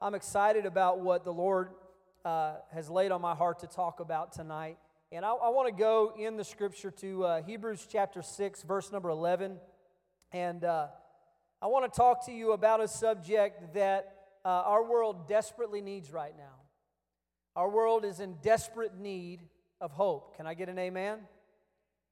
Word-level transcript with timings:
I'm 0.00 0.14
excited 0.14 0.66
about 0.66 1.00
what 1.00 1.24
the 1.24 1.32
Lord 1.32 1.70
uh, 2.22 2.56
has 2.72 2.90
laid 2.90 3.12
on 3.12 3.22
my 3.22 3.34
heart 3.34 3.60
to 3.60 3.66
talk 3.66 4.00
about 4.00 4.32
tonight. 4.32 4.76
And 5.10 5.24
I, 5.24 5.30
I 5.30 5.48
want 5.48 5.68
to 5.68 5.74
go 5.74 6.12
in 6.18 6.36
the 6.36 6.44
scripture 6.44 6.90
to 6.90 7.24
uh, 7.24 7.42
Hebrews 7.42 7.86
chapter 7.90 8.20
6, 8.20 8.62
verse 8.64 8.92
number 8.92 9.08
11. 9.08 9.56
And 10.32 10.64
uh, 10.64 10.88
I 11.62 11.68
want 11.68 11.90
to 11.90 11.96
talk 11.96 12.26
to 12.26 12.32
you 12.32 12.52
about 12.52 12.82
a 12.82 12.88
subject 12.88 13.72
that 13.74 14.12
uh, 14.44 14.48
our 14.48 14.84
world 14.84 15.28
desperately 15.28 15.80
needs 15.80 16.12
right 16.12 16.34
now. 16.36 16.44
Our 17.54 17.70
world 17.70 18.04
is 18.04 18.20
in 18.20 18.34
desperate 18.42 18.98
need 18.98 19.40
of 19.80 19.92
hope. 19.92 20.36
Can 20.36 20.46
I 20.46 20.52
get 20.52 20.68
an 20.68 20.78
amen? 20.78 21.20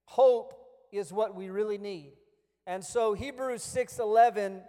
Hope 0.06 0.54
is 0.90 1.12
what 1.12 1.34
we 1.34 1.50
really 1.50 1.76
need. 1.76 2.12
And 2.66 2.82
so 2.82 3.12
Hebrews 3.12 3.62
6:11 3.62 4.62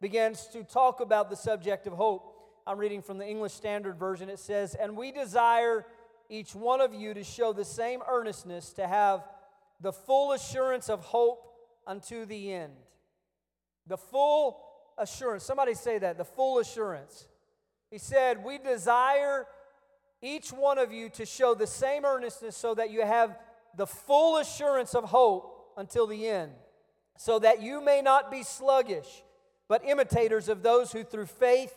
begins 0.00 0.46
to 0.52 0.62
talk 0.62 1.00
about 1.00 1.30
the 1.30 1.36
subject 1.36 1.88
of 1.88 1.94
hope. 1.94 2.29
I'm 2.70 2.78
reading 2.78 3.02
from 3.02 3.18
the 3.18 3.26
English 3.26 3.54
Standard 3.54 3.96
Version. 3.96 4.30
It 4.30 4.38
says, 4.38 4.76
"And 4.76 4.96
we 4.96 5.10
desire 5.10 5.84
each 6.28 6.54
one 6.54 6.80
of 6.80 6.94
you 6.94 7.12
to 7.14 7.24
show 7.24 7.52
the 7.52 7.64
same 7.64 8.00
earnestness 8.06 8.72
to 8.74 8.86
have 8.86 9.28
the 9.80 9.92
full 9.92 10.30
assurance 10.30 10.88
of 10.88 11.06
hope 11.06 11.52
unto 11.84 12.24
the 12.24 12.52
end." 12.52 12.76
The 13.88 13.96
full 13.96 14.64
assurance. 14.96 15.42
Somebody 15.42 15.74
say 15.74 15.98
that, 15.98 16.16
the 16.16 16.24
full 16.24 16.60
assurance. 16.60 17.26
He 17.90 17.98
said, 17.98 18.44
"We 18.44 18.58
desire 18.58 19.48
each 20.22 20.52
one 20.52 20.78
of 20.78 20.92
you 20.92 21.08
to 21.10 21.26
show 21.26 21.54
the 21.54 21.66
same 21.66 22.04
earnestness 22.04 22.56
so 22.56 22.74
that 22.74 22.90
you 22.90 23.04
have 23.04 23.36
the 23.74 23.88
full 23.88 24.36
assurance 24.36 24.94
of 24.94 25.06
hope 25.06 25.72
until 25.76 26.06
the 26.06 26.28
end, 26.28 26.56
so 27.16 27.40
that 27.40 27.60
you 27.60 27.80
may 27.80 28.00
not 28.00 28.30
be 28.30 28.44
sluggish, 28.44 29.24
but 29.66 29.84
imitators 29.84 30.48
of 30.48 30.62
those 30.62 30.92
who 30.92 31.02
through 31.02 31.26
faith 31.26 31.76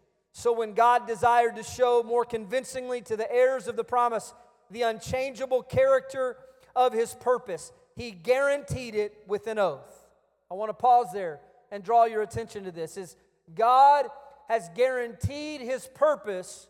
So 0.33 0.53
when 0.53 0.73
God 0.73 1.07
desired 1.07 1.55
to 1.57 1.63
show 1.63 2.03
more 2.03 2.25
convincingly 2.25 3.01
to 3.01 3.17
the 3.17 3.31
heirs 3.31 3.67
of 3.67 3.75
the 3.75 3.83
promise 3.83 4.33
the 4.69 4.83
unchangeable 4.83 5.63
character 5.63 6.37
of 6.75 6.93
his 6.93 7.13
purpose, 7.13 7.73
he 7.95 8.11
guaranteed 8.11 8.95
it 8.95 9.23
with 9.27 9.47
an 9.47 9.59
oath. 9.59 10.05
I 10.49 10.53
want 10.53 10.69
to 10.69 10.73
pause 10.73 11.07
there 11.13 11.41
and 11.71 11.83
draw 11.83 12.05
your 12.05 12.21
attention 12.21 12.63
to 12.63 12.71
this 12.71 12.97
is 12.97 13.15
God 13.53 14.05
has 14.47 14.69
guaranteed 14.75 15.61
his 15.61 15.87
purpose 15.87 16.67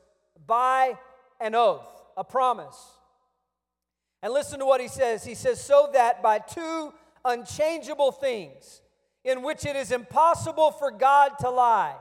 by 0.48 0.98
an 1.40 1.56
oath, 1.56 1.88
a 2.18 2.24
promise. 2.24 2.78
And 4.24 4.34
listen 4.34 4.60
to 4.60 4.66
what 4.66 4.82
he 4.82 4.88
says. 4.88 5.24
He 5.24 5.34
says, 5.34 5.60
So 5.64 5.90
that 5.94 6.22
by 6.22 6.40
two 6.40 6.94
unchangeable 7.26 8.12
things, 8.12 8.82
in 9.24 9.42
which 9.42 9.66
it 9.66 9.76
is 9.76 9.92
impossible 9.92 10.72
for 10.72 10.92
God 10.92 11.34
to 11.40 11.50
lie, 11.50 11.96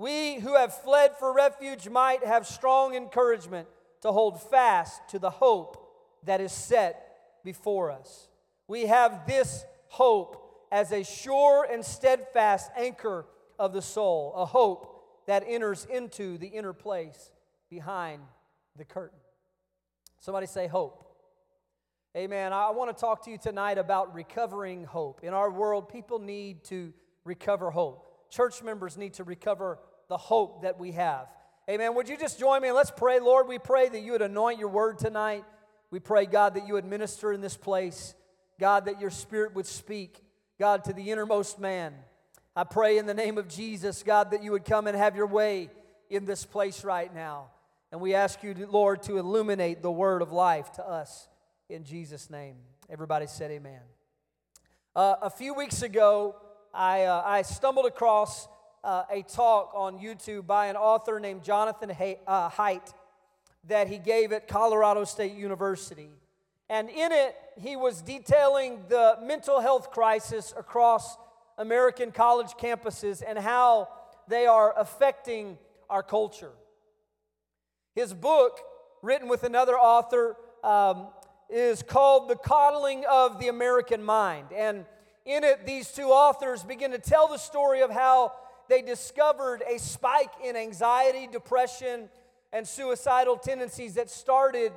we 0.00 0.40
who 0.40 0.54
have 0.56 0.72
fled 0.72 1.10
for 1.18 1.30
refuge 1.30 1.86
might 1.86 2.24
have 2.24 2.46
strong 2.46 2.94
encouragement 2.94 3.68
to 4.00 4.10
hold 4.10 4.40
fast 4.40 5.06
to 5.10 5.18
the 5.18 5.28
hope 5.28 5.76
that 6.24 6.40
is 6.40 6.52
set 6.52 7.18
before 7.44 7.90
us. 7.90 8.28
We 8.66 8.86
have 8.86 9.26
this 9.26 9.62
hope 9.88 10.66
as 10.72 10.90
a 10.90 11.04
sure 11.04 11.68
and 11.70 11.84
steadfast 11.84 12.70
anchor 12.78 13.26
of 13.58 13.74
the 13.74 13.82
soul, 13.82 14.32
a 14.34 14.46
hope 14.46 15.26
that 15.26 15.44
enters 15.46 15.84
into 15.84 16.38
the 16.38 16.46
inner 16.46 16.72
place 16.72 17.30
behind 17.68 18.22
the 18.76 18.86
curtain. 18.86 19.18
Somebody 20.18 20.46
say 20.46 20.66
hope. 20.66 21.04
Amen. 22.16 22.54
I 22.54 22.70
want 22.70 22.96
to 22.96 22.98
talk 22.98 23.22
to 23.26 23.30
you 23.30 23.36
tonight 23.36 23.76
about 23.76 24.14
recovering 24.14 24.82
hope. 24.84 25.20
In 25.22 25.34
our 25.34 25.50
world, 25.50 25.90
people 25.90 26.18
need 26.18 26.64
to 26.64 26.94
recover 27.26 27.70
hope. 27.70 28.06
Church 28.30 28.62
members 28.62 28.96
need 28.96 29.12
to 29.14 29.24
recover 29.24 29.78
the 30.10 30.18
hope 30.18 30.62
that 30.62 30.78
we 30.78 30.90
have. 30.92 31.28
Amen. 31.70 31.94
Would 31.94 32.08
you 32.08 32.18
just 32.18 32.38
join 32.38 32.60
me 32.62 32.68
and 32.68 32.76
let's 32.76 32.90
pray, 32.90 33.20
Lord? 33.20 33.46
We 33.46 33.60
pray 33.60 33.88
that 33.88 34.00
you 34.00 34.12
would 34.12 34.22
anoint 34.22 34.58
your 34.58 34.68
word 34.68 34.98
tonight. 34.98 35.44
We 35.92 36.00
pray, 36.00 36.26
God, 36.26 36.54
that 36.54 36.66
you 36.66 36.74
would 36.74 36.84
minister 36.84 37.32
in 37.32 37.40
this 37.40 37.56
place. 37.56 38.14
God, 38.58 38.86
that 38.86 39.00
your 39.00 39.10
spirit 39.10 39.54
would 39.54 39.66
speak, 39.66 40.20
God, 40.58 40.84
to 40.84 40.92
the 40.92 41.12
innermost 41.12 41.60
man. 41.60 41.94
I 42.56 42.64
pray 42.64 42.98
in 42.98 43.06
the 43.06 43.14
name 43.14 43.38
of 43.38 43.48
Jesus, 43.48 44.02
God, 44.02 44.32
that 44.32 44.42
you 44.42 44.50
would 44.50 44.64
come 44.64 44.88
and 44.88 44.96
have 44.96 45.14
your 45.14 45.28
way 45.28 45.70
in 46.10 46.24
this 46.24 46.44
place 46.44 46.84
right 46.84 47.14
now. 47.14 47.46
And 47.92 48.00
we 48.00 48.14
ask 48.14 48.42
you, 48.42 48.54
Lord, 48.68 49.02
to 49.04 49.16
illuminate 49.16 49.80
the 49.80 49.92
word 49.92 50.22
of 50.22 50.32
life 50.32 50.72
to 50.72 50.86
us 50.86 51.28
in 51.68 51.84
Jesus' 51.84 52.28
name. 52.28 52.56
Everybody 52.90 53.28
said 53.28 53.52
amen. 53.52 53.80
Uh, 54.96 55.14
a 55.22 55.30
few 55.30 55.54
weeks 55.54 55.82
ago, 55.82 56.34
I, 56.74 57.04
uh, 57.04 57.22
I 57.24 57.42
stumbled 57.42 57.86
across 57.86 58.48
uh, 58.82 59.04
a 59.10 59.22
talk 59.22 59.72
on 59.74 59.98
YouTube 59.98 60.46
by 60.46 60.66
an 60.66 60.76
author 60.76 61.20
named 61.20 61.42
Jonathan 61.42 61.90
uh, 62.26 62.50
Haidt 62.50 62.92
that 63.68 63.88
he 63.88 63.98
gave 63.98 64.32
at 64.32 64.48
Colorado 64.48 65.04
State 65.04 65.34
University. 65.34 66.10
And 66.68 66.88
in 66.88 67.12
it, 67.12 67.36
he 67.60 67.76
was 67.76 68.00
detailing 68.00 68.84
the 68.88 69.18
mental 69.22 69.60
health 69.60 69.90
crisis 69.90 70.54
across 70.56 71.16
American 71.58 72.10
college 72.10 72.52
campuses 72.52 73.22
and 73.26 73.38
how 73.38 73.88
they 74.28 74.46
are 74.46 74.72
affecting 74.78 75.58
our 75.90 76.02
culture. 76.02 76.52
His 77.94 78.14
book, 78.14 78.60
written 79.02 79.28
with 79.28 79.42
another 79.42 79.76
author, 79.76 80.36
um, 80.62 81.08
is 81.50 81.82
called 81.82 82.28
The 82.28 82.36
Coddling 82.36 83.04
of 83.10 83.40
the 83.40 83.48
American 83.48 84.02
Mind. 84.02 84.46
And 84.54 84.86
in 85.26 85.44
it, 85.44 85.66
these 85.66 85.90
two 85.92 86.08
authors 86.08 86.62
begin 86.62 86.92
to 86.92 86.98
tell 86.98 87.28
the 87.28 87.36
story 87.36 87.82
of 87.82 87.90
how 87.90 88.32
they 88.70 88.82
discovered 88.82 89.64
a 89.68 89.78
spike 89.80 90.30
in 90.44 90.54
anxiety, 90.54 91.28
depression, 91.30 92.08
and 92.52 92.66
suicidal 92.66 93.36
tendencies 93.36 93.94
that 93.94 94.08
started 94.08 94.72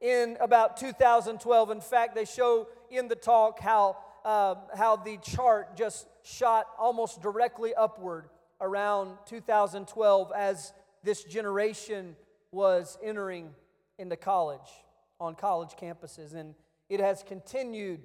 in 0.00 0.38
about 0.40 0.78
2012. 0.78 1.70
In 1.70 1.80
fact, 1.82 2.14
they 2.14 2.24
show 2.24 2.66
in 2.90 3.08
the 3.08 3.14
talk 3.14 3.60
how, 3.60 3.98
uh, 4.24 4.54
how 4.74 4.96
the 4.96 5.18
chart 5.18 5.76
just 5.76 6.06
shot 6.24 6.66
almost 6.78 7.20
directly 7.20 7.74
upward 7.74 8.30
around 8.58 9.18
2012 9.26 10.32
as 10.34 10.72
this 11.04 11.22
generation 11.22 12.16
was 12.52 12.96
entering 13.04 13.50
into 13.98 14.16
college, 14.16 14.70
on 15.20 15.34
college 15.34 15.72
campuses, 15.78 16.34
and 16.34 16.54
it 16.88 17.00
has 17.00 17.22
continued 17.22 18.00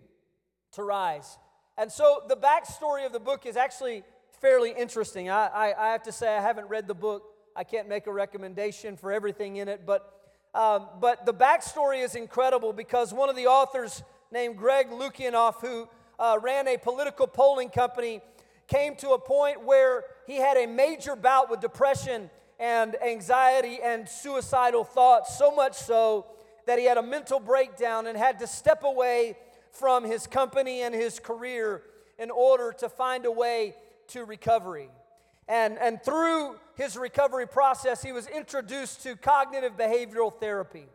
to 0.73 0.83
rise. 0.83 1.37
And 1.77 1.89
so 1.89 2.23
the 2.27 2.35
backstory 2.35 3.05
of 3.05 3.13
the 3.13 3.19
book 3.19 3.45
is 3.45 3.55
actually 3.55 4.03
fairly 4.41 4.73
interesting. 4.75 5.29
I, 5.29 5.45
I, 5.47 5.89
I 5.89 5.91
have 5.91 6.03
to 6.03 6.11
say, 6.11 6.35
I 6.35 6.41
haven't 6.41 6.67
read 6.67 6.87
the 6.87 6.95
book. 6.95 7.23
I 7.55 7.63
can't 7.63 7.87
make 7.87 8.07
a 8.07 8.11
recommendation 8.11 8.97
for 8.97 9.11
everything 9.11 9.57
in 9.57 9.67
it, 9.67 9.85
but, 9.85 10.11
um, 10.55 10.87
but 10.99 11.27
the 11.27 11.33
backstory 11.33 12.03
is 12.03 12.15
incredible 12.15 12.73
because 12.73 13.13
one 13.13 13.29
of 13.29 13.35
the 13.35 13.45
authors, 13.45 14.01
named 14.31 14.57
Greg 14.57 14.89
Lukianoff, 14.89 15.61
who 15.61 15.87
uh, 16.17 16.39
ran 16.41 16.67
a 16.67 16.77
political 16.77 17.27
polling 17.27 17.69
company, 17.69 18.21
came 18.67 18.95
to 18.95 19.09
a 19.09 19.19
point 19.19 19.63
where 19.63 20.05
he 20.25 20.37
had 20.37 20.57
a 20.57 20.65
major 20.65 21.15
bout 21.15 21.49
with 21.49 21.59
depression 21.59 22.29
and 22.59 22.95
anxiety 23.03 23.79
and 23.83 24.07
suicidal 24.09 24.83
thoughts, 24.83 25.37
so 25.37 25.51
much 25.51 25.75
so 25.75 26.25
that 26.65 26.79
he 26.79 26.85
had 26.85 26.97
a 26.97 27.03
mental 27.03 27.39
breakdown 27.39 28.07
and 28.07 28.17
had 28.17 28.39
to 28.39 28.47
step 28.47 28.83
away 28.83 29.37
from 29.71 30.03
his 30.03 30.25
company 30.25 30.81
and 30.81 30.95
his 30.95 31.19
career 31.19 31.83
in 32.17 32.31
order 32.31 32.71
to 32.71 32.87
find 32.87 33.25
a 33.25 33.31
way 33.31 33.75
to 34.11 34.25
recovery. 34.25 34.89
And, 35.47 35.77
and 35.79 36.01
through 36.01 36.55
his 36.75 36.95
recovery 36.95 37.47
process, 37.47 38.01
he 38.01 38.11
was 38.11 38.27
introduced 38.27 39.03
to 39.03 39.15
cognitive 39.15 39.77
behavioral 39.77 40.33
therapy. 40.33 40.85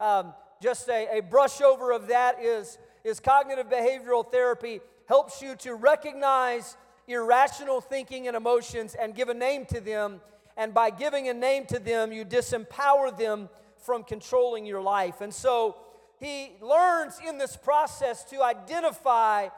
Um, 0.00 0.32
just 0.62 0.88
a, 0.88 1.18
a 1.18 1.20
brush 1.22 1.60
over 1.60 1.92
of 1.92 2.08
that 2.08 2.42
is, 2.42 2.78
is 3.04 3.20
cognitive 3.20 3.68
behavioral 3.68 4.30
therapy 4.30 4.80
helps 5.06 5.42
you 5.42 5.54
to 5.56 5.74
recognize 5.74 6.76
irrational 7.06 7.80
thinking 7.80 8.26
and 8.26 8.36
emotions 8.36 8.94
and 8.94 9.14
give 9.14 9.28
a 9.28 9.34
name 9.34 9.64
to 9.66 9.80
them 9.80 10.20
and 10.56 10.72
by 10.72 10.90
giving 10.90 11.28
a 11.28 11.34
name 11.34 11.66
to 11.66 11.78
them, 11.78 12.12
you 12.12 12.24
disempower 12.24 13.16
them 13.16 13.48
from 13.84 14.04
controlling 14.04 14.64
your 14.64 14.80
life. 14.80 15.20
And 15.20 15.32
so 15.32 15.76
he 16.18 16.56
learns 16.62 17.18
in 17.26 17.36
this 17.36 17.56
process 17.56 18.24
to 18.24 18.42
identify 18.42 19.48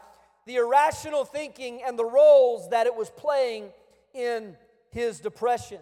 the 0.49 0.57
irrational 0.57 1.27
thinking 1.27 1.83
and 1.87 1.99
the 1.99 2.05
roles 2.05 2.71
that 2.71 2.87
it 2.87 2.97
was 2.97 3.11
playing 3.11 3.69
in 4.15 4.57
his 4.91 5.21
depression. 5.21 5.79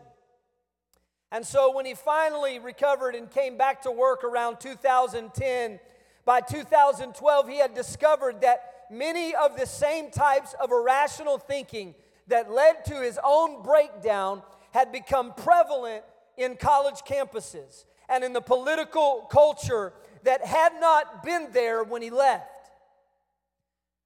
And 1.31 1.47
so 1.47 1.73
when 1.73 1.87
he 1.87 1.95
finally 1.95 2.59
recovered 2.59 3.15
and 3.15 3.31
came 3.31 3.57
back 3.57 3.83
to 3.83 3.93
work 3.93 4.25
around 4.25 4.59
2010, 4.59 5.79
by 6.25 6.41
2012, 6.41 7.49
he 7.49 7.59
had 7.59 7.75
discovered 7.75 8.41
that 8.41 8.87
many 8.91 9.37
of 9.37 9.57
the 9.57 9.67
same 9.67 10.11
types 10.11 10.53
of 10.61 10.73
irrational 10.73 11.39
thinking 11.39 11.95
that 12.27 12.51
led 12.51 12.85
to 12.87 13.01
his 13.01 13.21
own 13.23 13.63
breakdown 13.63 14.43
had 14.73 14.91
become 14.91 15.33
prevalent 15.35 16.03
in 16.37 16.57
college 16.57 17.03
campuses 17.09 17.85
and 18.09 18.25
in 18.25 18.33
the 18.33 18.41
political 18.41 19.29
culture 19.31 19.93
that 20.25 20.45
had 20.45 20.73
not 20.81 21.23
been 21.23 21.53
there 21.53 21.85
when 21.85 22.03
he 22.03 22.11
left. 22.11 22.56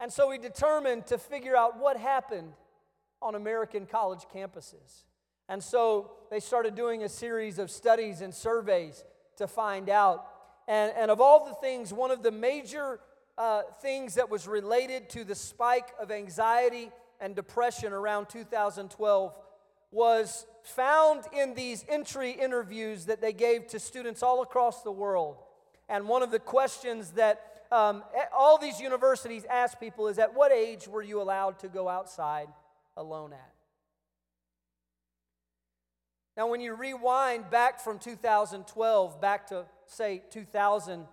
And 0.01 0.11
so 0.11 0.31
he 0.31 0.39
determined 0.39 1.07
to 1.09 1.19
figure 1.19 1.55
out 1.55 1.79
what 1.79 1.99
happened 1.99 2.55
on 3.21 3.35
American 3.35 3.85
college 3.85 4.27
campuses. 4.35 5.05
And 5.49 5.63
so 5.63 6.13
they 6.31 6.41
started 6.41 6.75
doing 6.75 7.05
a 7.05 7.09
series 7.09 7.59
of 7.59 7.71
studies 7.71 8.23
and 8.23 8.35
surveys 8.35 9.05
to 9.37 9.47
find 9.47 9.91
out. 9.91 10.27
And, 10.67 10.93
and 10.97 11.11
of 11.11 11.21
all 11.21 11.45
the 11.45 11.55
things, 11.55 11.93
one 11.93 12.11
of 12.11 12.23
the 12.23 12.31
major 12.31 13.01
uh, 13.37 13.63
things 13.83 14.15
that 14.15 14.31
was 14.31 14.49
related 14.49 15.11
to 15.11 15.25
the 15.25 15.35
spike 15.35 15.89
of 16.01 16.11
anxiety 16.11 16.91
and 17.21 17.37
depression 17.37 17.93
around 17.93 18.29
2012 18.29 19.35
was 19.91 20.47
found 20.63 21.25
in 21.37 21.55
these 21.55 21.85
entry 21.89 22.31
interviews 22.31 23.07
that 23.07 23.21
they 23.21 23.33
gave 23.33 23.67
to 23.67 23.81
students 23.81 24.23
all 24.23 24.43
across 24.43 24.83
the 24.83 24.93
world. 24.93 25.37
And 25.89 26.09
one 26.09 26.23
of 26.23 26.31
the 26.31 26.39
questions 26.39 27.11
that 27.13 27.50
um, 27.73 28.03
all 28.33 28.59
these 28.59 28.81
universities 28.81 29.45
ask 29.49 29.79
people 29.79 30.09
is 30.09 30.19
at 30.19 30.35
what 30.35 30.53
age 30.53 30.89
were 30.89 31.03
you 31.03 31.23
allowed 31.23 31.59
to 31.61 31.69
go 31.69 31.89
outside 31.89 32.49
alone 32.97 33.33
at? 33.33 33.55
Now, 36.37 36.49
when 36.49 36.61
you 36.61 36.75
rewind 36.75 37.51
back 37.51 37.81
from 37.81 37.99
2012 37.99 39.21
back 39.21 39.49
to, 39.49 39.67
say, 39.87 40.23
2000, 40.31 41.07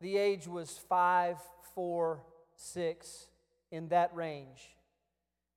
the 0.00 0.16
age 0.16 0.48
was 0.48 0.70
five, 0.88 1.36
four, 1.74 2.20
six, 2.56 3.28
in 3.70 3.88
that 3.88 4.14
range. 4.14 4.76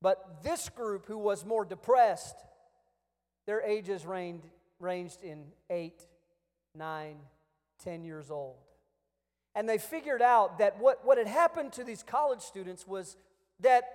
But 0.02 0.44
this 0.44 0.70
group, 0.70 1.08
who 1.08 1.18
was 1.18 1.46
more 1.46 1.66
depressed, 1.66 2.36
their 3.46 3.62
ages 3.62 4.06
ranged, 4.06 4.46
ranged 4.80 5.24
in 5.24 5.46
eight, 5.70 6.06
nine, 6.76 7.18
ten 7.84 8.04
years 8.04 8.30
old. 8.30 8.65
And 9.56 9.68
they 9.68 9.78
figured 9.78 10.22
out 10.22 10.60
that 10.60 10.80
what, 10.80 11.06
what 11.06 11.18
had 11.18 11.28
happened 11.28 11.72
to 11.74 11.84
these 11.84 12.04
college 12.04 12.42
students 12.42 12.86
was 12.86 13.16
that 13.62 13.86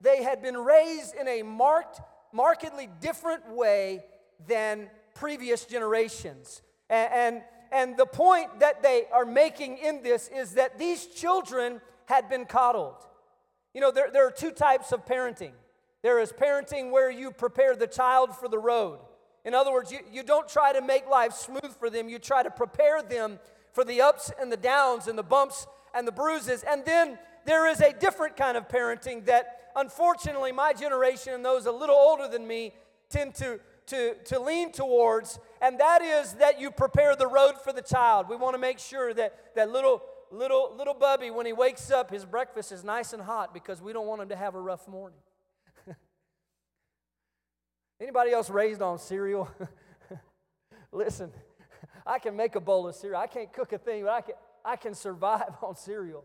they 0.00 0.22
had 0.22 0.40
been 0.40 0.56
raised 0.56 1.14
in 1.14 1.26
a 1.28 1.42
marked, 1.42 2.00
markedly 2.32 2.88
different 3.00 3.50
way 3.50 4.04
than 4.46 4.88
previous 5.14 5.64
generations. 5.64 6.62
And, 6.88 7.12
and, 7.12 7.42
and 7.72 7.96
the 7.96 8.06
point 8.06 8.60
that 8.60 8.82
they 8.82 9.04
are 9.12 9.26
making 9.26 9.78
in 9.78 10.02
this 10.02 10.28
is 10.28 10.54
that 10.54 10.78
these 10.78 11.06
children 11.06 11.80
had 12.06 12.28
been 12.28 12.44
coddled. 12.44 12.96
You 13.74 13.80
know, 13.80 13.90
there, 13.90 14.10
there 14.12 14.26
are 14.26 14.32
two 14.32 14.50
types 14.50 14.92
of 14.92 15.04
parenting 15.06 15.52
there 16.02 16.18
is 16.18 16.32
parenting 16.32 16.90
where 16.90 17.10
you 17.10 17.30
prepare 17.30 17.76
the 17.76 17.86
child 17.86 18.36
for 18.36 18.48
the 18.48 18.58
road. 18.58 18.98
In 19.44 19.54
other 19.54 19.72
words, 19.72 19.90
you, 19.90 20.00
you 20.10 20.22
don't 20.22 20.48
try 20.48 20.72
to 20.72 20.82
make 20.82 21.08
life 21.08 21.32
smooth 21.32 21.76
for 21.78 21.88
them, 21.88 22.08
you 22.08 22.18
try 22.18 22.42
to 22.42 22.50
prepare 22.50 23.02
them 23.02 23.38
for 23.72 23.84
the 23.84 24.00
ups 24.00 24.30
and 24.40 24.52
the 24.52 24.56
downs 24.56 25.08
and 25.08 25.18
the 25.18 25.22
bumps 25.22 25.66
and 25.94 26.06
the 26.06 26.12
bruises. 26.12 26.62
And 26.62 26.84
then 26.84 27.18
there 27.44 27.68
is 27.68 27.80
a 27.80 27.92
different 27.92 28.36
kind 28.36 28.56
of 28.56 28.68
parenting 28.68 29.26
that, 29.26 29.70
unfortunately, 29.74 30.52
my 30.52 30.72
generation 30.72 31.34
and 31.34 31.44
those 31.44 31.66
a 31.66 31.72
little 31.72 31.96
older 31.96 32.28
than 32.28 32.46
me 32.46 32.72
tend 33.08 33.34
to 33.36 33.60
to, 33.86 34.14
to 34.24 34.38
lean 34.38 34.72
towards, 34.72 35.38
and 35.60 35.78
that 35.80 36.02
is 36.02 36.34
that 36.34 36.60
you 36.60 36.70
prepare 36.70 37.16
the 37.16 37.26
road 37.26 37.54
for 37.62 37.72
the 37.72 37.82
child. 37.82 38.28
We 38.28 38.36
want 38.36 38.54
to 38.54 38.58
make 38.58 38.78
sure 38.78 39.12
that 39.14 39.54
that 39.54 39.70
little 39.70 40.02
little 40.30 40.74
little 40.76 40.94
bubby, 40.94 41.30
when 41.30 41.46
he 41.46 41.52
wakes 41.52 41.90
up, 41.90 42.10
his 42.10 42.24
breakfast 42.24 42.72
is 42.72 42.84
nice 42.84 43.12
and 43.12 43.22
hot 43.22 43.52
because 43.52 43.82
we 43.82 43.92
don't 43.92 44.06
want 44.06 44.22
him 44.22 44.28
to 44.30 44.36
have 44.36 44.54
a 44.54 44.60
rough 44.60 44.88
morning. 44.88 45.18
Anybody 48.00 48.32
else 48.32 48.48
raised 48.50 48.82
on 48.82 48.98
cereal? 48.98 49.50
Listen, 50.92 51.32
I 52.06 52.18
can 52.18 52.36
make 52.36 52.56
a 52.56 52.60
bowl 52.60 52.88
of 52.88 52.94
cereal. 52.94 53.20
I 53.20 53.26
can't 53.26 53.52
cook 53.52 53.72
a 53.72 53.78
thing, 53.78 54.04
but 54.04 54.12
I 54.12 54.20
can, 54.20 54.34
I 54.64 54.76
can 54.76 54.94
survive 54.94 55.54
on 55.62 55.76
cereal. 55.76 56.24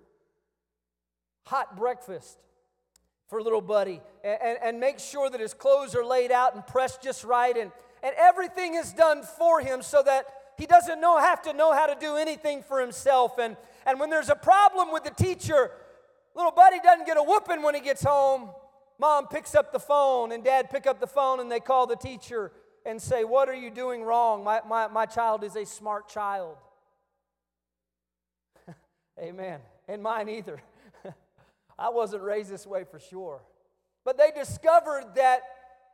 Hot 1.45 1.77
breakfast 1.77 2.37
for 3.27 3.41
little 3.41 3.61
buddy 3.61 4.01
and, 4.23 4.57
and 4.63 4.79
make 4.79 4.99
sure 4.99 5.29
that 5.29 5.39
his 5.39 5.53
clothes 5.53 5.95
are 5.95 6.05
laid 6.05 6.31
out 6.31 6.55
and 6.55 6.65
pressed 6.65 7.01
just 7.01 7.23
right 7.23 7.55
and, 7.57 7.71
and 8.01 8.15
everything 8.17 8.75
is 8.75 8.93
done 8.93 9.21
for 9.23 9.59
him 9.59 9.81
so 9.81 10.01
that 10.01 10.25
he 10.57 10.65
doesn't 10.65 10.99
know 11.01 11.17
have 11.17 11.41
to 11.41 11.53
know 11.53 11.73
how 11.73 11.85
to 11.85 11.95
do 11.99 12.15
anything 12.15 12.63
for 12.63 12.79
himself 12.79 13.37
and, 13.37 13.57
and 13.85 13.99
when 13.99 14.09
there's 14.09 14.29
a 14.29 14.35
problem 14.35 14.91
with 14.93 15.03
the 15.03 15.11
teacher 15.11 15.71
little 16.35 16.51
buddy 16.51 16.79
doesn't 16.79 17.05
get 17.05 17.17
a 17.17 17.23
whooping 17.23 17.61
when 17.61 17.75
he 17.75 17.81
gets 17.81 18.01
home 18.01 18.49
mom 18.97 19.27
picks 19.27 19.55
up 19.55 19.73
the 19.73 19.79
phone 19.79 20.31
and 20.31 20.43
dad 20.45 20.69
pick 20.69 20.87
up 20.87 21.01
the 21.01 21.07
phone 21.07 21.41
and 21.41 21.51
they 21.51 21.59
call 21.59 21.85
the 21.85 21.97
teacher 21.97 22.51
and 22.87 23.01
say 23.01 23.25
what 23.25 23.49
are 23.49 23.55
you 23.55 23.69
doing 23.69 24.03
wrong? 24.03 24.43
My, 24.43 24.61
my, 24.67 24.87
my 24.87 25.05
child 25.05 25.43
is 25.43 25.55
a 25.55 25.65
smart 25.65 26.07
child. 26.07 26.55
Amen. 29.19 29.59
And 29.87 30.01
mine 30.01 30.29
either. 30.29 30.61
I 31.79 31.89
wasn't 31.89 32.23
raised 32.23 32.49
this 32.49 32.65
way 32.65 32.85
for 32.89 32.99
sure. 32.99 33.41
But 34.05 34.17
they 34.17 34.31
discovered 34.31 35.03
that, 35.15 35.41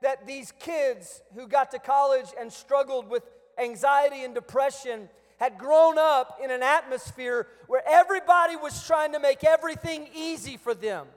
that 0.03 0.27
these 0.27 0.53
kids 0.59 1.21
who 1.33 1.47
got 1.47 1.71
to 1.71 1.79
college 1.79 2.27
and 2.39 2.53
struggled 2.53 3.09
with 3.09 3.23
anxiety 3.57 4.23
and 4.23 4.35
depression 4.35 5.09
had 5.39 5.57
grown 5.57 5.97
up 5.97 6.39
in 6.43 6.51
an 6.51 6.61
atmosphere 6.61 7.47
where 7.65 7.81
everybody 7.89 8.55
was 8.55 8.85
trying 8.85 9.13
to 9.13 9.19
make 9.19 9.43
everything 9.43 10.07
easy 10.15 10.57
for 10.57 10.75
them. 10.75 11.07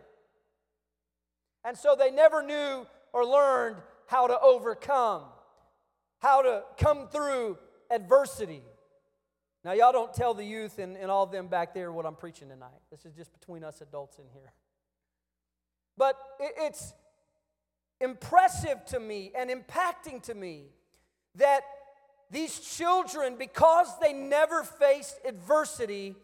And 1.65 1.77
so 1.77 1.95
they 1.99 2.11
never 2.11 2.43
knew 2.43 2.87
or 3.13 3.27
learned 3.27 3.77
how 4.07 4.27
to 4.27 4.41
overcome, 4.41 5.23
how 6.19 6.43
to 6.43 6.63
come 6.79 7.09
through 7.09 7.59
adversity. 7.91 8.63
Now, 9.65 9.73
y'all 9.73 9.93
don't 9.93 10.15
tell 10.15 10.35
the 10.35 10.45
youth 10.45 10.79
and, 10.79 10.97
and 10.97 11.11
all 11.11 11.25
of 11.25 11.33
them 11.33 11.49
back 11.49 11.75
there 11.75 11.91
what 11.91 12.07
I'm 12.07 12.15
preaching 12.15 12.49
tonight. 12.49 12.81
This 12.91 13.05
is 13.05 13.13
just 13.15 13.33
between 13.33 13.65
us 13.65 13.81
adults 13.81 14.19
in 14.19 14.27
here. 14.33 14.53
But 15.97 16.17
it, 16.39 16.53
it's 16.59 16.95
impressive 18.01 18.85
to 18.87 19.01
me 19.01 19.33
and 19.37 19.51
impacting 19.51 20.23
to 20.25 20.35
me 20.35 20.67
that 21.35 21.63
these 22.31 22.59
children, 22.61 23.37
because 23.39 23.89
they 24.01 24.13
never 24.13 24.63
faced 24.63 25.19
adversity, 25.27 26.15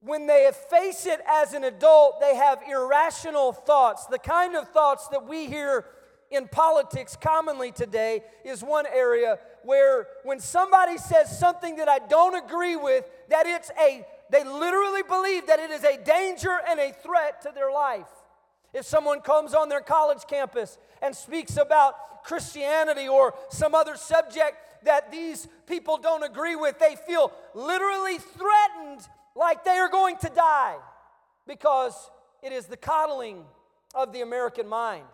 when 0.00 0.26
they 0.26 0.50
face 0.70 1.06
it 1.06 1.20
as 1.26 1.54
an 1.54 1.64
adult, 1.64 2.20
they 2.20 2.36
have 2.36 2.60
irrational 2.70 3.52
thoughts. 3.52 4.06
The 4.06 4.18
kind 4.18 4.54
of 4.54 4.68
thoughts 4.68 5.08
that 5.08 5.26
we 5.26 5.46
hear 5.46 5.86
in 6.34 6.48
politics 6.48 7.16
commonly 7.20 7.72
today 7.72 8.22
is 8.44 8.62
one 8.62 8.86
area 8.86 9.38
where 9.62 10.06
when 10.24 10.40
somebody 10.40 10.98
says 10.98 11.38
something 11.38 11.76
that 11.76 11.88
I 11.88 11.98
don't 11.98 12.34
agree 12.34 12.76
with, 12.76 13.08
that 13.30 13.46
it's 13.46 13.70
a, 13.80 14.06
they 14.30 14.44
literally 14.44 15.02
believe 15.02 15.46
that 15.46 15.58
it 15.58 15.70
is 15.70 15.84
a 15.84 15.96
danger 16.02 16.58
and 16.68 16.78
a 16.78 16.92
threat 16.92 17.42
to 17.42 17.52
their 17.54 17.72
life. 17.72 18.08
If 18.72 18.84
someone 18.84 19.20
comes 19.20 19.54
on 19.54 19.68
their 19.68 19.80
college 19.80 20.22
campus 20.28 20.78
and 21.00 21.14
speaks 21.14 21.56
about 21.56 22.24
Christianity 22.24 23.08
or 23.08 23.34
some 23.48 23.74
other 23.74 23.96
subject 23.96 24.56
that 24.84 25.10
these 25.10 25.48
people 25.66 25.96
don't 25.96 26.24
agree 26.24 26.56
with, 26.56 26.78
they 26.78 26.96
feel 27.06 27.32
literally 27.54 28.18
threatened 28.18 29.06
like 29.34 29.64
they 29.64 29.78
are 29.78 29.88
going 29.88 30.16
to 30.18 30.30
die 30.34 30.76
because 31.46 32.10
it 32.42 32.52
is 32.52 32.66
the 32.66 32.76
coddling 32.76 33.44
of 33.94 34.12
the 34.12 34.20
American 34.20 34.68
mind. 34.68 35.04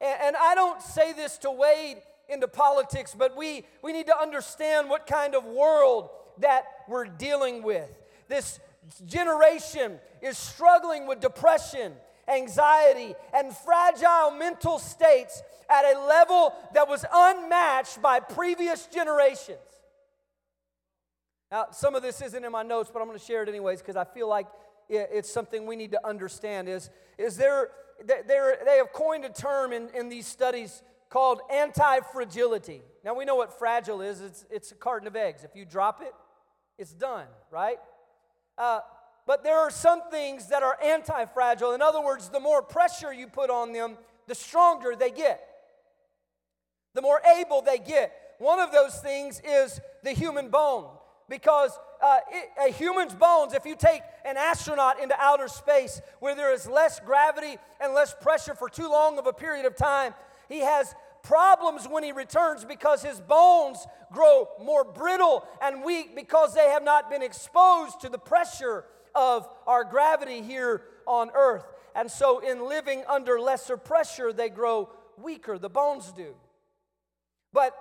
And, 0.00 0.18
and 0.22 0.36
I 0.36 0.54
don't 0.54 0.82
say 0.82 1.12
this 1.12 1.38
to 1.38 1.50
wade 1.50 1.98
into 2.28 2.48
politics, 2.48 3.14
but 3.16 3.36
we, 3.36 3.64
we 3.82 3.92
need 3.92 4.06
to 4.06 4.18
understand 4.18 4.90
what 4.90 5.06
kind 5.06 5.34
of 5.34 5.44
world 5.44 6.10
that 6.38 6.64
we're 6.88 7.06
dealing 7.06 7.62
with. 7.62 7.88
This 8.28 8.58
generation 9.06 9.98
is 10.22 10.36
struggling 10.36 11.06
with 11.06 11.20
depression, 11.20 11.92
anxiety, 12.28 13.14
and 13.34 13.56
fragile 13.56 14.32
mental 14.32 14.78
states 14.78 15.42
at 15.70 15.84
a 15.84 16.00
level 16.00 16.52
that 16.74 16.88
was 16.88 17.04
unmatched 17.12 18.02
by 18.02 18.20
previous 18.20 18.86
generations. 18.86 19.58
Now, 21.50 21.66
some 21.70 21.94
of 21.94 22.02
this 22.02 22.20
isn't 22.22 22.44
in 22.44 22.50
my 22.50 22.62
notes, 22.62 22.90
but 22.92 23.00
I'm 23.00 23.06
going 23.06 23.18
to 23.18 23.24
share 23.24 23.42
it 23.42 23.48
anyways 23.48 23.80
because 23.80 23.96
I 23.96 24.04
feel 24.04 24.28
like 24.28 24.46
it's 24.88 25.32
something 25.32 25.66
we 25.66 25.76
need 25.76 25.92
to 25.92 26.06
understand. 26.06 26.68
Is, 26.68 26.90
is 27.18 27.36
there, 27.36 27.70
they 28.04 28.76
have 28.76 28.92
coined 28.92 29.24
a 29.24 29.28
term 29.28 29.72
in, 29.72 29.88
in 29.94 30.08
these 30.08 30.26
studies 30.26 30.82
called 31.08 31.40
anti 31.50 32.00
fragility. 32.12 32.82
Now, 33.04 33.14
we 33.14 33.24
know 33.24 33.36
what 33.36 33.58
fragile 33.58 34.00
is 34.00 34.20
it's, 34.20 34.44
it's 34.50 34.72
a 34.72 34.74
carton 34.74 35.06
of 35.06 35.16
eggs. 35.16 35.44
If 35.44 35.54
you 35.54 35.64
drop 35.64 36.02
it, 36.02 36.12
it's 36.78 36.92
done, 36.92 37.26
right? 37.50 37.78
Uh, 38.58 38.80
but 39.26 39.42
there 39.42 39.58
are 39.58 39.70
some 39.70 40.02
things 40.10 40.48
that 40.48 40.62
are 40.62 40.78
anti 40.82 41.24
fragile. 41.26 41.72
In 41.72 41.82
other 41.82 42.00
words, 42.00 42.28
the 42.28 42.40
more 42.40 42.62
pressure 42.62 43.12
you 43.12 43.26
put 43.26 43.50
on 43.50 43.72
them, 43.72 43.96
the 44.26 44.34
stronger 44.34 44.94
they 44.96 45.10
get, 45.10 45.46
the 46.94 47.02
more 47.02 47.20
able 47.38 47.62
they 47.62 47.78
get. 47.78 48.12
one 48.38 48.60
of 48.60 48.72
those 48.72 48.98
things 49.00 49.40
is 49.44 49.80
the 50.02 50.12
human 50.12 50.48
bone. 50.48 50.88
Because 51.28 51.76
uh, 52.02 52.18
a 52.66 52.72
human's 52.72 53.14
bones, 53.14 53.52
if 53.52 53.64
you 53.64 53.76
take 53.76 54.02
an 54.24 54.36
astronaut 54.36 55.00
into 55.00 55.14
outer 55.18 55.48
space 55.48 56.00
where 56.20 56.34
there 56.34 56.52
is 56.52 56.68
less 56.68 57.00
gravity 57.00 57.56
and 57.80 57.94
less 57.94 58.14
pressure 58.20 58.54
for 58.54 58.68
too 58.68 58.88
long 58.88 59.18
of 59.18 59.26
a 59.26 59.32
period 59.32 59.66
of 59.66 59.76
time, 59.76 60.14
he 60.48 60.60
has 60.60 60.94
problems 61.22 61.86
when 61.88 62.04
he 62.04 62.12
returns 62.12 62.64
because 62.64 63.02
his 63.02 63.20
bones 63.20 63.86
grow 64.12 64.48
more 64.62 64.84
brittle 64.84 65.44
and 65.60 65.84
weak 65.84 66.14
because 66.14 66.54
they 66.54 66.68
have 66.68 66.84
not 66.84 67.10
been 67.10 67.22
exposed 67.22 68.00
to 68.00 68.08
the 68.08 68.18
pressure 68.18 68.84
of 69.14 69.48
our 69.66 69.82
gravity 69.82 70.42
here 70.42 70.82
on 71.06 71.30
earth. 71.34 71.64
And 71.94 72.10
so, 72.10 72.38
in 72.38 72.68
living 72.68 73.04
under 73.08 73.40
lesser 73.40 73.76
pressure, 73.76 74.32
they 74.32 74.50
grow 74.50 74.90
weaker, 75.16 75.58
the 75.58 75.70
bones 75.70 76.12
do. 76.12 76.34
But 77.52 77.74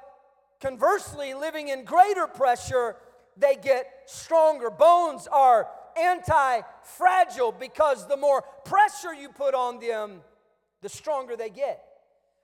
conversely, 0.61 1.33
living 1.33 1.67
in 1.67 1.83
greater 1.83 2.25
pressure, 2.25 2.95
they 3.37 3.55
get 3.55 3.87
stronger. 4.05 4.69
Bones 4.69 5.27
are 5.31 5.67
anti 5.99 6.61
fragile 6.83 7.51
because 7.51 8.07
the 8.07 8.17
more 8.17 8.43
pressure 8.63 9.13
you 9.13 9.29
put 9.29 9.53
on 9.53 9.79
them, 9.79 10.21
the 10.81 10.89
stronger 10.89 11.35
they 11.35 11.49
get. 11.49 11.83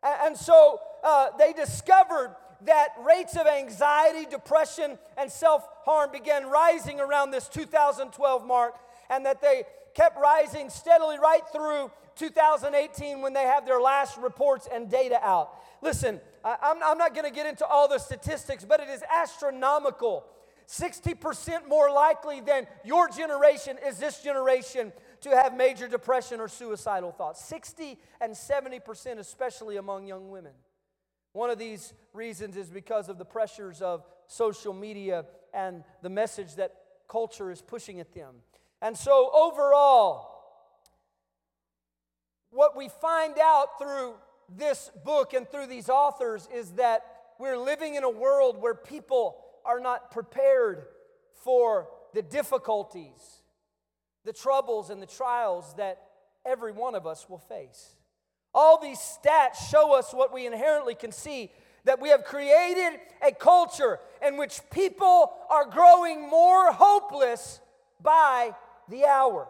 And 0.04 0.36
so 0.36 0.80
uh, 1.04 1.28
they 1.38 1.54
discovered 1.54 2.36
that 2.66 2.90
rates 3.04 3.36
of 3.36 3.48
anxiety, 3.48 4.26
depression, 4.30 4.98
and 5.18 5.32
self 5.32 5.68
harm 5.86 6.12
began 6.12 6.48
rising 6.48 7.00
around 7.00 7.32
this 7.32 7.48
2012 7.48 8.46
mark, 8.46 8.76
and 9.10 9.26
that 9.26 9.42
they 9.42 9.64
kept 9.94 10.20
rising 10.20 10.70
steadily 10.70 11.18
right 11.20 11.42
through 11.52 11.92
2018 12.16 13.22
when 13.22 13.34
they 13.34 13.44
have 13.44 13.66
their 13.66 13.82
last 13.82 14.18
reports 14.18 14.68
and 14.72 14.90
data 14.90 15.20
out. 15.24 15.52
Listen, 15.82 16.20
I'm, 16.44 16.78
I'm 16.84 16.98
not 16.98 17.14
going 17.16 17.26
to 17.26 17.34
get 17.34 17.48
into 17.48 17.66
all 17.66 17.88
the 17.88 17.98
statistics, 17.98 18.64
but 18.64 18.80
it 18.80 18.90
is 18.90 19.04
astronomical. 19.12 20.24
60% 20.68 21.68
more 21.68 21.92
likely 21.92 22.42
than 22.42 22.68
your 22.84 23.10
generation 23.10 23.78
is 23.86 23.98
this 23.98 24.22
generation 24.22 24.92
to 25.22 25.30
have 25.30 25.56
major 25.56 25.88
depression 25.88 26.40
or 26.40 26.48
suicidal 26.48 27.12
thoughts. 27.12 27.44
60 27.46 27.98
and 28.20 28.34
70%, 28.34 29.18
especially 29.18 29.78
among 29.78 30.08
young 30.08 30.30
women. 30.30 30.54
One 31.34 31.50
of 31.50 31.60
these 31.60 31.94
reasons 32.14 32.58
is 32.58 32.70
because 32.70 33.08
of 33.10 33.18
the 33.18 33.26
pressures 33.26 33.82
of 33.82 34.06
social 34.28 34.74
media 34.74 35.26
and 35.54 35.84
the 36.02 36.10
message 36.10 36.56
that 36.56 36.76
culture 37.08 37.52
is 37.52 37.62
pushing 37.62 38.00
at 38.00 38.14
them. 38.14 38.36
And 38.82 38.98
so, 38.98 39.30
overall, 39.34 40.32
what 42.50 42.76
we 42.76 42.90
find 42.90 43.38
out 43.40 43.80
through 43.80 44.16
this 44.50 44.92
book 45.06 45.34
and 45.34 45.48
through 45.48 45.68
these 45.68 45.90
authors 45.90 46.48
is 46.54 46.72
that 46.72 47.06
we're 47.40 47.58
living 47.58 47.96
in 47.96 48.04
a 48.04 48.10
world 48.10 48.62
where 48.62 48.76
people 48.76 49.41
are 49.66 49.80
not 49.80 50.12
prepared 50.12 50.86
for 51.44 51.88
the 52.14 52.22
difficulties, 52.22 53.42
the 54.26 54.34
troubles, 54.34 54.90
and 54.90 55.02
the 55.02 55.08
trials 55.08 55.74
that 55.78 56.02
every 56.46 56.72
one 56.72 56.96
of 56.96 57.08
us 57.08 57.30
will 57.30 57.40
face. 57.40 57.96
All 58.54 58.80
these 58.82 59.00
stats 59.00 59.70
show 59.70 59.98
us 59.98 60.14
what 60.14 60.34
we 60.34 60.46
inherently 60.46 60.96
can 60.96 61.12
see 61.12 61.52
that 61.84 62.00
we 62.02 62.10
have 62.10 62.24
created 62.24 63.00
a 63.26 63.32
culture 63.32 64.00
in 64.26 64.38
which 64.38 64.60
people 64.72 65.32
are 65.50 65.66
growing 65.66 66.30
more 66.30 66.72
hopeless 66.72 67.60
by 68.02 68.54
the 68.90 69.06
hour. 69.06 69.48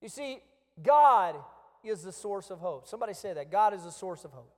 You 0.00 0.08
see, 0.08 0.38
God 0.82 1.36
is 1.84 2.02
the 2.02 2.12
source 2.12 2.50
of 2.50 2.58
hope. 2.58 2.88
Somebody 2.88 3.12
say 3.12 3.34
that. 3.34 3.50
God 3.50 3.74
is 3.74 3.84
the 3.84 3.92
source 3.92 4.24
of 4.24 4.32
hope. 4.32 4.52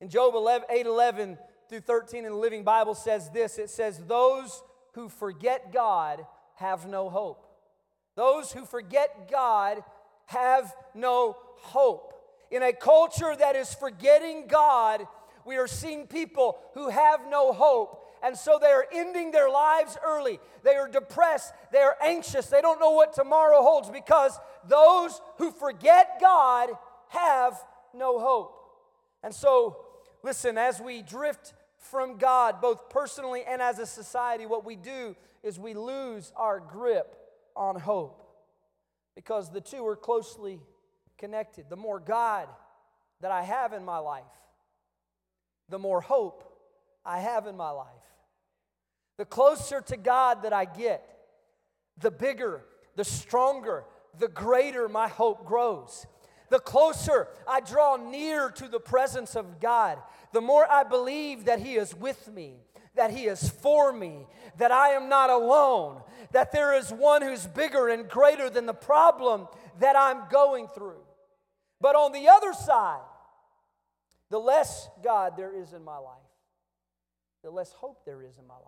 In 0.00 0.08
Job 0.08 0.34
11, 0.34 0.66
8 0.70 0.86
11 0.86 1.38
through 1.70 1.80
13 1.80 2.24
in 2.24 2.32
the 2.32 2.36
Living 2.36 2.64
Bible 2.64 2.96
says 2.96 3.30
this 3.30 3.56
it 3.56 3.70
says, 3.70 3.98
Those 4.06 4.62
who 4.94 5.08
forget 5.08 5.72
God 5.72 6.26
have 6.56 6.86
no 6.86 7.08
hope. 7.08 7.46
Those 8.16 8.52
who 8.52 8.64
forget 8.64 9.30
God 9.30 9.82
have 10.26 10.74
no 10.94 11.36
hope. 11.58 12.12
In 12.50 12.64
a 12.64 12.72
culture 12.72 13.36
that 13.36 13.54
is 13.54 13.72
forgetting 13.72 14.48
God, 14.48 15.06
we 15.46 15.58
are 15.58 15.68
seeing 15.68 16.08
people 16.08 16.58
who 16.74 16.88
have 16.88 17.20
no 17.30 17.52
hope. 17.52 18.04
And 18.22 18.36
so 18.36 18.58
they 18.60 18.66
are 18.66 18.86
ending 18.92 19.30
their 19.30 19.48
lives 19.48 19.96
early. 20.04 20.40
They 20.64 20.74
are 20.74 20.88
depressed. 20.88 21.54
They 21.72 21.78
are 21.78 21.96
anxious. 22.02 22.46
They 22.46 22.60
don't 22.60 22.80
know 22.80 22.90
what 22.90 23.14
tomorrow 23.14 23.62
holds 23.62 23.88
because 23.88 24.38
those 24.68 25.20
who 25.38 25.52
forget 25.52 26.18
God 26.20 26.70
have 27.08 27.54
no 27.94 28.18
hope. 28.18 28.56
And 29.22 29.32
so, 29.32 29.76
listen, 30.22 30.58
as 30.58 30.80
we 30.80 31.02
drift 31.02 31.54
from 31.90 32.16
God, 32.16 32.60
both 32.60 32.88
personally 32.88 33.42
and 33.46 33.60
as 33.60 33.78
a 33.78 33.86
society, 33.86 34.46
what 34.46 34.64
we 34.64 34.76
do 34.76 35.16
is 35.42 35.58
we 35.58 35.74
lose 35.74 36.32
our 36.36 36.60
grip 36.60 37.16
on 37.56 37.78
hope 37.78 38.22
because 39.14 39.50
the 39.50 39.60
two 39.60 39.86
are 39.86 39.96
closely 39.96 40.60
connected. 41.18 41.66
The 41.68 41.76
more 41.76 41.98
God 41.98 42.48
that 43.20 43.30
I 43.30 43.42
have 43.42 43.72
in 43.72 43.84
my 43.84 43.98
life, 43.98 44.22
the 45.68 45.78
more 45.78 46.00
hope 46.00 46.44
I 47.04 47.20
have 47.20 47.46
in 47.46 47.56
my 47.56 47.70
life. 47.70 47.86
The 49.18 49.24
closer 49.24 49.80
to 49.82 49.96
God 49.96 50.42
that 50.42 50.52
I 50.52 50.64
get, 50.64 51.06
the 51.98 52.10
bigger, 52.10 52.64
the 52.96 53.04
stronger, 53.04 53.84
the 54.18 54.28
greater 54.28 54.88
my 54.88 55.08
hope 55.08 55.44
grows. 55.44 56.06
The 56.50 56.58
closer 56.58 57.28
I 57.48 57.60
draw 57.60 57.96
near 57.96 58.50
to 58.50 58.68
the 58.68 58.80
presence 58.80 59.36
of 59.36 59.60
God, 59.60 59.98
the 60.32 60.40
more 60.40 60.70
I 60.70 60.82
believe 60.82 61.46
that 61.46 61.60
He 61.60 61.76
is 61.76 61.94
with 61.94 62.28
me, 62.28 62.56
that 62.96 63.12
He 63.12 63.24
is 63.24 63.48
for 63.48 63.92
me, 63.92 64.26
that 64.58 64.72
I 64.72 64.90
am 64.90 65.08
not 65.08 65.30
alone, 65.30 66.02
that 66.32 66.52
there 66.52 66.76
is 66.76 66.92
one 66.92 67.22
who's 67.22 67.46
bigger 67.46 67.88
and 67.88 68.08
greater 68.08 68.50
than 68.50 68.66
the 68.66 68.74
problem 68.74 69.46
that 69.78 69.96
I'm 69.96 70.28
going 70.28 70.66
through. 70.68 71.00
But 71.80 71.94
on 71.96 72.12
the 72.12 72.28
other 72.28 72.52
side, 72.52 73.00
the 74.28 74.38
less 74.38 74.88
God 75.02 75.36
there 75.36 75.54
is 75.54 75.72
in 75.72 75.84
my 75.84 75.98
life, 75.98 76.18
the 77.42 77.50
less 77.50 77.72
hope 77.72 78.04
there 78.04 78.22
is 78.22 78.38
in 78.38 78.46
my 78.46 78.54
life. 78.54 78.64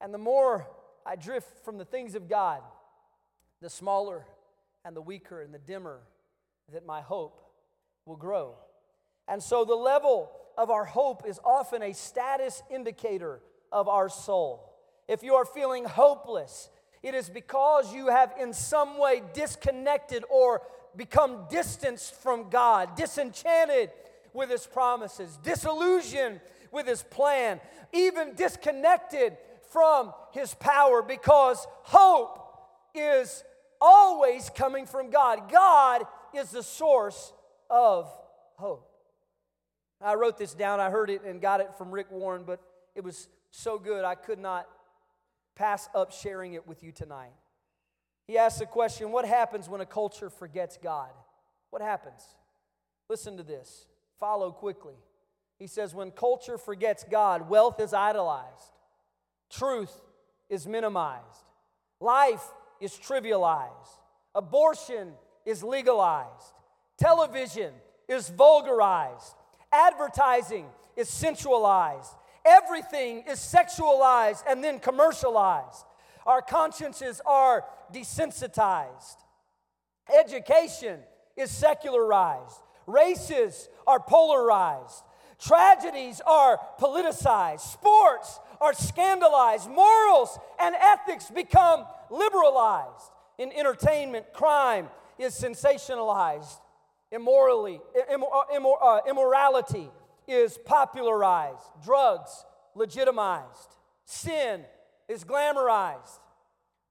And 0.00 0.12
the 0.12 0.18
more 0.18 0.66
I 1.06 1.16
drift 1.16 1.64
from 1.64 1.78
the 1.78 1.84
things 1.84 2.14
of 2.14 2.28
God, 2.28 2.60
the 3.60 3.70
smaller 3.70 4.26
and 4.84 4.94
the 4.94 5.02
weaker 5.02 5.42
and 5.42 5.52
the 5.52 5.58
dimmer 5.58 6.00
that 6.72 6.86
my 6.86 7.00
hope 7.00 7.40
will 8.06 8.16
grow. 8.16 8.54
And 9.26 9.42
so 9.42 9.64
the 9.64 9.74
level 9.74 10.30
of 10.56 10.70
our 10.70 10.84
hope 10.84 11.22
is 11.26 11.40
often 11.44 11.82
a 11.82 11.92
status 11.92 12.62
indicator 12.70 13.40
of 13.72 13.88
our 13.88 14.08
soul. 14.08 14.72
If 15.08 15.22
you 15.22 15.34
are 15.34 15.44
feeling 15.44 15.84
hopeless, 15.84 16.68
it 17.02 17.14
is 17.14 17.28
because 17.28 17.94
you 17.94 18.08
have 18.08 18.34
in 18.40 18.52
some 18.52 18.98
way 18.98 19.22
disconnected 19.32 20.24
or 20.30 20.62
become 20.96 21.46
distanced 21.50 22.14
from 22.14 22.50
God, 22.50 22.96
disenchanted 22.96 23.90
with 24.32 24.50
His 24.50 24.66
promises, 24.66 25.38
disillusioned 25.42 26.40
with 26.70 26.86
His 26.86 27.02
plan, 27.02 27.60
even 27.92 28.34
disconnected 28.34 29.36
from 29.70 30.12
His 30.32 30.54
power 30.54 31.02
because 31.02 31.66
hope 31.82 32.38
is 32.94 33.44
always 33.80 34.50
coming 34.50 34.86
from 34.86 35.10
God. 35.10 35.50
God 35.50 36.04
is 36.34 36.50
the 36.50 36.62
source 36.62 37.32
of 37.68 38.10
hope. 38.56 38.90
I 40.02 40.14
wrote 40.14 40.38
this 40.38 40.54
down. 40.54 40.80
I 40.80 40.90
heard 40.90 41.10
it 41.10 41.22
and 41.24 41.40
got 41.40 41.60
it 41.60 41.76
from 41.76 41.90
Rick 41.90 42.10
Warren, 42.10 42.44
but 42.46 42.60
it 42.94 43.04
was 43.04 43.28
so 43.50 43.78
good 43.78 44.04
I 44.04 44.14
could 44.14 44.38
not 44.38 44.66
pass 45.54 45.88
up 45.94 46.12
sharing 46.12 46.54
it 46.54 46.66
with 46.66 46.82
you 46.82 46.92
tonight. 46.92 47.32
He 48.26 48.38
asked 48.38 48.60
the 48.60 48.66
question 48.66 49.12
What 49.12 49.24
happens 49.26 49.68
when 49.68 49.80
a 49.80 49.86
culture 49.86 50.30
forgets 50.30 50.78
God? 50.82 51.10
What 51.70 51.82
happens? 51.82 52.22
Listen 53.08 53.36
to 53.36 53.42
this. 53.42 53.86
Follow 54.18 54.52
quickly. 54.52 54.94
He 55.58 55.66
says, 55.66 55.94
When 55.94 56.10
culture 56.10 56.56
forgets 56.56 57.04
God, 57.04 57.50
wealth 57.50 57.80
is 57.80 57.92
idolized, 57.92 58.72
truth 59.50 59.92
is 60.48 60.66
minimized, 60.66 61.44
life 62.00 62.44
is 62.80 62.92
trivialized, 62.92 63.98
abortion 64.34 65.12
is 65.44 65.62
legalized, 65.62 66.54
television 66.98 67.72
is 68.08 68.28
vulgarized, 68.28 69.34
advertising 69.72 70.66
is 70.96 71.08
sensualized, 71.08 72.14
everything 72.44 73.24
is 73.28 73.38
sexualized 73.38 74.42
and 74.48 74.62
then 74.62 74.78
commercialized. 74.78 75.84
Our 76.26 76.42
consciences 76.42 77.20
are 77.24 77.64
desensitized. 77.92 79.16
Education 80.18 81.00
is 81.36 81.50
secularized. 81.50 82.60
Races 82.86 83.68
are 83.86 84.00
polarized. 84.00 85.02
Tragedies 85.38 86.20
are 86.26 86.60
politicized. 86.78 87.60
Sports 87.60 88.40
are 88.60 88.74
scandalized. 88.74 89.70
Morals 89.70 90.38
and 90.60 90.74
ethics 90.74 91.30
become 91.30 91.84
liberalized. 92.10 93.10
In 93.38 93.52
entertainment, 93.52 94.26
crime 94.34 94.90
is 95.20 95.34
sensationalized. 95.34 96.60
Immorally, 97.12 97.80
immor, 98.12 98.76
uh, 98.80 98.84
uh, 98.84 99.00
immorality 99.08 99.90
is 100.28 100.58
popularized, 100.64 101.64
drugs 101.84 102.44
legitimized, 102.74 103.76
sin 104.04 104.64
is 105.08 105.24
glamorized, 105.24 106.20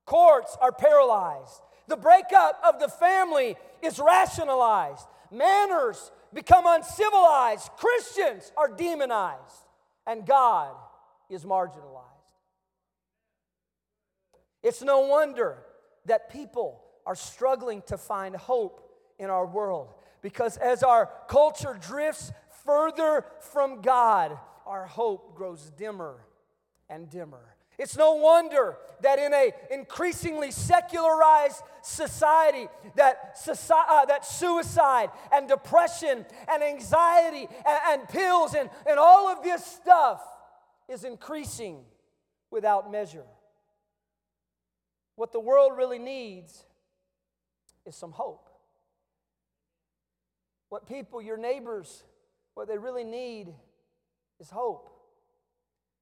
courts 0.05 0.57
are 0.61 0.73
paralyzed, 0.73 1.61
the 1.87 1.95
breakup 1.95 2.61
of 2.67 2.79
the 2.79 2.89
family 2.89 3.55
is 3.81 3.97
rationalized, 3.97 5.07
manners 5.31 6.11
become 6.33 6.65
uncivilized, 6.67 7.69
Christians 7.77 8.51
are 8.57 8.69
demonized, 8.69 9.65
and 10.05 10.25
God 10.25 10.75
is 11.29 11.45
marginalized. 11.45 12.03
It's 14.61 14.81
no 14.81 14.99
wonder 15.01 15.59
that 16.05 16.29
people 16.29 16.83
are 17.09 17.15
struggling 17.15 17.81
to 17.87 17.97
find 17.97 18.35
hope 18.35 18.87
in 19.17 19.31
our 19.31 19.47
world 19.47 19.95
because 20.21 20.57
as 20.57 20.83
our 20.83 21.09
culture 21.27 21.75
drifts 21.81 22.31
further 22.63 23.25
from 23.51 23.81
God, 23.81 24.37
our 24.67 24.85
hope 24.85 25.35
grows 25.35 25.71
dimmer 25.75 26.17
and 26.87 27.09
dimmer. 27.09 27.55
It's 27.79 27.97
no 27.97 28.13
wonder 28.13 28.77
that 29.01 29.17
in 29.17 29.33
a 29.33 29.51
increasingly 29.71 30.51
secularized 30.51 31.63
society 31.81 32.67
that, 32.95 33.39
uh, 33.71 34.05
that 34.05 34.23
suicide 34.23 35.09
and 35.33 35.47
depression 35.47 36.27
and 36.47 36.61
anxiety 36.61 37.47
and, 37.65 37.79
and 37.87 38.07
pills 38.07 38.53
and, 38.53 38.69
and 38.85 38.99
all 38.99 39.29
of 39.29 39.43
this 39.43 39.65
stuff 39.65 40.21
is 40.87 41.03
increasing 41.03 41.79
without 42.51 42.91
measure. 42.91 43.25
What 45.15 45.31
the 45.31 45.39
world 45.39 45.75
really 45.75 45.97
needs 45.97 46.65
is 47.89 47.95
some 47.95 48.11
hope. 48.11 48.49
What 50.69 50.87
people, 50.87 51.21
your 51.21 51.37
neighbors, 51.37 52.03
what 52.53 52.67
they 52.67 52.77
really 52.77 53.03
need 53.03 53.53
is 54.39 54.49
hope. 54.49 54.89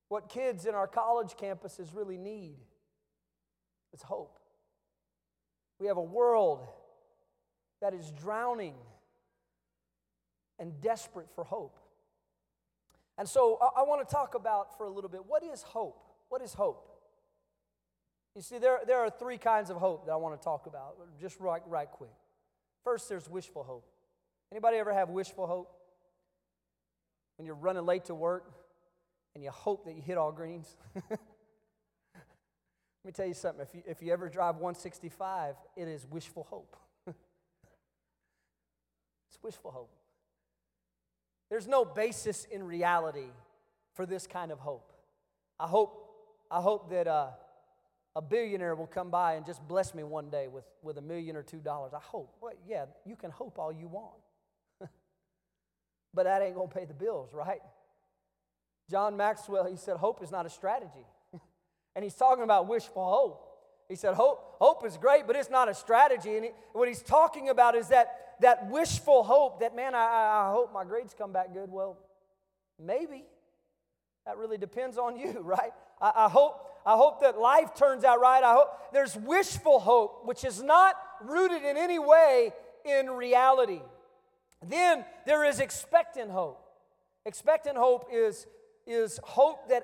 What 0.10 0.29
kids 0.29 0.65
in 0.65 0.75
our 0.75 0.88
college 0.88 1.36
campuses 1.41 1.96
really 1.96 2.17
need 2.17 2.58
is 3.94 4.01
hope. 4.01 4.38
We 5.79 5.88
have 5.88 5.98
a 5.98 6.03
world 6.03 6.67
that 7.82 7.94
is 7.94 8.12
drowning 8.12 8.75
and 10.60 10.79
desperate 10.82 11.27
for 11.36 11.44
hope. 11.44 11.79
And 13.17 13.27
so 13.27 13.58
I, 13.62 13.82
I 13.82 13.84
want 13.84 14.08
to 14.08 14.13
talk 14.13 14.36
about 14.36 14.77
for 14.77 14.86
a 14.86 14.89
little 14.89 15.10
bit 15.10 15.22
what 15.25 15.44
is 15.44 15.62
hope? 15.62 16.03
What 16.29 16.41
is 16.41 16.53
hope? 16.53 16.97
You 18.38 18.44
see, 18.44 18.60
there, 18.60 18.79
there 18.86 19.00
are 19.00 19.10
three 19.10 19.39
kinds 19.39 19.72
of 19.72 19.77
hope 19.77 20.06
that 20.06 20.12
I 20.12 20.15
want 20.15 20.39
to 20.39 20.46
talk 20.46 20.67
about, 20.67 20.96
just 21.20 21.39
right, 21.39 21.63
right 21.65 21.89
quick. 21.89 22.13
First, 22.84 23.10
there's 23.10 23.27
wishful 23.27 23.63
hope. 23.63 23.89
Anybody 24.51 24.77
ever 24.77 24.94
have 24.94 25.10
wishful 25.10 25.48
hope? 25.48 25.72
When 27.38 27.48
you're 27.48 27.56
running 27.56 27.84
late 27.84 28.06
to 28.06 28.15
work 28.15 28.51
and 29.34 29.44
you 29.44 29.50
hope 29.50 29.86
that 29.86 29.96
you 29.96 30.03
hit 30.03 30.20
all 30.20 30.32
greens? 30.32 30.77
Let 31.10 31.20
me 33.03 33.12
tell 33.12 33.25
you 33.25 33.34
something. 33.34 33.63
If 33.63 33.74
you, 33.74 33.82
if 33.88 34.03
you 34.03 34.13
ever 34.13 34.29
drive 34.29 34.58
165, 34.58 35.56
it 35.75 35.88
is 35.88 36.06
wishful 36.08 36.44
hope. 36.44 36.77
it's 37.08 37.17
wishful 39.41 39.72
hope. 39.72 39.89
There's 41.50 41.67
no 41.67 41.86
basis 41.86 42.46
in 42.46 42.62
reality 42.62 43.32
for 43.96 44.06
this 44.06 44.27
kind 44.27 44.51
of 44.51 44.60
hope. 44.60 44.94
I 45.60 45.65
hope, 45.65 46.08
I 46.51 46.62
hope 46.62 46.91
that 46.91 47.08
uh, 47.08 47.29
a 48.18 48.22
billionaire 48.22 48.74
will 48.74 48.88
come 48.88 49.12
by 49.12 49.36
and 49.36 49.46
just 49.46 49.66
bless 49.68 49.94
me 49.94 50.04
one 50.04 50.32
day 50.32 50.48
with, 50.48 50.66
with 50.82 50.98
a 50.98 51.02
million 51.02 51.36
or 51.36 51.44
two 51.44 51.60
dollars. 51.60 51.94
I 51.94 52.00
hope. 52.00 52.36
Well, 52.42 52.54
yeah, 52.68 52.86
you 53.06 53.16
can 53.16 53.30
hope 53.30 53.60
all 53.60 53.72
you 53.72 53.88
want. 53.88 54.16
but 56.16 56.24
that 56.24 56.42
ain't 56.42 56.56
going 56.56 56.68
to 56.68 56.74
pay 56.74 56.86
the 56.86 56.96
bills, 56.96 57.30
right? 57.32 57.62
John 58.90 59.18
Maxwell, 59.18 59.66
he 59.66 59.76
said, 59.76 59.98
hope 59.98 60.24
is 60.24 60.32
not 60.32 60.48
a 60.48 60.50
strategy. 60.50 61.06
and 61.96 62.04
he's 62.04 62.16
talking 62.16 62.44
about 62.44 62.68
wishful 62.68 63.08
hope. 63.08 63.44
He 63.88 63.96
said, 63.96 64.16
hope, 64.16 64.56
hope 64.60 64.84
is 64.84 64.98
great, 64.98 65.27
but 65.27 65.36
it's 65.36 65.51
not 65.51 65.70
a 65.70 65.75
strategy. 65.75 66.38
And 66.38 66.46
he, 66.46 66.51
what 66.74 66.88
he's 66.88 67.03
talking 67.03 67.50
about 67.50 67.75
is 67.75 67.90
that, 67.90 68.36
that 68.42 68.68
wishful 68.72 69.22
hope 69.22 69.60
that, 69.60 69.75
man, 69.75 69.94
I, 69.94 70.48
I 70.48 70.51
hope 70.51 70.74
my 70.74 70.86
grades 70.86 71.14
come 71.16 71.32
back 71.32 71.53
good. 71.53 71.72
Well, 71.72 72.00
maybe. 72.84 73.25
That 74.27 74.37
really 74.37 74.57
depends 74.57 74.98
on 74.98 75.18
you, 75.18 75.40
right? 75.42 75.72
I, 76.00 76.11
I, 76.16 76.29
hope, 76.29 76.59
I 76.85 76.96
hope 76.96 77.22
that 77.22 77.40
life 77.40 77.74
turns 77.74 78.03
out 78.03 78.20
right. 78.20 78.44
I 78.44 78.53
hope 78.53 78.70
there's 78.94 79.16
wishful 79.16 79.79
hope, 79.79 80.22
which 80.25 80.44
is 80.44 80.61
not 80.61 80.96
rooted 81.24 81.63
in 81.63 81.77
any 81.77 81.98
way 81.98 82.51
in 82.85 83.09
reality. 83.09 83.81
Then 84.63 85.05
there 85.25 85.46
is 85.46 85.59
expectant 85.59 86.29
hope. 86.29 86.61
Expectant 87.25 87.77
hope 87.77 88.09
is, 88.11 88.46
is 88.85 89.20
hope 89.24 89.70
that, 89.70 89.83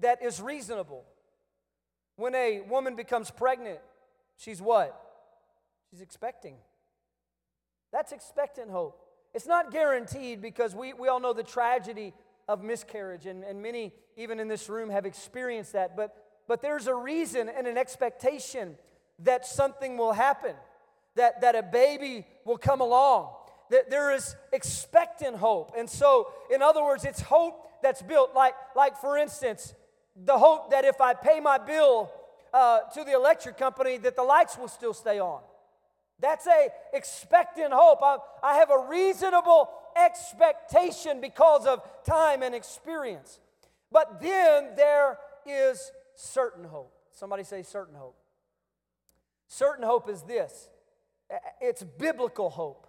that 0.00 0.22
is 0.22 0.40
reasonable. 0.40 1.04
When 2.16 2.34
a 2.34 2.60
woman 2.68 2.94
becomes 2.94 3.30
pregnant, 3.30 3.80
she's 4.36 4.62
what? 4.62 4.98
She's 5.90 6.00
expecting. 6.00 6.56
That's 7.92 8.12
expectant 8.12 8.70
hope. 8.70 9.00
It's 9.34 9.46
not 9.46 9.72
guaranteed 9.72 10.42
because 10.42 10.74
we, 10.74 10.92
we 10.92 11.08
all 11.08 11.20
know 11.20 11.32
the 11.32 11.42
tragedy 11.42 12.12
of 12.50 12.64
miscarriage, 12.64 13.26
and, 13.26 13.44
and 13.44 13.62
many, 13.62 13.92
even 14.16 14.40
in 14.40 14.48
this 14.48 14.68
room, 14.68 14.90
have 14.90 15.06
experienced 15.06 15.72
that. 15.74 15.96
But, 15.96 16.16
but 16.48 16.60
there's 16.60 16.88
a 16.88 16.94
reason 16.94 17.48
and 17.48 17.68
an 17.68 17.78
expectation 17.78 18.76
that 19.20 19.46
something 19.46 19.96
will 19.96 20.12
happen, 20.12 20.56
that, 21.14 21.42
that 21.42 21.54
a 21.54 21.62
baby 21.62 22.26
will 22.44 22.58
come 22.58 22.80
along, 22.80 23.30
that 23.70 23.88
there 23.88 24.12
is 24.12 24.34
expectant 24.52 25.36
hope. 25.36 25.72
And 25.78 25.88
so, 25.88 26.32
in 26.52 26.60
other 26.60 26.82
words, 26.82 27.04
it's 27.04 27.20
hope 27.20 27.68
that's 27.84 28.02
built, 28.02 28.34
like, 28.34 28.54
like 28.74 28.96
for 28.96 29.16
instance, 29.16 29.72
the 30.16 30.36
hope 30.36 30.72
that 30.72 30.84
if 30.84 31.00
I 31.00 31.14
pay 31.14 31.38
my 31.38 31.56
bill 31.58 32.10
uh, 32.52 32.80
to 32.94 33.04
the 33.04 33.12
electric 33.12 33.56
company, 33.58 33.96
that 33.98 34.16
the 34.16 34.24
lights 34.24 34.58
will 34.58 34.68
still 34.68 34.92
stay 34.92 35.20
on. 35.20 35.40
That's 36.18 36.48
a 36.48 36.68
expectant 36.92 37.72
hope. 37.72 38.00
I, 38.02 38.16
I 38.42 38.54
have 38.56 38.70
a 38.70 38.86
reasonable 38.88 39.70
expectation 39.96 41.20
because 41.20 41.66
of 41.66 41.82
time 42.04 42.42
and 42.42 42.54
experience. 42.54 43.38
But 43.92 44.20
then 44.20 44.70
there 44.76 45.18
is 45.46 45.90
certain 46.14 46.64
hope. 46.64 46.92
Somebody 47.12 47.44
say 47.44 47.62
certain 47.62 47.94
hope. 47.94 48.16
Certain 49.48 49.84
hope 49.84 50.08
is 50.08 50.22
this 50.22 50.68
it's 51.60 51.82
biblical 51.82 52.50
hope. 52.50 52.86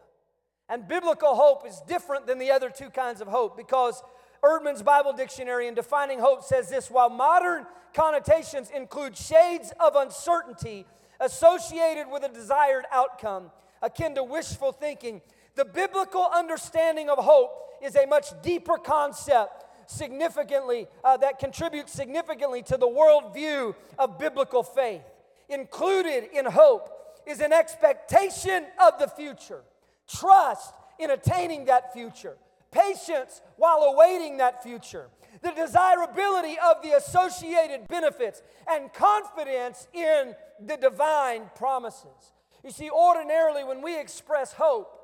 And 0.70 0.88
biblical 0.88 1.36
hope 1.36 1.68
is 1.68 1.82
different 1.88 2.28
than 2.28 2.40
the 2.40 2.52
other 2.52 2.70
two 2.70 2.90
kinds 2.90 3.20
of 3.20 3.28
hope 3.28 3.58
because 3.58 4.02
Eerdmans 4.42 4.84
Bible 4.84 5.14
Dictionary 5.14 5.68
in 5.68 5.74
defining 5.74 6.20
hope 6.20 6.44
says 6.44 6.70
this 6.70 6.90
while 6.90 7.10
modern 7.10 7.66
connotations 7.94 8.70
include 8.70 9.18
shades 9.18 9.74
of 9.80 9.96
uncertainty 9.96 10.86
associated 11.20 12.10
with 12.10 12.24
a 12.24 12.30
desired 12.30 12.86
outcome, 12.92 13.52
akin 13.82 14.16
to 14.16 14.24
wishful 14.24 14.72
thinking, 14.72 15.22
the 15.56 15.66
biblical 15.66 16.28
understanding 16.34 17.10
of 17.10 17.18
hope 17.18 17.52
is 17.82 17.96
a 17.96 18.06
much 18.06 18.28
deeper 18.42 18.78
concept 18.78 19.66
significantly 19.88 20.88
uh, 21.04 21.18
that 21.18 21.40
contributes 21.40 21.92
significantly 21.92 22.62
to 22.64 22.78
the 22.78 22.88
worldview 22.88 23.76
of 24.00 24.18
biblical 24.18 24.64
faith. 24.64 25.04
Included 25.50 26.30
in 26.34 26.46
hope 26.46 26.90
is 27.26 27.42
an 27.42 27.52
expectation 27.52 28.66
of 28.82 29.00
the 29.00 29.08
future 29.08 29.62
trust 30.08 30.74
in 31.00 31.12
attaining 31.12 31.66
that 31.66 31.94
future 31.94 32.38
patience 32.72 33.42
while 33.58 33.80
awaiting 33.94 34.38
that 34.38 34.64
future 34.64 35.08
the 35.42 35.52
desirability 35.52 36.58
of 36.64 36.82
the 36.84 36.92
associated 36.92 37.88
benefits 37.88 38.42
and 38.70 38.94
confidence 38.94 39.88
in 39.94 40.36
the 40.60 40.78
divine 40.78 41.50
promises. 41.56 42.34
You 42.64 42.72
see 42.72 42.90
ordinarily 42.90 43.64
when 43.64 43.82
we 43.82 44.00
express 44.00 44.54
hope 44.54 45.01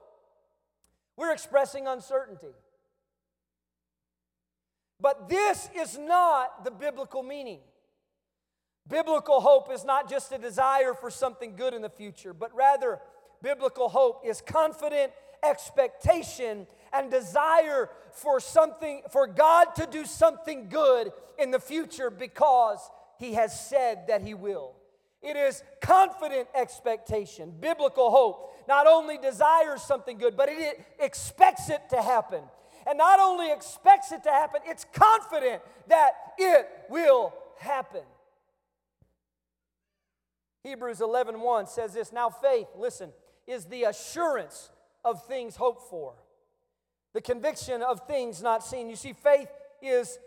we're 1.18 1.34
expressing 1.34 1.88
uncertainty. 1.88 2.54
But 5.00 5.30
this 5.30 5.70
is 5.76 5.98
not 5.98 6.64
the 6.64 6.72
biblical 6.72 7.24
meaning. 7.24 7.60
Biblical 8.88 9.42
hope 9.42 9.72
is 9.72 9.84
not 9.84 10.10
just 10.10 10.32
a 10.32 10.38
desire 10.38 10.94
for 10.94 11.12
something 11.12 11.56
good 11.56 11.74
in 11.74 11.82
the 11.82 11.90
future, 11.90 12.34
but 12.34 12.56
rather, 12.56 13.00
biblical 13.42 13.90
hope 13.90 14.22
is 14.26 14.42
confident 14.42 15.12
expectation 15.44 16.66
and 16.94 17.12
desire 17.12 17.90
for 18.12 18.40
something, 18.40 19.02
for 19.12 19.28
God 19.28 19.76
to 19.76 19.86
do 19.86 20.06
something 20.06 20.70
good 20.70 21.12
in 21.38 21.52
the 21.52 21.60
future 21.60 22.10
because 22.10 22.80
He 23.20 23.34
has 23.34 23.68
said 23.68 24.08
that 24.08 24.22
He 24.22 24.34
will. 24.34 24.77
It 25.22 25.36
is 25.36 25.64
confident 25.82 26.48
expectation. 26.54 27.54
Biblical 27.60 28.12
hope 28.12 28.54
not 28.68 28.86
only 28.88 29.18
desires 29.18 29.82
something 29.82 30.18
good, 30.18 30.38
but 30.38 30.50
it 30.50 30.86
expects 31.00 31.70
it 31.70 31.82
to 31.90 32.02
happen. 32.02 32.44
And 32.88 32.98
not 32.98 33.20
only 33.20 33.52
expects 33.52 34.12
it 34.12 34.24
to 34.24 34.30
happen, 34.30 34.62
it's 34.66 34.86
confident 34.94 35.62
that 35.88 36.12
it 36.38 36.68
will 36.90 37.34
happen. 37.58 38.04
Hebrews 40.64 41.00
11:1 41.00 41.40
1 41.40 41.68
says 41.68 41.94
this, 41.94 42.12
now 42.12 42.30
faith, 42.30 42.68
listen, 42.76 43.12
is 43.46 43.66
the 43.66 43.84
assurance 43.84 44.70
of 45.04 45.26
things 45.26 45.56
hoped 45.56 45.90
for, 45.90 46.14
the 47.14 47.22
conviction 47.22 47.82
of 47.82 48.06
things 48.08 48.42
not 48.42 48.64
seen. 48.64 48.90
You 48.90 48.98
see, 48.98 49.14
faith 49.14 49.50
is, 49.82 50.20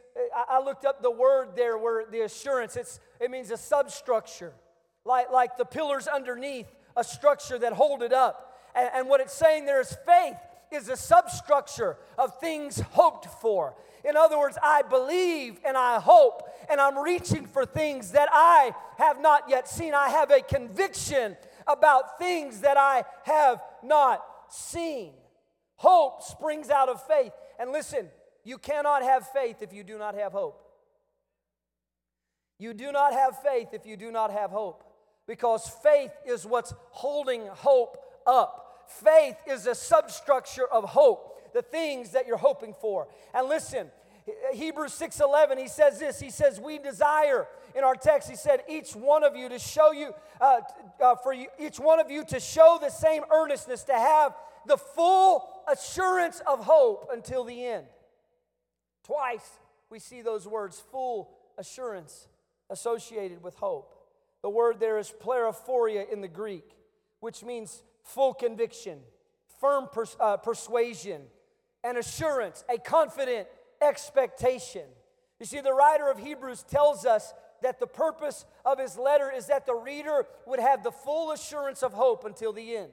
I 0.48 0.60
looked 0.60 0.84
up 0.84 1.02
the 1.02 1.10
word 1.10 1.50
there 1.56 1.76
where 1.76 2.06
the 2.10 2.22
assurance, 2.22 2.76
it's, 2.76 3.00
it 3.20 3.30
means 3.30 3.50
a 3.50 3.56
substructure, 3.56 4.54
like, 5.04 5.30
like 5.30 5.56
the 5.56 5.64
pillars 5.64 6.06
underneath 6.06 6.66
a 6.96 7.04
structure 7.04 7.58
that 7.58 7.72
hold 7.72 8.02
it 8.02 8.12
up. 8.12 8.58
And, 8.74 8.90
and 8.94 9.08
what 9.08 9.20
it's 9.20 9.34
saying 9.34 9.66
there 9.66 9.80
is 9.80 9.96
faith 10.06 10.36
is 10.70 10.88
a 10.88 10.96
substructure 10.96 11.96
of 12.18 12.38
things 12.38 12.80
hoped 12.92 13.26
for. 13.40 13.74
In 14.04 14.16
other 14.16 14.38
words, 14.38 14.56
I 14.62 14.82
believe 14.82 15.58
and 15.66 15.76
I 15.76 15.98
hope, 15.98 16.48
and 16.70 16.80
I'm 16.80 16.98
reaching 16.98 17.46
for 17.46 17.66
things 17.66 18.12
that 18.12 18.28
I 18.32 18.72
have 18.98 19.20
not 19.20 19.48
yet 19.48 19.68
seen. 19.68 19.94
I 19.94 20.08
have 20.08 20.30
a 20.30 20.40
conviction 20.40 21.36
about 21.66 22.18
things 22.18 22.60
that 22.60 22.76
I 22.76 23.04
have 23.24 23.60
not 23.82 24.24
seen. 24.48 25.12
Hope 25.76 26.22
springs 26.22 26.70
out 26.70 26.88
of 26.88 27.04
faith. 27.06 27.32
And 27.58 27.72
listen, 27.72 28.08
you 28.44 28.58
cannot 28.58 29.02
have 29.02 29.28
faith 29.28 29.60
if 29.60 29.72
you 29.72 29.82
do 29.82 29.98
not 29.98 30.14
have 30.14 30.32
hope. 30.32 30.62
You 32.58 32.74
do 32.74 32.92
not 32.92 33.12
have 33.12 33.42
faith 33.42 33.68
if 33.72 33.86
you 33.86 33.96
do 33.96 34.10
not 34.10 34.30
have 34.30 34.50
hope 34.50 34.84
because 35.30 35.68
faith 35.80 36.10
is 36.26 36.44
what's 36.44 36.74
holding 36.90 37.46
hope 37.46 38.02
up. 38.26 38.88
Faith 38.88 39.36
is 39.46 39.64
a 39.68 39.76
substructure 39.76 40.66
of 40.66 40.82
hope, 40.82 41.52
the 41.54 41.62
things 41.62 42.10
that 42.10 42.26
you're 42.26 42.36
hoping 42.36 42.74
for. 42.80 43.06
And 43.32 43.48
listen, 43.48 43.92
Hebrews 44.52 44.92
6:11 44.92 45.56
he 45.58 45.68
says 45.68 46.00
this 46.00 46.18
he 46.18 46.30
says 46.30 46.60
we 46.60 46.78
desire 46.78 47.46
in 47.76 47.84
our 47.84 47.94
text 47.94 48.28
he 48.28 48.34
said 48.34 48.64
each 48.68 48.96
one 48.96 49.22
of 49.22 49.36
you 49.36 49.48
to 49.48 49.60
show 49.60 49.92
you 49.92 50.12
uh, 50.40 50.62
uh, 51.00 51.14
for 51.14 51.32
you, 51.32 51.46
each 51.60 51.78
one 51.78 52.00
of 52.00 52.10
you 52.10 52.24
to 52.24 52.40
show 52.40 52.78
the 52.80 52.90
same 52.90 53.22
earnestness 53.32 53.84
to 53.84 53.94
have 53.94 54.34
the 54.66 54.76
full 54.76 55.48
assurance 55.70 56.42
of 56.44 56.64
hope 56.64 57.08
until 57.12 57.44
the 57.44 57.64
end 57.64 57.86
twice 59.04 59.58
we 59.90 59.98
see 59.98 60.22
those 60.22 60.46
words 60.46 60.82
full 60.90 61.30
assurance 61.56 62.28
associated 62.68 63.42
with 63.42 63.54
hope 63.54 63.99
the 64.42 64.50
word 64.50 64.80
there 64.80 64.98
is 64.98 65.12
plerophoria 65.22 66.10
in 66.10 66.20
the 66.20 66.28
greek 66.28 66.76
which 67.20 67.44
means 67.44 67.82
full 68.02 68.34
conviction, 68.34 68.98
firm 69.60 69.88
pers- 69.92 70.16
uh, 70.18 70.38
persuasion, 70.38 71.22
and 71.84 71.96
assurance, 71.96 72.64
a 72.68 72.78
confident 72.78 73.46
expectation. 73.80 74.84
You 75.38 75.46
see, 75.46 75.60
the 75.60 75.72
writer 75.72 76.10
of 76.10 76.18
Hebrews 76.18 76.64
tells 76.64 77.06
us 77.06 77.32
that 77.62 77.78
the 77.78 77.86
purpose 77.86 78.44
of 78.64 78.78
his 78.78 78.98
letter 78.98 79.30
is 79.30 79.46
that 79.46 79.66
the 79.66 79.74
reader 79.74 80.26
would 80.46 80.60
have 80.60 80.82
the 80.82 80.90
full 80.90 81.30
assurance 81.30 81.82
of 81.82 81.92
hope 81.92 82.24
until 82.24 82.52
the 82.52 82.76
end. 82.76 82.90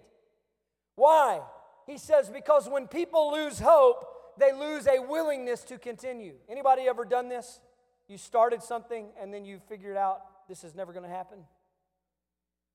Why? 0.95 1.41
He 1.85 1.97
says, 1.97 2.29
because 2.29 2.69
when 2.69 2.87
people 2.87 3.31
lose 3.31 3.59
hope, 3.59 4.05
they 4.37 4.53
lose 4.53 4.87
a 4.87 4.99
willingness 4.99 5.63
to 5.65 5.77
continue. 5.77 6.33
Anybody 6.49 6.83
ever 6.83 7.05
done 7.05 7.29
this? 7.29 7.61
You 8.07 8.17
started 8.17 8.61
something 8.61 9.07
and 9.19 9.33
then 9.33 9.45
you 9.45 9.59
figured 9.67 9.97
out 9.97 10.21
this 10.47 10.63
is 10.63 10.75
never 10.75 10.93
going 10.93 11.03
to 11.03 11.09
happen. 11.09 11.39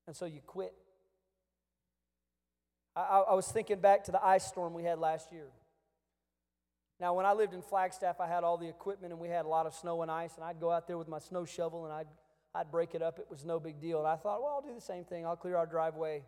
And 0.07 0.15
so 0.15 0.25
you 0.25 0.41
quit. 0.45 0.73
I, 2.95 3.23
I 3.29 3.33
was 3.33 3.47
thinking 3.47 3.79
back 3.79 4.03
to 4.05 4.11
the 4.11 4.23
ice 4.23 4.45
storm 4.45 4.73
we 4.73 4.83
had 4.83 4.99
last 4.99 5.31
year. 5.31 5.47
Now, 6.99 7.13
when 7.15 7.25
I 7.25 7.33
lived 7.33 7.53
in 7.53 7.61
Flagstaff, 7.61 8.19
I 8.19 8.27
had 8.27 8.43
all 8.43 8.57
the 8.57 8.67
equipment 8.67 9.11
and 9.11 9.19
we 9.19 9.27
had 9.27 9.45
a 9.45 9.47
lot 9.47 9.65
of 9.65 9.73
snow 9.73 10.03
and 10.03 10.11
ice, 10.11 10.35
and 10.35 10.43
I'd 10.45 10.59
go 10.59 10.71
out 10.71 10.87
there 10.87 10.97
with 10.97 11.07
my 11.07 11.19
snow 11.19 11.43
shovel 11.43 11.85
and 11.85 11.93
I'd, 11.93 12.07
I'd 12.53 12.71
break 12.71 12.93
it 12.93 13.01
up. 13.01 13.19
It 13.19 13.27
was 13.29 13.43
no 13.43 13.59
big 13.59 13.81
deal. 13.81 13.99
And 13.99 14.07
I 14.07 14.15
thought, 14.15 14.41
well, 14.41 14.53
I'll 14.53 14.61
do 14.61 14.73
the 14.73 14.81
same 14.81 15.03
thing. 15.03 15.25
I'll 15.25 15.35
clear 15.35 15.57
our 15.57 15.65
driveway 15.65 16.23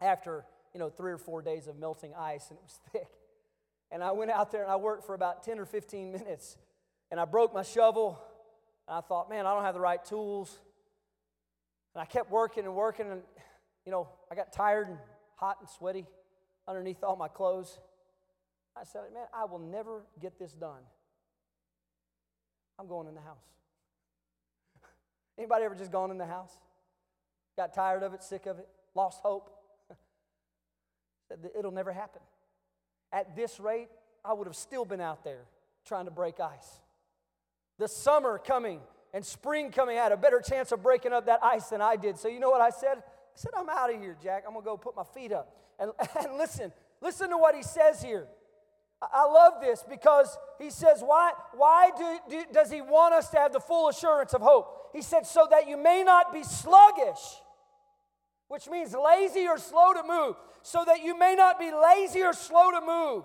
after, 0.00 0.44
you 0.72 0.80
know, 0.80 0.88
three 0.88 1.12
or 1.12 1.18
four 1.18 1.42
days 1.42 1.66
of 1.66 1.76
melting 1.76 2.12
ice, 2.16 2.48
and 2.50 2.58
it 2.58 2.62
was 2.62 2.78
thick. 2.92 3.08
And 3.90 4.02
I 4.02 4.12
went 4.12 4.30
out 4.30 4.50
there 4.52 4.62
and 4.62 4.70
I 4.70 4.76
worked 4.76 5.04
for 5.04 5.14
about 5.14 5.42
10 5.42 5.58
or 5.58 5.66
15 5.66 6.12
minutes, 6.12 6.56
and 7.10 7.18
I 7.18 7.24
broke 7.24 7.52
my 7.52 7.62
shovel, 7.62 8.18
and 8.88 8.96
I 8.96 9.00
thought, 9.00 9.30
man, 9.30 9.46
I 9.46 9.54
don't 9.54 9.64
have 9.64 9.74
the 9.74 9.80
right 9.80 10.04
tools. 10.04 10.58
And 11.94 12.02
I 12.02 12.04
kept 12.04 12.30
working 12.30 12.64
and 12.64 12.74
working, 12.74 13.10
and, 13.10 13.22
you 13.84 13.92
know, 13.92 14.08
I 14.30 14.34
got 14.34 14.52
tired 14.52 14.88
and 14.88 14.98
hot 15.36 15.58
and 15.60 15.68
sweaty 15.68 16.06
underneath 16.66 17.02
all 17.02 17.16
my 17.16 17.28
clothes. 17.28 17.78
I 18.76 18.84
said, 18.84 19.02
Man, 19.12 19.26
I 19.34 19.44
will 19.44 19.58
never 19.58 20.04
get 20.20 20.38
this 20.38 20.52
done. 20.52 20.80
I'm 22.78 22.88
going 22.88 23.06
in 23.08 23.14
the 23.14 23.20
house. 23.20 23.44
Anybody 25.38 25.64
ever 25.64 25.74
just 25.74 25.92
gone 25.92 26.10
in 26.10 26.18
the 26.18 26.26
house? 26.26 26.52
Got 27.56 27.74
tired 27.74 28.02
of 28.02 28.14
it, 28.14 28.22
sick 28.22 28.46
of 28.46 28.58
it, 28.58 28.68
lost 28.94 29.20
hope? 29.22 29.50
It'll 31.58 31.70
never 31.70 31.92
happen. 31.92 32.22
At 33.12 33.36
this 33.36 33.60
rate, 33.60 33.88
I 34.24 34.32
would 34.32 34.46
have 34.46 34.56
still 34.56 34.86
been 34.86 35.02
out 35.02 35.22
there 35.22 35.44
trying 35.84 36.06
to 36.06 36.10
break 36.10 36.40
ice. 36.40 36.80
The 37.82 37.88
summer 37.88 38.38
coming 38.38 38.78
and 39.12 39.26
spring 39.26 39.72
coming 39.72 39.98
I 39.98 40.04
had 40.04 40.12
a 40.12 40.16
better 40.16 40.40
chance 40.40 40.70
of 40.70 40.84
breaking 40.84 41.12
up 41.12 41.26
that 41.26 41.42
ice 41.42 41.64
than 41.64 41.82
I 41.82 41.96
did. 41.96 42.16
So, 42.16 42.28
you 42.28 42.38
know 42.38 42.48
what 42.48 42.60
I 42.60 42.70
said? 42.70 42.98
I 42.98 43.02
said, 43.34 43.50
I'm 43.56 43.68
out 43.68 43.92
of 43.92 44.00
here, 44.00 44.16
Jack. 44.22 44.44
I'm 44.46 44.52
going 44.52 44.62
to 44.62 44.70
go 44.70 44.76
put 44.76 44.94
my 44.94 45.02
feet 45.02 45.32
up. 45.32 45.52
And, 45.80 45.90
and 46.20 46.36
listen, 46.36 46.72
listen 47.00 47.30
to 47.30 47.36
what 47.36 47.56
he 47.56 47.64
says 47.64 48.00
here. 48.00 48.28
I 49.02 49.24
love 49.24 49.54
this 49.60 49.82
because 49.90 50.38
he 50.60 50.70
says, 50.70 51.02
Why, 51.04 51.32
why 51.54 51.90
do, 51.98 52.18
do, 52.30 52.44
does 52.52 52.70
he 52.70 52.82
want 52.82 53.14
us 53.14 53.30
to 53.30 53.38
have 53.38 53.52
the 53.52 53.58
full 53.58 53.88
assurance 53.88 54.32
of 54.32 54.42
hope? 54.42 54.90
He 54.92 55.02
said, 55.02 55.26
So 55.26 55.48
that 55.50 55.66
you 55.68 55.76
may 55.76 56.04
not 56.04 56.32
be 56.32 56.44
sluggish, 56.44 57.40
which 58.46 58.68
means 58.68 58.94
lazy 58.94 59.48
or 59.48 59.58
slow 59.58 59.92
to 59.92 60.04
move, 60.06 60.36
so 60.62 60.84
that 60.86 61.02
you 61.02 61.18
may 61.18 61.34
not 61.34 61.58
be 61.58 61.72
lazy 61.72 62.22
or 62.22 62.32
slow 62.32 62.70
to 62.70 62.80
move, 62.80 63.24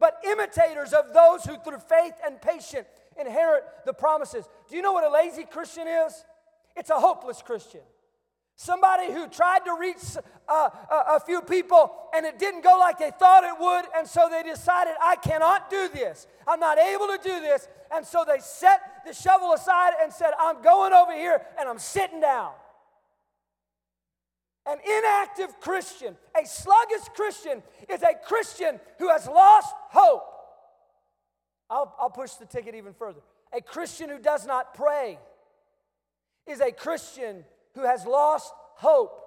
but 0.00 0.20
imitators 0.28 0.92
of 0.92 1.14
those 1.14 1.44
who 1.44 1.56
through 1.58 1.78
faith 1.78 2.14
and 2.26 2.42
patience 2.42 2.88
inherit 3.20 3.64
the 3.84 3.92
promises. 3.92 4.48
Do 4.68 4.76
you 4.76 4.82
know 4.82 4.92
what 4.92 5.04
a 5.04 5.12
lazy 5.12 5.44
Christian 5.44 5.86
is? 5.86 6.24
It's 6.76 6.90
a 6.90 6.98
hopeless 6.98 7.42
Christian. 7.42 7.80
Somebody 8.56 9.10
who 9.12 9.28
tried 9.28 9.60
to 9.64 9.76
reach 9.78 9.96
uh, 10.48 10.68
a, 10.90 11.16
a 11.16 11.20
few 11.20 11.40
people 11.40 11.92
and 12.14 12.26
it 12.26 12.38
didn't 12.38 12.62
go 12.62 12.76
like 12.78 12.98
they 12.98 13.10
thought 13.10 13.44
it 13.44 13.58
would, 13.58 13.84
and 13.96 14.06
so 14.06 14.28
they 14.30 14.42
decided, 14.42 14.92
I 15.02 15.16
cannot 15.16 15.70
do 15.70 15.88
this. 15.88 16.26
I'm 16.46 16.60
not 16.60 16.78
able 16.78 17.06
to 17.06 17.18
do 17.22 17.40
this. 17.40 17.66
And 17.94 18.06
so 18.06 18.24
they 18.26 18.38
set 18.40 18.80
the 19.06 19.12
shovel 19.12 19.52
aside 19.52 19.94
and 20.02 20.12
said, 20.12 20.30
I'm 20.38 20.62
going 20.62 20.92
over 20.92 21.12
here 21.12 21.42
and 21.58 21.68
I'm 21.68 21.78
sitting 21.78 22.20
down. 22.20 22.52
An 24.64 24.78
inactive 24.78 25.58
Christian, 25.60 26.16
a 26.40 26.46
sluggish 26.46 27.08
Christian, 27.14 27.62
is 27.88 28.02
a 28.02 28.14
Christian 28.24 28.78
who 28.98 29.08
has 29.08 29.26
lost 29.26 29.74
hope. 29.90 30.24
I'll, 31.72 31.96
I'll 31.98 32.10
push 32.10 32.32
the 32.32 32.44
ticket 32.44 32.74
even 32.74 32.92
further. 32.92 33.20
A 33.52 33.62
Christian 33.62 34.10
who 34.10 34.18
does 34.18 34.46
not 34.46 34.74
pray 34.74 35.18
is 36.46 36.60
a 36.60 36.70
Christian 36.70 37.44
who 37.74 37.84
has 37.86 38.04
lost 38.04 38.52
hope. 38.74 39.18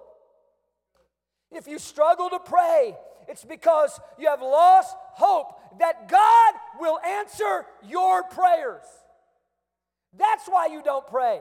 If 1.50 1.66
you 1.66 1.80
struggle 1.80 2.30
to 2.30 2.38
pray, 2.38 2.96
it's 3.28 3.44
because 3.44 3.98
you 4.16 4.28
have 4.28 4.42
lost 4.42 4.94
hope 5.14 5.78
that 5.80 6.08
God 6.08 6.54
will 6.78 7.00
answer 7.00 7.66
your 7.84 8.22
prayers. 8.22 8.84
That's 10.16 10.46
why 10.46 10.66
you 10.66 10.82
don't 10.84 11.06
pray. 11.08 11.40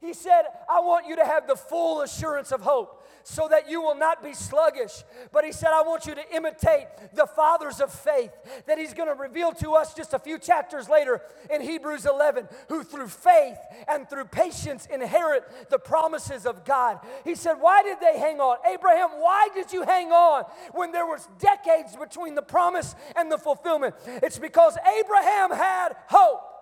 He 0.00 0.12
said, 0.12 0.42
I 0.68 0.80
want 0.80 1.06
you 1.06 1.16
to 1.16 1.24
have 1.24 1.46
the 1.46 1.56
full 1.56 2.02
assurance 2.02 2.52
of 2.52 2.60
hope 2.60 3.02
so 3.28 3.48
that 3.48 3.68
you 3.68 3.82
will 3.82 3.96
not 3.96 4.22
be 4.22 4.32
sluggish. 4.34 5.02
But 5.32 5.44
he 5.44 5.50
said, 5.50 5.70
I 5.72 5.82
want 5.82 6.06
you 6.06 6.14
to 6.14 6.34
imitate 6.34 6.86
the 7.12 7.26
fathers 7.26 7.80
of 7.80 7.92
faith 7.92 8.30
that 8.66 8.78
he's 8.78 8.94
going 8.94 9.08
to 9.08 9.20
reveal 9.20 9.50
to 9.54 9.72
us 9.72 9.94
just 9.94 10.14
a 10.14 10.18
few 10.18 10.38
chapters 10.38 10.88
later 10.88 11.20
in 11.50 11.60
Hebrews 11.60 12.06
11, 12.06 12.46
who 12.68 12.84
through 12.84 13.08
faith 13.08 13.58
and 13.88 14.08
through 14.08 14.26
patience 14.26 14.86
inherit 14.86 15.70
the 15.70 15.78
promises 15.78 16.46
of 16.46 16.64
God. 16.64 17.00
He 17.24 17.34
said, 17.34 17.54
Why 17.54 17.82
did 17.82 17.98
they 18.00 18.16
hang 18.16 18.38
on? 18.38 18.58
Abraham, 18.64 19.10
why 19.18 19.48
did 19.54 19.72
you 19.72 19.82
hang 19.82 20.12
on 20.12 20.44
when 20.72 20.92
there 20.92 21.06
was 21.06 21.28
decades 21.40 21.96
between 21.96 22.36
the 22.36 22.42
promise 22.42 22.94
and 23.16 23.30
the 23.32 23.38
fulfillment? 23.38 23.96
It's 24.06 24.38
because 24.38 24.78
Abraham 25.00 25.50
had 25.50 25.96
hope. 26.06 26.55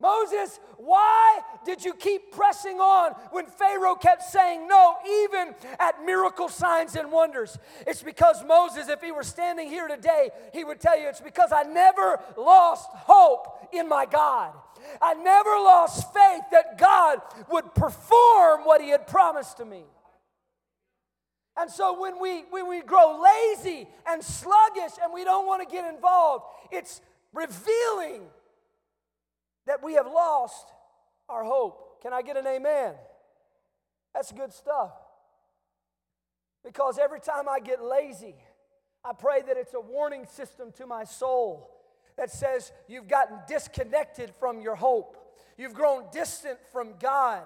Moses, 0.00 0.58
why 0.78 1.40
did 1.64 1.84
you 1.84 1.92
keep 1.92 2.32
pressing 2.32 2.78
on 2.78 3.12
when 3.32 3.44
Pharaoh 3.46 3.94
kept 3.94 4.22
saying 4.22 4.66
no, 4.66 4.94
even 5.06 5.54
at 5.78 6.04
miracle 6.04 6.48
signs 6.48 6.96
and 6.96 7.12
wonders? 7.12 7.58
It's 7.86 8.02
because 8.02 8.42
Moses, 8.44 8.88
if 8.88 9.02
he 9.02 9.12
were 9.12 9.22
standing 9.22 9.68
here 9.68 9.88
today, 9.88 10.30
he 10.54 10.64
would 10.64 10.80
tell 10.80 10.98
you 10.98 11.08
it's 11.08 11.20
because 11.20 11.52
I 11.52 11.64
never 11.64 12.18
lost 12.38 12.88
hope 12.92 13.68
in 13.72 13.88
my 13.88 14.06
God. 14.06 14.54
I 15.02 15.12
never 15.12 15.50
lost 15.50 16.12
faith 16.14 16.44
that 16.52 16.78
God 16.78 17.20
would 17.50 17.74
perform 17.74 18.62
what 18.64 18.80
he 18.80 18.88
had 18.88 19.06
promised 19.06 19.58
to 19.58 19.66
me. 19.66 19.84
And 21.58 21.70
so 21.70 22.00
when 22.00 22.18
we 22.18 22.44
when 22.50 22.68
we 22.68 22.80
grow 22.80 23.22
lazy 23.22 23.86
and 24.08 24.24
sluggish 24.24 24.92
and 25.02 25.12
we 25.12 25.24
don't 25.24 25.46
want 25.46 25.68
to 25.68 25.70
get 25.70 25.92
involved, 25.92 26.44
it's 26.70 27.02
revealing 27.34 28.22
that 29.66 29.82
we 29.82 29.94
have 29.94 30.06
lost 30.06 30.66
our 31.28 31.44
hope. 31.44 32.02
Can 32.02 32.12
I 32.12 32.22
get 32.22 32.36
an 32.36 32.46
amen? 32.46 32.94
That's 34.14 34.32
good 34.32 34.52
stuff. 34.52 34.92
Because 36.64 36.98
every 36.98 37.20
time 37.20 37.48
I 37.48 37.60
get 37.60 37.82
lazy, 37.82 38.34
I 39.04 39.12
pray 39.18 39.42
that 39.46 39.56
it's 39.56 39.74
a 39.74 39.80
warning 39.80 40.26
system 40.26 40.72
to 40.72 40.86
my 40.86 41.04
soul 41.04 41.70
that 42.16 42.30
says 42.30 42.72
you've 42.86 43.08
gotten 43.08 43.38
disconnected 43.48 44.32
from 44.38 44.60
your 44.60 44.74
hope. 44.74 45.16
You've 45.60 45.74
grown 45.74 46.04
distant 46.10 46.58
from 46.72 46.94
God. 46.98 47.42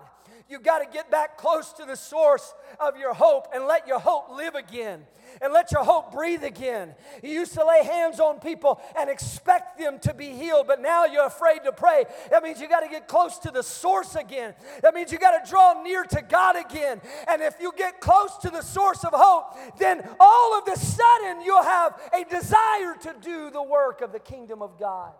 You've 0.49 0.63
got 0.63 0.79
to 0.79 0.87
get 0.89 1.11
back 1.11 1.37
close 1.37 1.73
to 1.73 1.85
the 1.85 1.97
source 1.97 2.55
of 2.79 2.97
your 2.97 3.13
hope 3.13 3.49
and 3.53 3.67
let 3.67 3.89
your 3.89 3.99
hope 3.99 4.31
live 4.37 4.55
again 4.55 5.05
and 5.43 5.53
let 5.53 5.73
your 5.73 5.83
hope 5.83 6.13
breathe 6.13 6.45
again. 6.45 6.95
You 7.25 7.31
used 7.31 7.55
to 7.55 7.67
lay 7.67 7.83
hands 7.83 8.21
on 8.21 8.39
people 8.39 8.81
and 8.97 9.11
expect 9.11 9.81
them 9.81 9.99
to 10.03 10.15
be 10.15 10.29
healed, 10.29 10.69
but 10.69 10.81
now 10.81 11.07
you're 11.07 11.27
afraid 11.27 11.65
to 11.65 11.73
pray. 11.73 12.05
That 12.31 12.45
means 12.45 12.61
you 12.61 12.69
got 12.69 12.83
to 12.83 12.89
get 12.89 13.09
close 13.09 13.37
to 13.41 13.51
the 13.51 13.65
source 13.65 14.15
again. 14.15 14.55
That 14.83 14.95
means 14.95 15.11
you 15.11 15.19
got 15.19 15.45
to 15.45 15.51
draw 15.51 15.83
near 15.83 16.05
to 16.05 16.23
God 16.23 16.55
again. 16.55 17.01
And 17.27 17.43
if 17.43 17.57
you 17.61 17.73
get 17.77 18.01
close 18.01 18.37
to 18.43 18.49
the 18.49 18.63
source 18.63 19.03
of 19.03 19.11
hope, 19.13 19.57
then 19.81 20.09
all 20.21 20.57
of 20.57 20.69
a 20.69 20.79
sudden 20.79 21.43
you'll 21.43 21.65
have 21.65 22.01
a 22.15 22.23
desire 22.31 22.95
to 23.03 23.17
do 23.21 23.51
the 23.51 23.63
work 23.65 24.03
of 24.03 24.13
the 24.13 24.21
kingdom 24.21 24.63
of 24.63 24.79
God. 24.79 25.15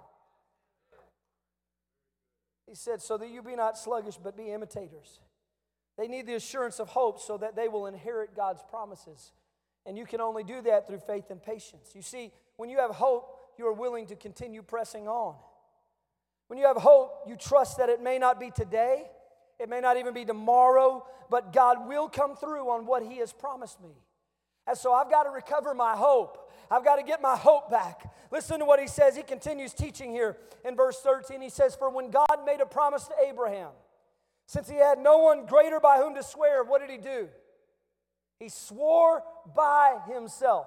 He 2.67 2.75
said, 2.75 3.03
So 3.03 3.17
that 3.19 3.29
you 3.29 3.43
be 3.43 3.57
not 3.57 3.79
sluggish, 3.79 4.17
but 4.23 4.37
be 4.37 4.51
imitators. 4.51 5.21
They 5.97 6.09
need 6.09 6.27
the 6.27 6.35
assurance 6.35 6.81
of 6.81 6.89
hope 6.89 7.21
so 7.21 7.37
that 7.39 7.55
they 7.55 7.69
will 7.69 7.87
inherit 7.87 8.35
God's 8.35 8.63
promises. 8.69 9.33
And 9.87 9.97
you 9.97 10.07
can 10.07 10.21
only 10.21 10.45
do 10.45 10.63
that 10.63 10.87
through 10.87 11.01
faith 11.01 11.31
and 11.31 11.43
patience. 11.43 11.93
You 11.95 12.03
see, 12.03 12.33
when 12.57 12.69
you 12.69 12.79
have 12.79 12.91
hope, 12.91 13.39
you 13.59 13.67
are 13.67 13.73
willing 13.73 14.07
to 14.07 14.17
continue 14.17 14.63
pressing 14.63 15.07
on. 15.07 15.37
When 16.49 16.59
you 16.59 16.67
have 16.67 16.77
hope, 16.77 17.25
you 17.27 17.37
trust 17.37 17.79
that 17.79 17.89
it 17.89 18.03
may 18.03 18.19
not 18.19 18.41
be 18.41 18.51
today, 18.51 19.05
it 19.59 19.69
may 19.69 19.81
not 19.81 19.97
even 19.97 20.15
be 20.15 20.25
tomorrow, 20.25 21.07
but 21.31 21.53
God 21.53 21.87
will 21.87 22.09
come 22.09 22.37
through 22.37 22.71
on 22.71 22.87
what 22.87 23.03
He 23.03 23.19
has 23.19 23.33
promised 23.33 23.81
me. 23.81 23.93
And 24.67 24.77
so 24.77 24.93
I've 24.93 25.11
got 25.11 25.25
to 25.25 25.31
recover 25.31 25.75
my 25.75 25.97
hope. 25.97 26.39
I've 26.71 26.85
got 26.85 26.97
to 26.97 27.03
get 27.03 27.21
my 27.21 27.37
hope 27.37 27.71
back. 27.71 28.13
Listen 28.31 28.59
to 28.59 28.65
what 28.65 28.81
he 28.81 28.87
says. 28.87 29.17
He 29.17 29.23
continues 29.23 29.73
teaching 29.73 30.11
here 30.11 30.37
in 30.65 30.77
verse 30.77 31.01
13. 31.01 31.41
He 31.41 31.51
says, 31.51 31.75
For 31.75 31.91
when 31.91 32.11
God 32.11 32.45
made 32.45 32.61
a 32.61 32.67
promise 32.67 33.05
to 33.09 33.15
Abraham, 33.27 33.71
since 34.47 34.69
he 34.69 34.77
had 34.77 34.99
no 34.99 35.19
one 35.19 35.47
greater 35.47 35.81
by 35.81 35.99
whom 35.99 36.15
to 36.15 36.23
swear, 36.23 36.65
what 36.65 36.81
did 36.81 36.91
he 36.91 36.99
do? 36.99 37.29
He 38.39 38.49
swore 38.49 39.23
by 39.55 39.99
himself. 40.13 40.67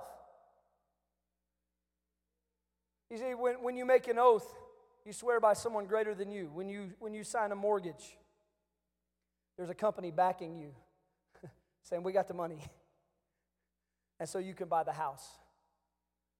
You 3.10 3.18
see, 3.18 3.34
when, 3.36 3.56
when 3.56 3.78
you 3.78 3.86
make 3.86 4.08
an 4.08 4.18
oath, 4.20 4.48
you 5.06 5.14
swear 5.14 5.40
by 5.40 5.54
someone 5.54 5.86
greater 5.86 6.14
than 6.14 6.32
you. 6.32 6.50
When 6.54 6.68
you, 6.68 6.92
when 7.00 7.14
you 7.14 7.24
sign 7.24 7.52
a 7.52 7.56
mortgage, 7.56 8.18
there's 9.58 9.70
a 9.70 9.76
company 9.76 10.12
backing 10.12 10.58
you, 10.58 10.72
saying, 11.84 12.04
We 12.04 12.12
got 12.12 12.28
the 12.28 12.34
money. 12.34 12.64
And 14.20 14.28
so 14.28 14.40
you 14.40 14.56
can 14.56 14.68
buy 14.68 14.82
the 14.82 14.94
house. 14.94 15.28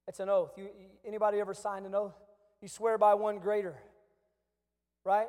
It's 0.08 0.20
an 0.20 0.30
oath. 0.30 0.52
You, 0.58 0.70
anybody 1.06 1.40
ever 1.40 1.54
signed 1.54 1.86
an 1.86 1.94
oath? 1.94 2.16
You 2.62 2.68
swear 2.68 2.98
by 2.98 3.14
one 3.14 3.40
greater, 3.40 3.76
right? 5.04 5.28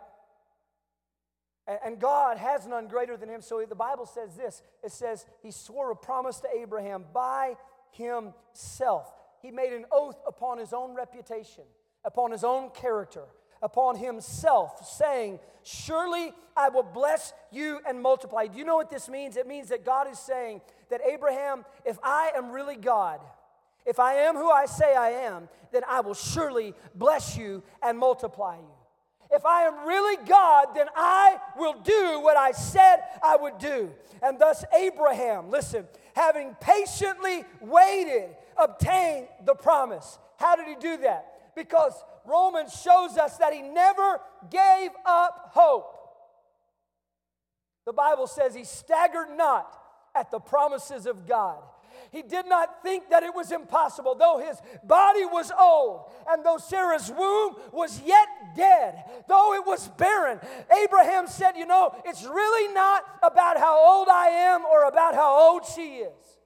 And, 1.84 1.98
God 2.00 2.38
has 2.38 2.66
none 2.66 2.88
greater 2.88 3.18
than 3.18 3.28
him. 3.28 3.42
So 3.42 3.62
the 3.68 3.74
Bible 3.74 4.06
says 4.06 4.34
this 4.36 4.62
it 4.82 4.90
says, 4.90 5.26
He 5.42 5.50
swore 5.50 5.90
a 5.90 5.96
promise 5.96 6.40
to 6.40 6.48
Abraham 6.56 7.04
by 7.12 7.56
himself. 7.90 9.12
He 9.42 9.50
made 9.50 9.72
an 9.74 9.84
oath 9.92 10.16
upon 10.26 10.58
his 10.58 10.72
own 10.72 10.94
reputation, 10.94 11.64
upon 12.04 12.30
his 12.30 12.42
own 12.42 12.70
character, 12.70 13.24
upon 13.62 13.96
himself, 13.96 14.88
saying, 14.88 15.40
Surely 15.62 16.32
I 16.56 16.70
will 16.70 16.82
bless 16.82 17.34
you 17.52 17.80
and 17.86 18.00
multiply. 18.00 18.46
Do 18.46 18.58
you 18.58 18.64
know 18.64 18.76
what 18.76 18.88
this 18.88 19.08
means? 19.08 19.36
It 19.36 19.46
means 19.46 19.68
that 19.68 19.84
God 19.84 20.10
is 20.10 20.18
saying 20.18 20.62
that 20.88 21.02
Abraham, 21.06 21.66
if 21.84 21.98
I 22.02 22.32
am 22.34 22.50
really 22.50 22.76
God, 22.76 23.20
if 23.88 23.98
I 23.98 24.14
am 24.14 24.36
who 24.36 24.50
I 24.50 24.66
say 24.66 24.94
I 24.94 25.10
am, 25.10 25.48
then 25.72 25.80
I 25.88 26.00
will 26.00 26.12
surely 26.12 26.74
bless 26.94 27.38
you 27.38 27.62
and 27.82 27.98
multiply 27.98 28.56
you. 28.56 28.68
If 29.30 29.46
I 29.46 29.62
am 29.62 29.86
really 29.86 30.22
God, 30.26 30.68
then 30.74 30.88
I 30.94 31.38
will 31.56 31.72
do 31.80 32.20
what 32.20 32.36
I 32.36 32.52
said 32.52 32.98
I 33.22 33.36
would 33.36 33.56
do. 33.58 33.90
And 34.22 34.38
thus, 34.38 34.62
Abraham, 34.78 35.50
listen, 35.50 35.86
having 36.14 36.54
patiently 36.60 37.44
waited, 37.62 38.36
obtained 38.58 39.28
the 39.46 39.54
promise. 39.54 40.18
How 40.36 40.54
did 40.56 40.68
he 40.68 40.74
do 40.74 40.98
that? 40.98 41.54
Because 41.56 41.94
Romans 42.26 42.78
shows 42.78 43.16
us 43.16 43.38
that 43.38 43.54
he 43.54 43.62
never 43.62 44.20
gave 44.50 44.90
up 45.06 45.50
hope. 45.52 45.94
The 47.86 47.94
Bible 47.94 48.26
says 48.26 48.54
he 48.54 48.64
staggered 48.64 49.30
not 49.34 49.74
at 50.14 50.30
the 50.30 50.40
promises 50.40 51.06
of 51.06 51.26
God. 51.26 51.62
He 52.10 52.22
did 52.22 52.46
not 52.46 52.82
think 52.82 53.10
that 53.10 53.22
it 53.22 53.34
was 53.34 53.52
impossible, 53.52 54.14
though 54.14 54.38
his 54.38 54.56
body 54.82 55.24
was 55.24 55.52
old, 55.58 56.10
and 56.28 56.44
though 56.44 56.58
Sarah's 56.58 57.10
womb 57.10 57.56
was 57.72 58.00
yet 58.04 58.28
dead, 58.56 59.04
though 59.28 59.54
it 59.54 59.66
was 59.66 59.88
barren. 59.88 60.40
Abraham 60.84 61.26
said, 61.26 61.52
You 61.56 61.66
know, 61.66 61.94
it's 62.04 62.24
really 62.24 62.72
not 62.72 63.04
about 63.22 63.58
how 63.58 63.78
old 63.78 64.08
I 64.08 64.28
am 64.28 64.64
or 64.64 64.84
about 64.84 65.14
how 65.14 65.50
old 65.50 65.66
she 65.66 65.96
is. 65.96 66.38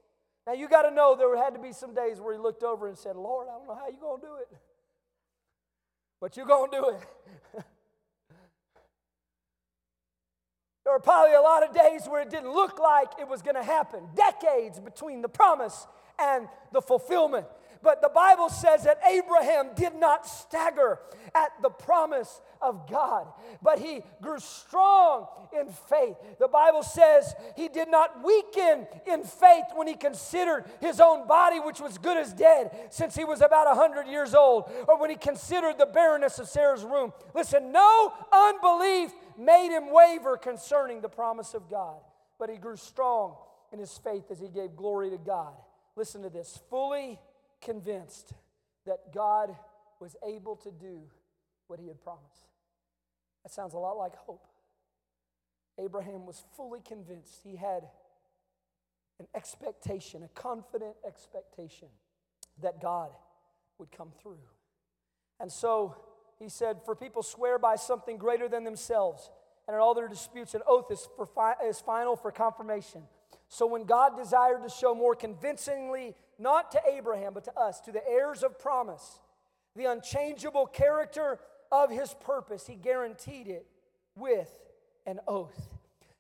Now, 0.47 0.55
you 0.55 0.69
got 0.69 0.83
to 0.83 0.91
know 0.91 1.15
there 1.15 1.37
had 1.37 1.55
to 1.55 1.61
be 1.61 1.73
some 1.73 1.95
days 1.95 2.21
where 2.21 2.35
he 2.35 2.41
looked 2.41 2.65
over 2.65 2.89
and 2.89 2.99
said, 2.99 3.15
Lord, 3.15 3.47
I 3.49 3.59
don't 3.59 3.69
know 3.69 3.75
how 3.75 3.89
you're 3.89 4.01
going 4.01 4.21
to 4.21 4.27
do 4.27 4.35
it, 4.41 4.49
but 6.21 6.37
you're 6.37 6.47
going 6.47 6.71
to 6.71 6.77
do 6.77 6.89
it. 6.89 7.65
There 10.85 10.93
were 10.93 11.01
probably 11.01 11.35
a 11.35 11.41
lot 11.41 11.63
of 11.63 11.75
days 11.75 12.07
where 12.07 12.23
it 12.23 12.31
didn't 12.31 12.53
look 12.53 12.79
like 12.79 13.13
it 13.21 13.29
was 13.29 13.41
going 13.43 13.55
to 13.55 13.63
happen, 13.63 14.09
decades 14.15 14.81
between 14.81 15.23
the 15.23 15.29
promise 15.29 15.87
and 16.19 16.49
the 16.73 16.83
fulfillment. 16.83 17.47
But 17.83 18.01
the 18.01 18.09
Bible 18.09 18.49
says 18.49 18.85
that 18.85 19.01
Abraham 19.05 19.71
did 19.75 19.97
not 19.97 20.27
stagger 20.27 21.01
at 21.35 21.51
the 21.63 21.71
promise 21.71 22.41
of 22.61 22.89
God, 22.89 23.27
but 23.61 23.81
he 23.81 24.03
grew 24.21 24.39
strong 24.39 25.27
in 25.59 25.67
faith. 25.67 26.15
The 26.39 26.47
Bible 26.47 26.85
says 26.85 27.35
he 27.57 27.69
did 27.69 27.89
not 27.89 28.25
weaken 28.25 28.87
in 29.07 29.25
faith 29.25 29.65
when 29.75 29.89
he 29.89 29.95
considered 29.95 30.67
his 30.81 31.01
own 31.01 31.27
body, 31.27 31.59
which 31.59 31.81
was 31.81 31.99
good 31.99 32.17
as 32.17 32.33
dead, 32.33 32.71
since 32.91 33.17
he 33.17 33.25
was 33.25 33.41
about 33.41 33.67
100 33.67 34.07
years 34.07 34.33
old, 34.33 34.71
or 34.87 35.01
when 35.01 35.11
he 35.11 35.17
considered 35.17 35.77
the 35.77 35.87
barrenness 35.87 36.39
of 36.39 36.49
Sarah's 36.49 36.85
womb. 36.85 37.13
Listen, 37.35 37.73
no 37.73 38.13
unbelief 38.33 39.11
made 39.45 39.75
him 39.75 39.93
waver 39.93 40.37
concerning 40.37 41.01
the 41.01 41.09
promise 41.09 41.55
of 41.55 41.69
God, 41.71 42.01
but 42.39 42.51
he 42.51 42.57
grew 42.57 42.77
strong 42.77 43.37
in 43.73 43.79
his 43.79 43.97
faith 43.99 44.31
as 44.31 44.39
he 44.41 44.49
gave 44.49 44.77
glory 44.77 45.11
to 45.11 45.19
God. 45.19 45.55
Listen 45.97 46.23
to 46.23 46.31
this 46.31 46.61
fully 46.71 47.19
convinced 47.61 48.33
that 48.87 49.13
God 49.15 49.55
was 50.01 50.17
able 50.27 50.57
to 50.57 50.71
do 50.71 51.03
what 51.67 51.79
he 51.79 51.89
had 51.89 52.01
promised. 52.01 52.49
That 53.45 53.53
sounds 53.53 53.75
a 53.75 53.79
lot 53.79 53.97
like 53.97 54.17
hope. 54.17 54.47
Abraham 55.79 56.27
was 56.27 56.43
fully 56.57 56.81
convinced. 56.81 57.41
He 57.43 57.57
had 57.57 57.85
an 59.19 59.27
expectation, 59.35 60.23
a 60.23 60.29
confident 60.29 60.95
expectation 61.07 61.89
that 62.61 62.81
God 62.81 63.11
would 63.79 63.91
come 63.91 64.13
through. 64.21 64.43
And 65.41 65.51
so 65.51 65.97
he 66.43 66.49
said, 66.49 66.79
For 66.85 66.95
people 66.95 67.23
swear 67.23 67.59
by 67.59 67.77
something 67.77 68.17
greater 68.17 68.49
than 68.49 68.65
themselves, 68.65 69.31
and 69.69 69.75
in 69.75 69.81
all 69.81 69.95
their 69.95 70.09
disputes, 70.09 70.55
an 70.55 70.63
oath 70.67 70.91
is, 70.91 71.09
for 71.17 71.25
fi- 71.25 71.55
is 71.65 71.81
final 71.81 72.17
for 72.17 72.33
confirmation. 72.33 73.03
So 73.49 73.67
when 73.67 73.85
God 73.85 74.17
desired 74.17 74.63
to 74.65 74.69
show 74.69 74.95
more 74.95 75.15
convincingly, 75.15 76.15
not 76.39 76.73
to 76.73 76.81
Abraham, 76.91 77.35
but 77.35 77.45
to 77.45 77.57
us, 77.57 77.81
to 77.83 77.93
the 77.93 78.07
heirs 78.09 78.43
of 78.43 78.59
promise, 78.59 79.21
the 79.77 79.85
unchangeable 79.85 80.67
character 80.67 81.39
of 81.71 81.91
his 81.91 82.15
purpose, 82.15 82.67
he 82.67 82.75
guaranteed 82.75 83.47
it 83.47 83.67
with 84.17 84.51
an 85.07 85.21
oath. 85.29 85.69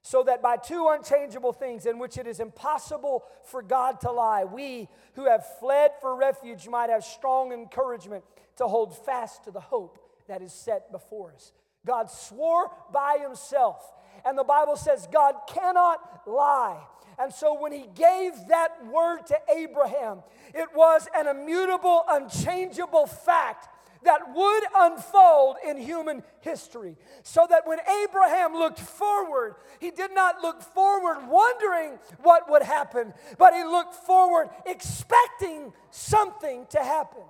So 0.03 0.25
that 0.25 0.43
by 0.43 0.57
two 0.57 0.89
unchangeable 0.89 1.53
things 1.53 1.87
in 1.87 1.99
which 1.99 2.19
it 2.19 2.27
is 2.27 2.39
impossible 2.39 3.25
for 3.45 3.63
God 3.63 4.01
to 4.01 4.11
lie, 4.11 4.45
we 4.45 4.89
who 5.15 5.27
have 5.27 5.45
fled 5.59 5.93
for 6.01 6.17
refuge 6.17 6.69
might 6.69 6.91
have 6.91 7.05
strong 7.05 7.53
encouragement 7.53 8.25
to 8.57 8.67
hold 8.67 8.97
fast 9.05 9.45
to 9.45 9.51
the 9.51 9.61
hope 9.61 10.02
that 10.29 10.43
is 10.43 10.53
set 10.53 10.91
before 10.93 11.33
us. 11.33 11.53
God 11.87 12.11
swore 12.11 12.71
by 12.93 13.19
himself. 13.21 13.93
And 14.25 14.39
the 14.39 14.45
Bible 14.45 14.77
says 14.77 15.09
God 15.13 15.35
cannot 15.49 16.23
lie. 16.27 16.81
And 17.19 17.33
so 17.33 17.59
when 17.61 17.73
he 17.73 17.89
gave 17.95 18.33
that 18.49 18.87
word 18.87 19.27
to 19.27 19.39
Abraham, 19.55 20.23
it 20.55 20.69
was 20.75 21.09
an 21.15 21.27
immutable, 21.27 22.05
unchangeable 22.09 23.07
fact 23.07 23.69
that 24.05 24.35
would 24.35 24.65
unfold 24.75 25.57
in 25.67 25.77
human 25.77 26.23
history. 26.41 26.97
So 27.23 27.47
that 27.49 27.67
when 27.67 27.79
Abraham 28.05 28.55
looked 28.55 28.81
forward, 28.81 29.57
he 29.81 29.91
did 29.91 30.13
not 30.13 30.41
look 30.43 30.63
forward 30.63 31.29
wondering 31.29 31.99
what 32.23 32.51
would 32.51 32.63
happen, 32.63 33.13
but 33.39 33.55
he 33.55 33.63
looked 33.63 33.95
forward 33.95 34.51
expecting 34.67 35.73
something 35.91 36.67
to 36.71 36.79
happen. 36.79 37.23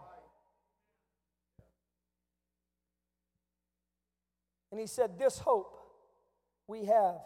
And 4.72 4.80
he 4.80 4.86
said, 4.86 5.18
This 5.18 5.38
hope 5.38 5.78
we 6.66 6.86
have 6.86 7.20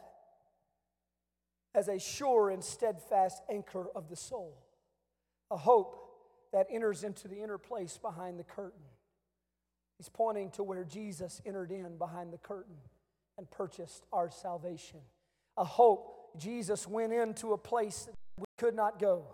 as 1.74 1.88
a 1.88 1.98
sure 1.98 2.50
and 2.50 2.62
steadfast 2.62 3.42
anchor 3.50 3.86
of 3.94 4.08
the 4.08 4.16
soul, 4.16 4.58
a 5.50 5.56
hope 5.56 6.02
that 6.52 6.66
enters 6.70 7.04
into 7.04 7.28
the 7.28 7.40
inner 7.42 7.58
place 7.58 7.98
behind 7.98 8.38
the 8.38 8.44
curtain. 8.44 8.80
He's 9.98 10.08
pointing 10.08 10.50
to 10.52 10.62
where 10.62 10.84
Jesus 10.84 11.40
entered 11.46 11.70
in 11.70 11.96
behind 11.96 12.32
the 12.32 12.38
curtain 12.38 12.76
and 13.38 13.50
purchased 13.50 14.04
our 14.12 14.30
salvation. 14.30 15.00
A 15.56 15.64
hope 15.64 16.38
Jesus 16.38 16.86
went 16.86 17.12
into 17.12 17.52
a 17.52 17.58
place 17.58 18.08
we 18.38 18.44
could 18.58 18.74
not 18.74 18.98
go 18.98 19.24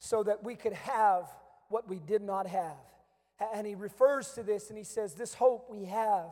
so 0.00 0.22
that 0.22 0.42
we 0.42 0.54
could 0.56 0.72
have 0.72 1.28
what 1.68 1.88
we 1.88 1.98
did 1.98 2.22
not 2.22 2.46
have. 2.46 2.76
And 3.54 3.66
he 3.66 3.74
refers 3.74 4.32
to 4.32 4.42
this 4.42 4.68
and 4.68 4.78
he 4.78 4.84
says, 4.84 5.14
This 5.14 5.34
hope 5.34 5.68
we 5.70 5.84
have 5.86 6.30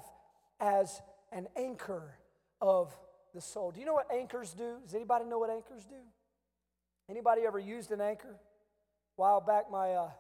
as 0.61 1.01
an 1.33 1.49
anchor 1.57 2.14
of 2.61 2.94
the 3.35 3.40
soul. 3.40 3.70
Do 3.70 3.81
you 3.81 3.87
know 3.87 3.94
what 3.94 4.12
anchors 4.12 4.53
do? 4.53 4.77
Does 4.85 4.94
anybody 4.94 5.25
know 5.25 5.38
what 5.38 5.51
anchors 5.51 5.85
do? 5.85 5.96
Anybody 7.09 7.42
ever 7.46 7.59
used 7.59 7.90
an 7.90 8.01
anchor? 8.01 8.31
A 8.31 9.20
while 9.20 9.40
back, 9.40 9.70
my, 9.70 9.90
uh, 9.92 10.11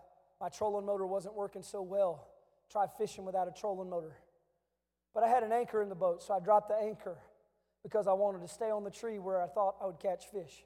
my 0.40 0.48
trolling 0.48 0.86
motor 0.86 1.06
wasn't 1.06 1.34
working 1.34 1.62
so 1.62 1.82
well. 1.82 2.26
Try 2.70 2.86
fishing 2.98 3.24
without 3.24 3.48
a 3.48 3.52
trolling 3.52 3.90
motor. 3.90 4.16
But 5.14 5.24
I 5.24 5.28
had 5.28 5.42
an 5.42 5.52
anchor 5.52 5.82
in 5.82 5.88
the 5.88 5.94
boat, 5.94 6.22
so 6.22 6.34
I 6.34 6.40
dropped 6.40 6.68
the 6.68 6.76
anchor 6.76 7.18
because 7.82 8.06
I 8.06 8.12
wanted 8.12 8.42
to 8.42 8.48
stay 8.48 8.70
on 8.70 8.84
the 8.84 8.90
tree 8.90 9.18
where 9.18 9.42
I 9.42 9.46
thought 9.46 9.76
I 9.82 9.86
would 9.86 9.98
catch 9.98 10.26
fish. 10.26 10.64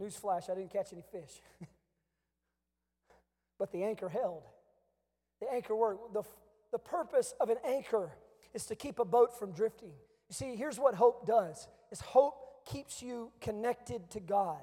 Newsflash, 0.00 0.50
I 0.50 0.54
didn't 0.54 0.72
catch 0.72 0.92
any 0.92 1.02
fish. 1.10 1.40
but 3.58 3.72
the 3.72 3.84
anchor 3.84 4.08
held. 4.08 4.42
The 5.40 5.52
anchor 5.52 5.74
worked. 5.74 6.12
The, 6.14 6.22
the 6.72 6.78
purpose 6.78 7.34
of 7.40 7.50
an 7.50 7.56
anchor 7.64 8.10
is 8.56 8.66
to 8.66 8.74
keep 8.74 8.98
a 8.98 9.04
boat 9.04 9.38
from 9.38 9.52
drifting. 9.52 9.92
You 10.28 10.34
see, 10.34 10.56
here's 10.56 10.78
what 10.78 10.94
hope 10.94 11.26
does 11.26 11.68
is 11.92 12.00
hope 12.00 12.64
keeps 12.64 13.02
you 13.02 13.30
connected 13.40 14.10
to 14.10 14.18
God. 14.18 14.62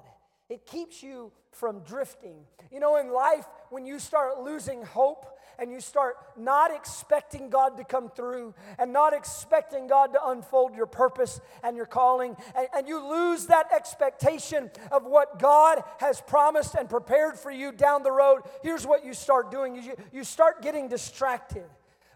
It 0.50 0.66
keeps 0.66 1.02
you 1.02 1.32
from 1.52 1.80
drifting. 1.80 2.44
You 2.70 2.80
know, 2.80 2.96
in 2.96 3.10
life, 3.12 3.46
when 3.70 3.86
you 3.86 3.98
start 3.98 4.40
losing 4.40 4.82
hope 4.82 5.38
and 5.58 5.70
you 5.70 5.80
start 5.80 6.16
not 6.36 6.74
expecting 6.74 7.48
God 7.48 7.76
to 7.76 7.84
come 7.84 8.10
through 8.10 8.54
and 8.78 8.92
not 8.92 9.14
expecting 9.14 9.86
God 9.86 10.12
to 10.12 10.26
unfold 10.26 10.74
your 10.74 10.86
purpose 10.86 11.40
and 11.62 11.76
your 11.76 11.86
calling, 11.86 12.36
and, 12.56 12.68
and 12.74 12.88
you 12.88 13.08
lose 13.08 13.46
that 13.46 13.72
expectation 13.74 14.70
of 14.90 15.04
what 15.06 15.38
God 15.38 15.82
has 15.98 16.20
promised 16.20 16.74
and 16.74 16.90
prepared 16.90 17.38
for 17.38 17.52
you 17.52 17.70
down 17.70 18.02
the 18.02 18.12
road, 18.12 18.42
here's 18.62 18.86
what 18.86 19.04
you 19.04 19.14
start 19.14 19.50
doing 19.52 19.76
you, 19.76 19.94
you 20.12 20.24
start 20.24 20.60
getting 20.60 20.88
distracted 20.88 21.64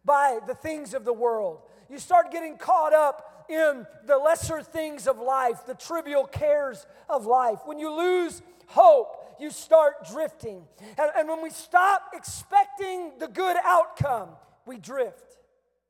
by 0.08 0.40
the 0.46 0.54
things 0.54 0.94
of 0.94 1.04
the 1.04 1.12
world. 1.12 1.60
You 1.88 1.98
start 1.98 2.32
getting 2.32 2.56
caught 2.56 2.92
up 2.92 3.46
in 3.48 3.86
the 4.06 4.16
lesser 4.16 4.62
things 4.62 5.06
of 5.06 5.18
life, 5.18 5.64
the 5.66 5.74
trivial 5.74 6.24
cares 6.24 6.86
of 7.08 7.26
life. 7.26 7.60
When 7.64 7.78
you 7.78 7.96
lose 7.96 8.42
hope, 8.66 9.36
you 9.38 9.50
start 9.50 10.08
drifting. 10.10 10.64
And, 10.98 11.10
and 11.16 11.28
when 11.28 11.42
we 11.42 11.50
stop 11.50 12.10
expecting 12.12 13.12
the 13.18 13.28
good 13.28 13.56
outcome, 13.64 14.30
we 14.66 14.78
drift. 14.78 15.36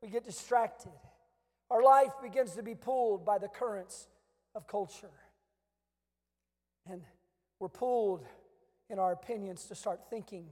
We 0.01 0.09
get 0.09 0.23
distracted. 0.23 0.91
Our 1.71 1.83
life 1.83 2.11
begins 2.21 2.55
to 2.55 2.63
be 2.63 2.75
pulled 2.75 3.25
by 3.25 3.37
the 3.37 3.47
currents 3.47 4.07
of 4.55 4.67
culture. 4.67 5.11
And 6.89 7.01
we're 7.59 7.69
pulled 7.69 8.25
in 8.89 8.99
our 8.99 9.11
opinions 9.11 9.65
to 9.65 9.75
start 9.75 10.01
thinking, 10.09 10.47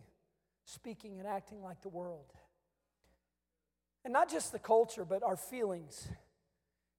speaking, 0.66 1.20
and 1.20 1.28
acting 1.28 1.62
like 1.62 1.82
the 1.82 1.90
world. 1.90 2.26
And 4.08 4.14
not 4.14 4.32
just 4.32 4.54
the 4.54 4.60
culture, 4.60 5.04
but 5.04 5.22
our 5.22 5.36
feelings 5.36 6.08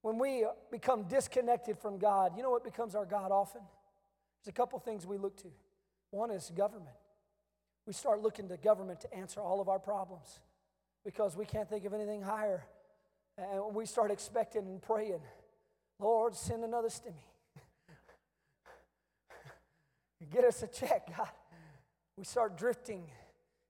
when 0.03 0.19
we 0.19 0.45
become 0.71 1.05
disconnected 1.05 1.79
from 1.79 1.97
God, 1.97 2.37
you 2.37 2.43
know 2.43 2.51
what 2.51 2.63
becomes 2.63 2.95
our 2.95 3.07
God 3.07 3.33
often? 3.33 3.63
There's 4.45 4.51
a 4.51 4.53
couple 4.53 4.79
things 4.79 5.07
we 5.07 5.17
look 5.17 5.35
to. 5.39 5.49
One 6.11 6.31
is 6.31 6.53
government. 6.55 6.95
We 7.87 7.95
start 7.95 8.21
looking 8.21 8.47
to 8.51 8.59
government 8.59 9.01
to 9.01 9.15
answer 9.15 9.41
all 9.41 9.59
of 9.63 9.71
our 9.71 9.79
problems 9.79 10.39
because 11.03 11.35
we 11.35 11.47
can't 11.47 11.67
think 11.67 11.87
of 11.87 11.95
anything 11.95 12.21
higher. 12.21 12.63
And 13.39 13.75
we 13.75 13.87
start 13.87 14.11
expecting 14.11 14.67
and 14.67 14.83
praying, 14.83 15.23
Lord, 15.99 16.35
send 16.35 16.63
another 16.63 16.89
stimmy. 16.89 17.25
Get 20.31 20.45
us 20.45 20.63
a 20.63 20.67
check, 20.67 21.17
God. 21.17 21.31
We 22.19 22.25
start 22.25 22.59
drifting 22.59 23.05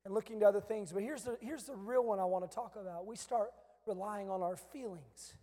and 0.09 0.14
looking 0.14 0.40
to 0.40 0.47
other 0.47 0.61
things. 0.62 0.90
But 0.90 1.03
here's 1.03 1.25
the, 1.25 1.37
here's 1.38 1.64
the 1.64 1.77
real 1.77 2.03
one 2.03 2.18
I 2.18 2.25
want 2.25 2.51
to 2.51 2.55
talk 2.55 2.77
about. 2.81 3.07
We 3.07 3.14
start 3.14 3.51
relying 3.87 4.31
on 4.31 4.42
our 4.42 4.57
feelings 4.57 5.35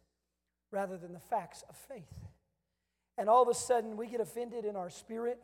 rather 0.71 0.97
than 0.97 1.13
the 1.13 1.19
facts 1.19 1.63
of 1.69 1.75
faith. 1.75 2.25
And 3.15 3.30
all 3.30 3.43
of 3.43 3.47
a 3.47 3.54
sudden, 3.54 3.95
we 3.95 4.08
get 4.08 4.21
offended 4.21 4.65
in 4.65 4.75
our 4.75 4.89
spirit, 4.89 5.38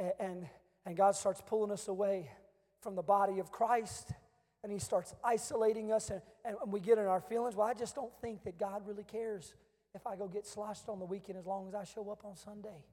and, 0.00 0.12
and, 0.18 0.46
and 0.84 0.96
God 0.96 1.14
starts 1.14 1.40
pulling 1.46 1.70
us 1.70 1.86
away 1.86 2.28
from 2.80 2.96
the 2.96 3.02
body 3.02 3.38
of 3.38 3.52
Christ, 3.52 4.10
and 4.64 4.72
He 4.72 4.80
starts 4.80 5.14
isolating 5.22 5.92
us, 5.92 6.10
and, 6.10 6.20
and 6.44 6.72
we 6.72 6.80
get 6.80 6.98
in 6.98 7.06
our 7.06 7.20
feelings. 7.20 7.54
Well, 7.54 7.68
I 7.68 7.74
just 7.74 7.94
don't 7.94 8.12
think 8.20 8.42
that 8.42 8.58
God 8.58 8.82
really 8.84 9.04
cares 9.04 9.54
if 9.94 10.08
I 10.08 10.16
go 10.16 10.26
get 10.26 10.44
sloshed 10.44 10.88
on 10.88 10.98
the 10.98 11.06
weekend 11.06 11.38
as 11.38 11.46
long 11.46 11.68
as 11.68 11.74
I 11.76 11.84
show 11.84 12.10
up 12.10 12.24
on 12.24 12.34
Sunday. 12.36 12.84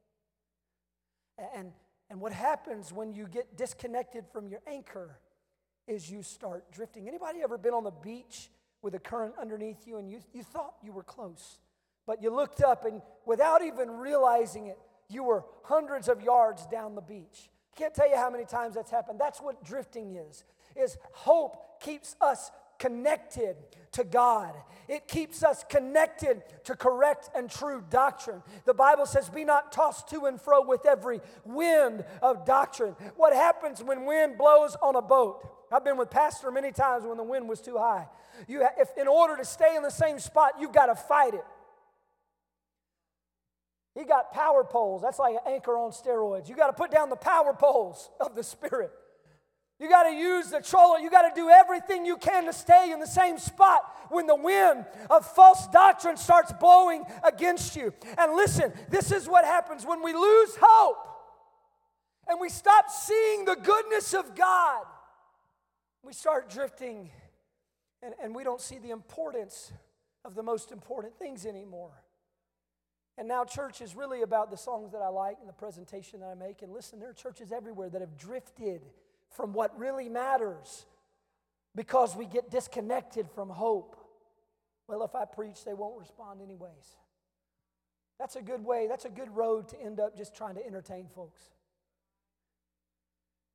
And, 1.55 1.71
and 2.11 2.21
what 2.21 2.31
happens 2.31 2.93
when 2.93 3.11
you 3.11 3.27
get 3.27 3.57
disconnected 3.57 4.25
from 4.31 4.49
your 4.49 4.61
anchor 4.67 5.17
is 5.87 6.09
you 6.09 6.21
start 6.21 6.71
drifting. 6.71 7.07
Anybody 7.07 7.39
ever 7.43 7.57
been 7.57 7.73
on 7.73 7.83
the 7.83 7.91
beach 7.91 8.49
with 8.81 8.93
a 8.95 8.99
current 8.99 9.33
underneath 9.39 9.87
you, 9.87 9.97
and 9.97 10.09
you, 10.09 10.19
you 10.33 10.43
thought 10.43 10.75
you 10.83 10.91
were 10.91 11.03
close. 11.03 11.59
But 12.05 12.21
you 12.21 12.33
looked 12.33 12.61
up, 12.61 12.85
and 12.85 13.01
without 13.25 13.61
even 13.61 13.91
realizing 13.91 14.67
it, 14.67 14.77
you 15.09 15.23
were 15.23 15.43
hundreds 15.63 16.07
of 16.09 16.21
yards 16.21 16.65
down 16.67 16.95
the 16.95 17.01
beach. 17.01 17.49
Can't 17.75 17.93
tell 17.93 18.09
you 18.09 18.15
how 18.15 18.29
many 18.29 18.45
times 18.45 18.75
that's 18.75 18.91
happened. 18.91 19.19
That's 19.19 19.39
what 19.39 19.63
drifting 19.63 20.15
is. 20.15 20.43
Is 20.75 20.97
hope 21.11 21.81
keeps 21.81 22.15
us 22.21 22.51
connected 22.79 23.55
to 23.93 24.03
God. 24.03 24.53
It 24.87 25.07
keeps 25.07 25.43
us 25.43 25.65
connected 25.69 26.43
to 26.65 26.75
correct 26.75 27.29
and 27.35 27.49
true 27.49 27.83
doctrine. 27.89 28.41
The 28.65 28.73
Bible 28.73 29.05
says, 29.05 29.29
Be 29.29 29.43
not 29.43 29.71
tossed 29.71 30.07
to 30.09 30.25
and 30.25 30.39
fro 30.39 30.65
with 30.65 30.85
every 30.85 31.19
wind 31.45 32.05
of 32.21 32.45
doctrine. 32.45 32.95
What 33.15 33.33
happens 33.33 33.83
when 33.83 34.05
wind 34.05 34.37
blows 34.37 34.75
on 34.81 34.95
a 34.95 35.01
boat? 35.01 35.45
I've 35.71 35.83
been 35.83 35.97
with 35.97 36.09
Pastor 36.09 36.51
many 36.51 36.71
times 36.71 37.05
when 37.05 37.17
the 37.17 37.23
wind 37.23 37.49
was 37.49 37.59
too 37.59 37.77
high. 37.77 38.07
You, 38.47 38.65
if 38.77 38.89
in 38.97 39.07
order 39.07 39.35
to 39.35 39.43
stay 39.43 39.75
in 39.75 39.83
the 39.83 39.89
same 39.89 40.19
spot, 40.19 40.53
you've 40.59 40.71
got 40.71 40.85
to 40.85 40.95
fight 40.95 41.33
it. 41.33 41.43
He 43.97 44.05
got 44.05 44.31
power 44.31 44.63
poles. 44.63 45.01
That's 45.01 45.17
like 45.19 45.33
an 45.33 45.53
anchor 45.53 45.75
on 45.75 45.91
steroids. 45.91 46.47
You 46.47 46.55
got 46.55 46.67
to 46.67 46.73
put 46.73 46.91
down 46.91 47.09
the 47.09 47.15
power 47.15 47.53
poles 47.53 48.09
of 48.19 48.35
the 48.35 48.43
Spirit. 48.43 48.91
You 49.79 49.89
got 49.89 50.03
to 50.03 50.15
use 50.15 50.49
the 50.49 50.59
troller. 50.59 50.99
You 50.99 51.11
got 51.11 51.33
to 51.33 51.39
do 51.39 51.49
everything 51.49 52.05
you 52.05 52.17
can 52.17 52.45
to 52.45 52.53
stay 52.53 52.91
in 52.91 52.99
the 52.99 53.07
same 53.07 53.37
spot 53.37 53.83
when 54.09 54.25
the 54.25 54.35
wind 54.35 54.85
of 55.09 55.25
false 55.25 55.67
doctrine 55.67 56.17
starts 56.17 56.51
blowing 56.53 57.03
against 57.23 57.75
you. 57.75 57.93
And 58.17 58.33
listen, 58.33 58.73
this 58.89 59.11
is 59.11 59.27
what 59.27 59.45
happens 59.45 59.85
when 59.85 60.01
we 60.01 60.13
lose 60.13 60.57
hope 60.59 60.97
and 62.27 62.39
we 62.41 62.49
stop 62.49 62.89
seeing 62.89 63.45
the 63.45 63.55
goodness 63.55 64.13
of 64.13 64.35
God. 64.35 64.85
We 66.03 66.13
start 66.13 66.49
drifting 66.49 67.11
and, 68.01 68.15
and 68.21 68.35
we 68.35 68.43
don't 68.43 68.61
see 68.61 68.79
the 68.79 68.89
importance 68.89 69.71
of 70.25 70.33
the 70.33 70.43
most 70.43 70.71
important 70.71 71.17
things 71.17 71.45
anymore. 71.45 72.03
And 73.19 73.27
now, 73.27 73.45
church 73.45 73.81
is 73.81 73.95
really 73.95 74.21
about 74.21 74.51
the 74.51 74.57
songs 74.57 74.91
that 74.91 75.01
I 75.01 75.07
like 75.07 75.37
and 75.39 75.49
the 75.49 75.53
presentation 75.53 76.19
that 76.19 76.27
I 76.27 76.35
make. 76.35 76.61
And 76.61 76.71
listen, 76.71 76.99
there 76.99 77.09
are 77.09 77.13
churches 77.13 77.51
everywhere 77.51 77.89
that 77.89 78.01
have 78.01 78.15
drifted 78.15 78.81
from 79.31 79.53
what 79.53 79.77
really 79.77 80.09
matters 80.09 80.85
because 81.75 82.15
we 82.15 82.25
get 82.25 82.49
disconnected 82.49 83.29
from 83.29 83.49
hope. 83.49 83.95
Well, 84.87 85.03
if 85.03 85.15
I 85.15 85.25
preach, 85.25 85.63
they 85.65 85.73
won't 85.73 85.99
respond 85.99 86.41
anyways. 86.41 86.95
That's 88.19 88.35
a 88.35 88.41
good 88.41 88.63
way, 88.63 88.87
that's 88.87 89.05
a 89.05 89.09
good 89.09 89.35
road 89.35 89.67
to 89.69 89.81
end 89.81 89.99
up 89.99 90.17
just 90.17 90.35
trying 90.35 90.55
to 90.55 90.65
entertain 90.65 91.07
folks. 91.13 91.41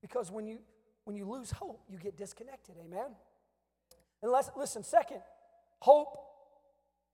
Because 0.01 0.31
when 0.31 0.47
you 0.47 0.59
when 1.05 1.16
you 1.16 1.29
lose 1.29 1.51
hope, 1.51 1.83
you 1.89 1.99
get 1.99 2.16
disconnected. 2.16 2.77
Amen. 2.85 3.11
And 4.23 4.33
listen, 4.57 4.85
second, 4.85 5.20
hope 5.81 6.16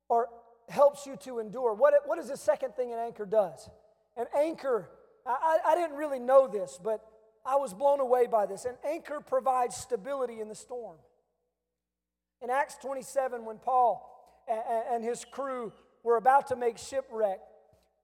or 0.09 0.29
helps 0.69 1.07
you 1.07 1.17
to 1.17 1.39
endure. 1.39 1.75
What, 1.75 1.95
what 2.05 2.19
is 2.19 2.29
the 2.29 2.37
second 2.37 2.75
thing 2.75 2.93
an 2.93 2.99
anchor 2.99 3.25
does? 3.25 3.69
An 4.17 4.27
anchor, 4.37 4.91
I, 5.27 5.59
I 5.65 5.75
didn't 5.75 5.97
really 5.97 6.19
know 6.19 6.49
this, 6.49 6.79
but 6.83 7.01
I 7.49 7.57
was 7.57 7.73
blown 7.73 8.01
away 8.01 8.27
by 8.27 8.45
this. 8.45 8.67
An 8.67 8.75
anchor 8.85 9.21
provides 9.21 9.75
stability 9.75 10.41
in 10.41 10.49
the 10.49 10.55
storm. 10.55 10.99
In 12.43 12.51
Acts 12.51 12.77
27, 12.83 13.47
when 13.47 13.57
Paul 13.57 14.05
and 14.93 15.03
his 15.03 15.25
crew 15.25 15.73
were 16.05 16.17
about 16.17 16.49
to 16.49 16.57
make 16.57 16.77
shipwreck, 16.77 17.41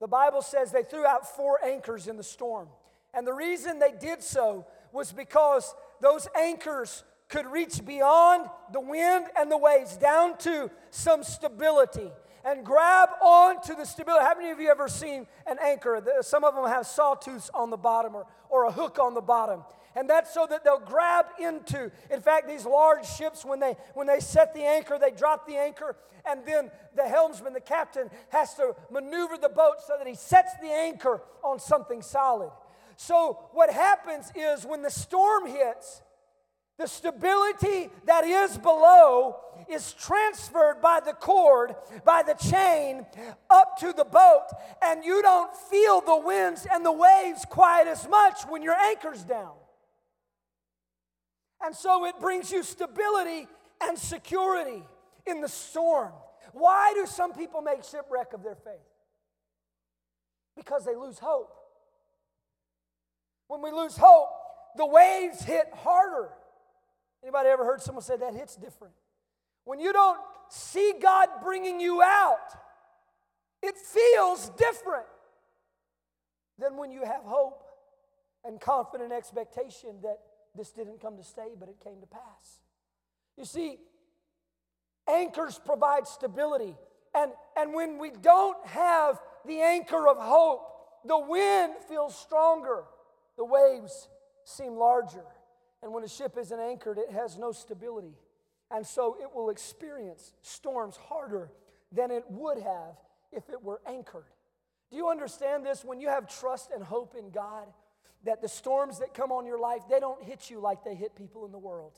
the 0.00 0.08
Bible 0.08 0.40
says 0.40 0.72
they 0.72 0.82
threw 0.82 1.04
out 1.04 1.36
four 1.36 1.62
anchors 1.62 2.08
in 2.08 2.16
the 2.16 2.22
storm. 2.22 2.68
And 3.12 3.26
the 3.26 3.34
reason 3.34 3.78
they 3.78 3.92
did 3.92 4.22
so 4.22 4.66
was 4.92 5.12
because 5.12 5.74
those 6.00 6.26
anchors 6.34 7.04
could 7.28 7.46
reach 7.46 7.84
beyond 7.84 8.48
the 8.72 8.80
wind 8.80 9.26
and 9.38 9.50
the 9.50 9.58
waves 9.58 9.96
down 9.98 10.38
to 10.38 10.70
some 10.90 11.22
stability 11.22 12.10
and 12.44 12.64
grab 12.64 13.08
on 13.22 13.60
to 13.62 13.74
the 13.74 13.84
stability. 13.84 14.24
How 14.24 14.34
many 14.34 14.50
of 14.50 14.60
you 14.60 14.70
ever 14.70 14.88
seen 14.88 15.26
an 15.46 15.56
anchor? 15.62 16.02
Some 16.20 16.44
of 16.44 16.54
them 16.54 16.66
have 16.66 16.84
sawtooths 16.84 17.50
on 17.54 17.70
the 17.70 17.76
bottom 17.76 18.14
or, 18.14 18.26
or 18.50 18.64
a 18.64 18.72
hook 18.72 18.98
on 18.98 19.14
the 19.14 19.20
bottom. 19.20 19.64
And 19.96 20.10
that's 20.10 20.34
so 20.34 20.46
that 20.50 20.64
they'll 20.64 20.80
grab 20.80 21.26
into. 21.40 21.90
In 22.10 22.20
fact, 22.20 22.48
these 22.48 22.66
large 22.66 23.06
ships, 23.06 23.44
when 23.44 23.60
they 23.60 23.76
when 23.94 24.06
they 24.06 24.18
set 24.18 24.52
the 24.52 24.62
anchor, 24.62 24.98
they 24.98 25.12
drop 25.12 25.46
the 25.46 25.56
anchor, 25.56 25.96
and 26.26 26.44
then 26.44 26.70
the 26.96 27.04
helmsman, 27.04 27.52
the 27.52 27.60
captain, 27.60 28.10
has 28.30 28.54
to 28.54 28.74
maneuver 28.90 29.36
the 29.36 29.48
boat 29.48 29.76
so 29.86 29.94
that 29.96 30.06
he 30.06 30.14
sets 30.14 30.52
the 30.60 30.68
anchor 30.68 31.22
on 31.44 31.60
something 31.60 32.02
solid. 32.02 32.50
So 32.96 33.38
what 33.52 33.70
happens 33.70 34.32
is 34.34 34.66
when 34.66 34.82
the 34.82 34.90
storm 34.90 35.46
hits, 35.46 36.02
the 36.76 36.86
stability 36.86 37.88
that 38.06 38.24
is 38.24 38.58
below 38.58 39.36
is 39.68 39.92
transferred 39.94 40.80
by 40.80 41.00
the 41.04 41.12
cord, 41.12 41.74
by 42.04 42.22
the 42.22 42.34
chain, 42.34 43.06
up 43.50 43.76
to 43.78 43.92
the 43.92 44.04
boat, 44.04 44.46
and 44.82 45.04
you 45.04 45.22
don't 45.22 45.54
feel 45.56 46.00
the 46.00 46.18
winds 46.18 46.66
and 46.70 46.84
the 46.84 46.92
waves 46.92 47.44
quite 47.48 47.86
as 47.86 48.08
much 48.08 48.42
when 48.48 48.62
your 48.62 48.74
anchor's 48.74 49.22
down. 49.22 49.54
And 51.64 51.74
so 51.74 52.04
it 52.04 52.14
brings 52.20 52.50
you 52.52 52.62
stability 52.62 53.48
and 53.82 53.98
security 53.98 54.82
in 55.26 55.40
the 55.40 55.48
storm. 55.48 56.12
Why 56.52 56.92
do 56.94 57.06
some 57.06 57.32
people 57.32 57.62
make 57.62 57.84
shipwreck 57.84 58.32
of 58.32 58.42
their 58.42 58.54
faith? 58.54 58.74
Because 60.56 60.84
they 60.84 60.94
lose 60.94 61.18
hope. 61.18 61.52
When 63.48 63.62
we 63.62 63.70
lose 63.70 63.96
hope, 63.96 64.28
the 64.76 64.86
waves 64.86 65.42
hit 65.42 65.66
harder. 65.74 66.30
Anybody 67.22 67.48
ever 67.48 67.64
heard 67.64 67.80
someone 67.80 68.02
say 68.02 68.16
that 68.16 68.34
hits 68.34 68.56
different? 68.56 68.94
When 69.64 69.80
you 69.80 69.92
don't 69.92 70.20
see 70.48 70.94
God 71.00 71.28
bringing 71.42 71.80
you 71.80 72.02
out, 72.02 72.54
it 73.62 73.76
feels 73.76 74.50
different 74.50 75.06
than 76.58 76.76
when 76.76 76.90
you 76.90 77.04
have 77.04 77.22
hope 77.22 77.62
and 78.44 78.60
confident 78.60 79.12
expectation 79.12 79.96
that 80.02 80.18
this 80.54 80.70
didn't 80.70 81.00
come 81.00 81.16
to 81.16 81.24
stay, 81.24 81.54
but 81.58 81.68
it 81.68 81.80
came 81.82 82.00
to 82.00 82.06
pass. 82.06 82.60
You 83.36 83.44
see, 83.44 83.78
anchors 85.08 85.58
provide 85.64 86.06
stability. 86.06 86.76
And, 87.14 87.32
and 87.56 87.72
when 87.72 87.98
we 87.98 88.10
don't 88.10 88.64
have 88.66 89.18
the 89.46 89.60
anchor 89.60 90.08
of 90.08 90.18
hope, 90.18 90.70
the 91.04 91.18
wind 91.18 91.74
feels 91.88 92.16
stronger, 92.16 92.84
the 93.36 93.44
waves 93.44 94.08
seem 94.44 94.76
larger. 94.76 95.24
And 95.82 95.92
when 95.92 96.04
a 96.04 96.08
ship 96.08 96.36
isn't 96.38 96.58
anchored, 96.58 96.98
it 96.98 97.10
has 97.10 97.36
no 97.36 97.52
stability. 97.52 98.14
And 98.70 98.86
so 98.86 99.16
it 99.20 99.34
will 99.34 99.50
experience 99.50 100.32
storms 100.42 100.96
harder 100.96 101.50
than 101.92 102.10
it 102.10 102.24
would 102.28 102.58
have 102.58 102.96
if 103.32 103.48
it 103.50 103.62
were 103.62 103.80
anchored. 103.86 104.26
Do 104.90 104.96
you 104.96 105.08
understand 105.08 105.64
this? 105.64 105.84
When 105.84 106.00
you 106.00 106.08
have 106.08 106.28
trust 106.28 106.70
and 106.74 106.82
hope 106.82 107.14
in 107.18 107.30
God, 107.30 107.66
that 108.24 108.40
the 108.40 108.48
storms 108.48 108.98
that 109.00 109.14
come 109.14 109.32
on 109.32 109.46
your 109.46 109.58
life, 109.58 109.82
they 109.88 110.00
don't 110.00 110.22
hit 110.22 110.50
you 110.50 110.60
like 110.60 110.84
they 110.84 110.94
hit 110.94 111.14
people 111.14 111.44
in 111.44 111.52
the 111.52 111.58
world. 111.58 111.92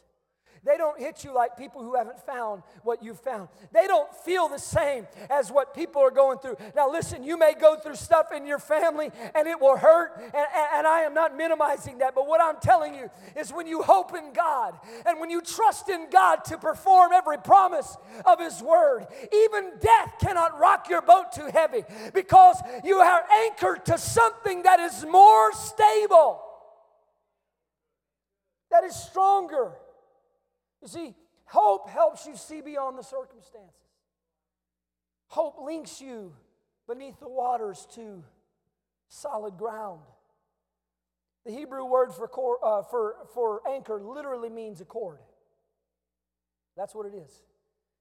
They 0.65 0.77
don't 0.77 0.99
hit 0.99 1.25
you 1.25 1.35
like 1.35 1.57
people 1.57 1.83
who 1.83 1.95
haven't 1.95 2.21
found 2.21 2.63
what 2.83 3.03
you've 3.03 3.21
found. 3.21 3.49
They 3.73 3.87
don't 3.87 4.13
feel 4.15 4.49
the 4.49 4.59
same 4.59 5.07
as 5.31 5.51
what 5.51 5.75
people 5.75 6.03
are 6.03 6.11
going 6.11 6.39
through. 6.39 6.57
Now, 6.75 6.91
listen, 6.91 7.23
you 7.23 7.39
may 7.39 7.55
go 7.55 7.77
through 7.77 7.97
stuff 7.97 8.33
in 8.33 8.47
your 8.47 8.59
family 8.59 9.11
and 9.35 9.47
it 9.47 9.61
will 9.61 9.77
hurt, 9.77 10.17
and, 10.19 10.47
and 10.75 10.87
I 10.87 11.01
am 11.01 11.15
not 11.15 11.37
minimizing 11.37 11.99
that, 11.99 12.15
but 12.15 12.27
what 12.27 12.41
I'm 12.41 12.61
telling 12.61 12.95
you 12.95 13.11
is 13.37 13.53
when 13.53 13.67
you 13.67 13.83
hope 13.83 14.15
in 14.17 14.33
God 14.33 14.79
and 15.07 15.21
when 15.21 15.31
you 15.31 15.41
trust 15.41 15.89
in 15.89 16.09
God 16.11 16.45
to 16.47 16.59
perform 16.59 17.13
every 17.13 17.39
promise 17.39 17.97
of 18.25 18.41
His 18.41 18.63
Word, 18.63 19.07
even 19.33 19.73
death 19.81 20.15
cannot 20.21 20.59
rock 20.59 20.89
your 20.89 21.03
boat 21.03 21.33
too 21.33 21.49
heavy 21.53 21.85
because 22.15 22.61
you 22.85 22.97
are 22.97 23.25
anchored 23.45 23.85
to 23.87 23.99
something 23.99 24.63
that 24.63 24.81
is 24.81 25.05
more 25.05 25.53
stable, 25.53 26.43
that 28.71 28.85
is 28.85 28.95
stronger. 28.95 29.73
You 30.83 30.89
see, 30.89 31.15
hope 31.45 31.89
helps 31.89 32.27
you 32.27 32.37
see 32.37 32.61
beyond 32.61 32.99
the 32.99 33.03
circumstances. 33.03 33.73
Hope 35.29 35.57
links 35.65 36.01
you 36.01 36.33
beneath 36.89 37.19
the 37.21 37.29
waters 37.29 37.87
to 37.95 38.23
solid 39.09 39.57
ground. 39.57 40.01
The 41.45 41.53
Hebrew 41.53 41.85
word 41.85 42.13
for, 42.13 42.29
uh, 42.65 42.83
for, 42.83 43.15
for 43.33 43.61
anchor 43.69 44.01
literally 44.01 44.51
means 44.51 44.81
a 44.81 44.85
cord. 44.85 45.19
That's 46.77 46.95
what 46.95 47.07
it 47.07 47.15
is. 47.15 47.31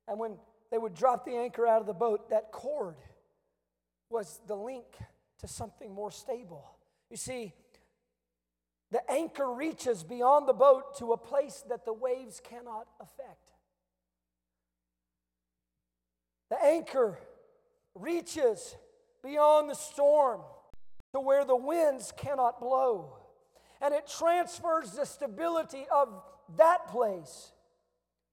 And 0.08 0.20
when 0.20 0.38
they 0.72 0.78
would 0.78 0.94
drop 0.94 1.26
the 1.26 1.36
anchor 1.36 1.66
out 1.68 1.82
of 1.82 1.88
the 1.88 1.94
boat, 1.94 2.30
that 2.30 2.52
cord 2.52 2.96
was 4.10 4.40
the 4.48 4.56
link 4.56 4.86
to 5.40 5.48
something 5.48 5.94
more 5.94 6.12
stable. 6.12 6.76
You 7.10 7.18
see, 7.18 7.54
the 8.92 9.02
anchor 9.12 9.52
reaches 9.52 10.04
beyond 10.04 10.48
the 10.48 10.54
boat 10.54 10.98
to 11.00 11.14
a 11.14 11.18
place 11.18 11.64
that 11.70 11.86
the 11.86 11.94
waves 11.94 12.42
cannot 12.44 12.88
affect. 13.00 13.52
The 16.50 16.64
anchor 16.64 17.18
reaches 17.96 18.76
beyond 19.24 19.70
the 19.70 19.76
storm 19.76 20.42
to 21.14 21.20
where 21.20 21.46
the 21.46 21.56
winds 21.56 22.14
cannot 22.16 22.60
blow. 22.60 23.18
And 23.82 23.94
it 23.94 24.08
transfers 24.08 24.92
the 24.92 25.06
stability 25.06 25.86
of 25.94 26.22
that 26.58 26.88
place 26.88 27.52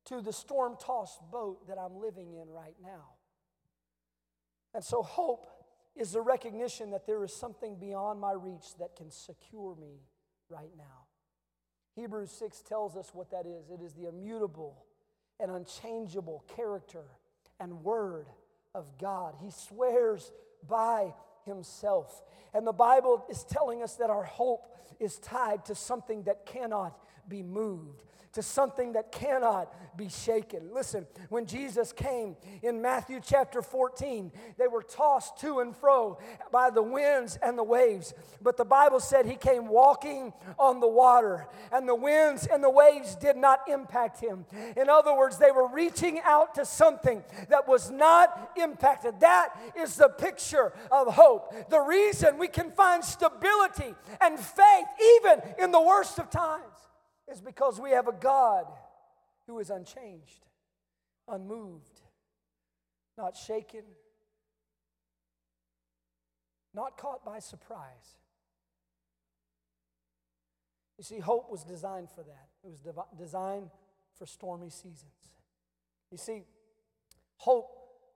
to 0.07 0.21
the 0.21 0.33
storm 0.33 0.77
tossed 0.79 1.21
boat 1.31 1.67
that 1.69 1.79
I'm 1.79 1.97
living 2.01 2.35
in 2.35 2.49
right 2.49 2.77
now. 2.83 3.15
And 4.75 4.83
so, 4.83 5.03
hope 5.03 5.49
is 5.95 6.13
the 6.13 6.21
recognition 6.21 6.91
that 6.91 7.07
there 7.07 7.23
is 7.25 7.35
something 7.35 7.77
beyond 7.79 8.21
my 8.21 8.33
reach 8.33 8.77
that 8.79 8.97
can 8.97 9.11
secure 9.11 9.77
me 9.77 10.01
right 10.53 10.71
now. 10.77 11.07
Hebrews 11.95 12.31
6 12.31 12.63
tells 12.63 12.97
us 12.97 13.11
what 13.13 13.31
that 13.31 13.47
is 13.47 13.71
it 13.71 13.83
is 13.83 13.95
the 13.95 14.09
immutable 14.09 14.85
and 15.41 15.51
unchangeable 15.51 16.45
character 16.57 17.05
and 17.59 17.83
word 17.83 18.27
of 18.75 18.99
God. 18.99 19.35
He 19.41 19.51
swears 19.51 20.31
by 20.69 21.15
himself. 21.45 22.23
And 22.55 22.67
the 22.67 22.73
Bible 22.73 23.25
is 23.31 23.45
telling 23.45 23.83
us 23.83 23.97
that 23.97 24.11
our 24.11 24.25
hope 24.25 24.67
is 25.01 25.19
tied 25.19 25.65
to 25.67 25.75
something 25.75 26.25
that 26.25 26.47
cannot 26.47 26.99
be 27.29 27.43
moved 27.43 28.03
to 28.33 28.43
something 28.43 28.93
that 28.95 29.13
cannot 29.13 29.73
be 29.97 30.09
shaken. 30.09 30.71
Listen, 30.73 31.07
when 31.29 31.47
Jesus 31.47 31.93
came 31.93 32.37
in 32.63 32.81
Matthew 32.81 33.21
chapter 33.23 33.61
14, 33.61 34.33
they 34.59 34.67
were 34.67 34.83
tossed 34.83 35.39
to 35.41 35.61
and 35.61 35.77
fro 35.77 36.19
by 36.51 36.71
the 36.71 36.83
winds 36.83 37.39
and 37.43 37.59
the 37.59 37.63
waves. 37.63 38.15
But 38.41 38.57
the 38.57 38.65
Bible 38.65 39.01
said 39.01 39.27
he 39.27 39.37
came 39.37 39.69
walking 39.69 40.33
on 40.59 40.81
the 40.81 40.89
water, 40.89 41.47
and 41.71 41.87
the 41.87 41.95
winds 41.95 42.47
and 42.47 42.65
the 42.65 42.71
waves 42.71 43.15
did 43.17 43.37
not 43.37 43.61
impact 43.69 44.21
him. 44.21 44.47
In 44.77 44.89
other 44.89 45.15
words, 45.15 45.37
they 45.39 45.51
were 45.51 45.69
reaching 45.69 46.21
out 46.25 46.55
to 46.55 46.65
something 46.65 47.23
that 47.51 47.69
was 47.69 47.91
not 47.91 48.53
impacted. 48.57 49.21
That 49.21 49.51
is 49.77 49.97
the 49.97 50.09
picture 50.09 50.73
of 50.91 51.15
hope. 51.15 51.69
The 51.69 51.81
reason 51.81 52.39
we 52.39 52.49
can 52.49 52.71
find 52.71 53.05
stability 53.05 53.95
and 54.21 54.39
faith 54.39 54.87
even 55.17 55.43
in 55.59 55.71
the 55.71 55.81
worst 55.81 56.19
of 56.19 56.31
times 56.31 56.63
is 57.33 57.41
because 57.41 57.81
we 57.81 57.91
have 57.91 58.09
a 58.09 58.13
God 58.13 58.67
who 59.47 59.59
is 59.59 59.71
unchanged, 59.71 60.47
unmoved, 61.29 62.01
not 63.17 63.37
shaken, 63.37 63.83
not 66.75 66.97
caught 66.97 67.25
by 67.25 67.39
surprise. 67.39 68.17
You 70.99 71.05
see, 71.05 71.19
hope 71.19 71.51
was 71.51 71.65
designed 71.65 72.11
for 72.11 72.23
that. 72.23 72.49
It 72.63 72.71
was 72.71 72.81
dev- 72.81 73.19
designed 73.19 73.71
for 74.17 74.27
stormy 74.27 74.71
seasons. 74.71 75.13
You 76.11 76.19
see, 76.19 76.45
hope 77.37 77.67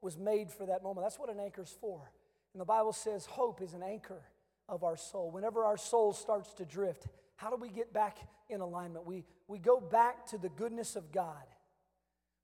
was 0.00 0.16
made 0.16 0.52
for 0.52 0.66
that 0.66 0.82
moment. 0.82 1.04
That's 1.04 1.18
what 1.18 1.30
an 1.30 1.40
anchor's 1.40 1.74
for. 1.80 2.12
And 2.52 2.60
the 2.60 2.66
Bible 2.66 2.92
says 2.92 3.26
hope 3.26 3.60
is 3.60 3.72
an 3.72 3.82
anchor 3.82 4.22
of 4.68 4.84
our 4.84 4.96
soul. 4.96 5.30
Whenever 5.30 5.64
our 5.64 5.76
soul 5.76 6.12
starts 6.12 6.52
to 6.54 6.64
drift, 6.64 7.06
how 7.36 7.50
do 7.50 7.56
we 7.56 7.68
get 7.68 7.92
back 7.92 8.18
in 8.48 8.60
alignment? 8.60 9.06
We, 9.06 9.24
we 9.48 9.58
go 9.58 9.80
back 9.80 10.26
to 10.28 10.38
the 10.38 10.48
goodness 10.48 10.96
of 10.96 11.12
God. 11.12 11.44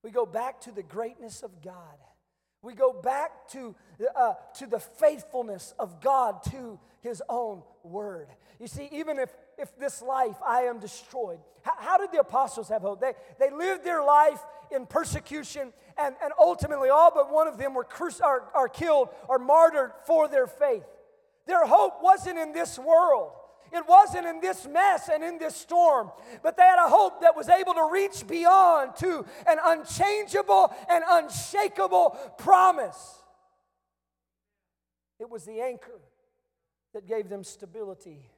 We 0.02 0.10
go 0.10 0.26
back 0.26 0.60
to 0.62 0.72
the 0.72 0.82
greatness 0.82 1.42
of 1.42 1.62
God. 1.62 1.96
We 2.62 2.74
go 2.74 2.92
back 2.92 3.48
to, 3.48 3.74
uh, 4.14 4.34
to 4.58 4.66
the 4.66 4.78
faithfulness 4.78 5.74
of 5.78 6.00
God 6.00 6.42
to 6.50 6.78
His 7.00 7.20
own 7.28 7.62
word. 7.82 8.28
You 8.60 8.68
see, 8.68 8.88
even 8.92 9.18
if, 9.18 9.30
if 9.58 9.76
this 9.78 10.00
life 10.00 10.36
I 10.46 10.62
am 10.62 10.78
destroyed, 10.78 11.40
how, 11.62 11.72
how 11.76 11.98
did 11.98 12.12
the 12.12 12.20
apostles 12.20 12.68
have 12.68 12.82
hope? 12.82 13.00
They, 13.00 13.14
they 13.40 13.50
lived 13.50 13.84
their 13.84 14.04
life 14.04 14.40
in 14.70 14.86
persecution, 14.86 15.72
and, 15.98 16.14
and 16.22 16.32
ultimately, 16.38 16.88
all 16.88 17.10
but 17.12 17.32
one 17.32 17.48
of 17.48 17.58
them 17.58 17.74
were, 17.74 17.86
are, 18.22 18.44
are 18.54 18.68
killed 18.68 19.08
or 19.28 19.38
martyred 19.40 19.90
for 20.06 20.28
their 20.28 20.46
faith. 20.46 20.84
Their 21.46 21.66
hope 21.66 22.00
wasn't 22.00 22.38
in 22.38 22.52
this 22.52 22.78
world. 22.78 23.32
It 23.72 23.84
wasn't 23.88 24.26
in 24.26 24.40
this 24.40 24.66
mess 24.66 25.08
and 25.12 25.24
in 25.24 25.38
this 25.38 25.56
storm, 25.56 26.10
but 26.42 26.56
they 26.56 26.62
had 26.62 26.84
a 26.84 26.90
hope 26.90 27.22
that 27.22 27.34
was 27.34 27.48
able 27.48 27.72
to 27.74 27.88
reach 27.90 28.26
beyond 28.26 28.96
to 28.96 29.24
an 29.46 29.58
unchangeable 29.64 30.74
and 30.90 31.02
unshakable 31.08 32.10
promise. 32.36 33.22
It 35.18 35.30
was 35.30 35.44
the 35.44 35.60
anchor 35.60 36.00
that 36.92 37.06
gave 37.06 37.30
them 37.30 37.44
stability 37.44 38.28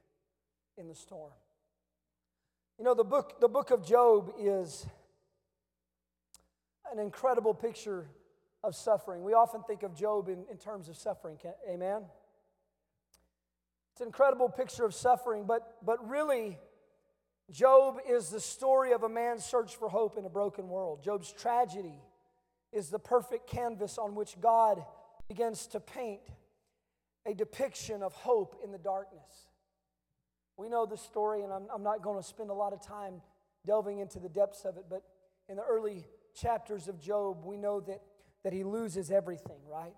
in 0.77 0.87
the 0.87 0.95
storm. 0.95 1.31
You 2.77 2.85
know, 2.85 2.93
the 2.93 3.03
book, 3.03 3.41
the 3.41 3.49
book 3.49 3.71
of 3.71 3.85
Job 3.85 4.33
is 4.39 4.85
an 6.91 6.99
incredible 6.99 7.53
picture 7.53 8.07
of 8.63 8.75
suffering. 8.75 9.23
We 9.23 9.33
often 9.33 9.63
think 9.63 9.83
of 9.83 9.95
Job 9.95 10.29
in, 10.29 10.45
in 10.49 10.57
terms 10.57 10.87
of 10.87 10.95
suffering. 10.95 11.37
Amen? 11.69 12.03
It's 13.95 14.01
an 14.01 14.07
incredible 14.07 14.49
picture 14.49 14.83
of 14.83 14.93
suffering, 14.93 15.45
but, 15.47 15.77
but 15.81 16.05
really, 16.09 16.59
Job 17.49 17.95
is 18.05 18.29
the 18.29 18.41
story 18.41 18.91
of 18.91 19.03
a 19.03 19.07
man's 19.07 19.45
search 19.45 19.77
for 19.77 19.87
hope 19.87 20.17
in 20.17 20.25
a 20.25 20.29
broken 20.29 20.67
world. 20.67 21.01
Job's 21.01 21.31
tragedy 21.31 22.01
is 22.73 22.89
the 22.89 22.99
perfect 22.99 23.47
canvas 23.47 23.97
on 23.97 24.13
which 24.13 24.35
God 24.41 24.83
begins 25.29 25.67
to 25.67 25.79
paint 25.79 26.19
a 27.25 27.33
depiction 27.33 28.03
of 28.03 28.11
hope 28.11 28.59
in 28.65 28.73
the 28.73 28.77
darkness. 28.77 29.47
We 30.57 30.67
know 30.67 30.85
the 30.85 30.97
story, 30.97 31.43
and 31.43 31.53
I'm, 31.53 31.67
I'm 31.73 31.83
not 31.83 32.01
going 32.01 32.21
to 32.21 32.27
spend 32.27 32.49
a 32.49 32.53
lot 32.53 32.73
of 32.73 32.85
time 32.85 33.21
delving 33.65 33.99
into 33.99 34.19
the 34.19 34.27
depths 34.27 34.65
of 34.65 34.75
it, 34.75 34.87
but 34.89 35.03
in 35.47 35.55
the 35.55 35.63
early 35.63 36.05
chapters 36.35 36.89
of 36.89 36.99
Job, 36.99 37.45
we 37.45 37.55
know 37.55 37.79
that, 37.79 38.01
that 38.43 38.51
he 38.51 38.65
loses 38.65 39.09
everything, 39.09 39.61
right? 39.71 39.95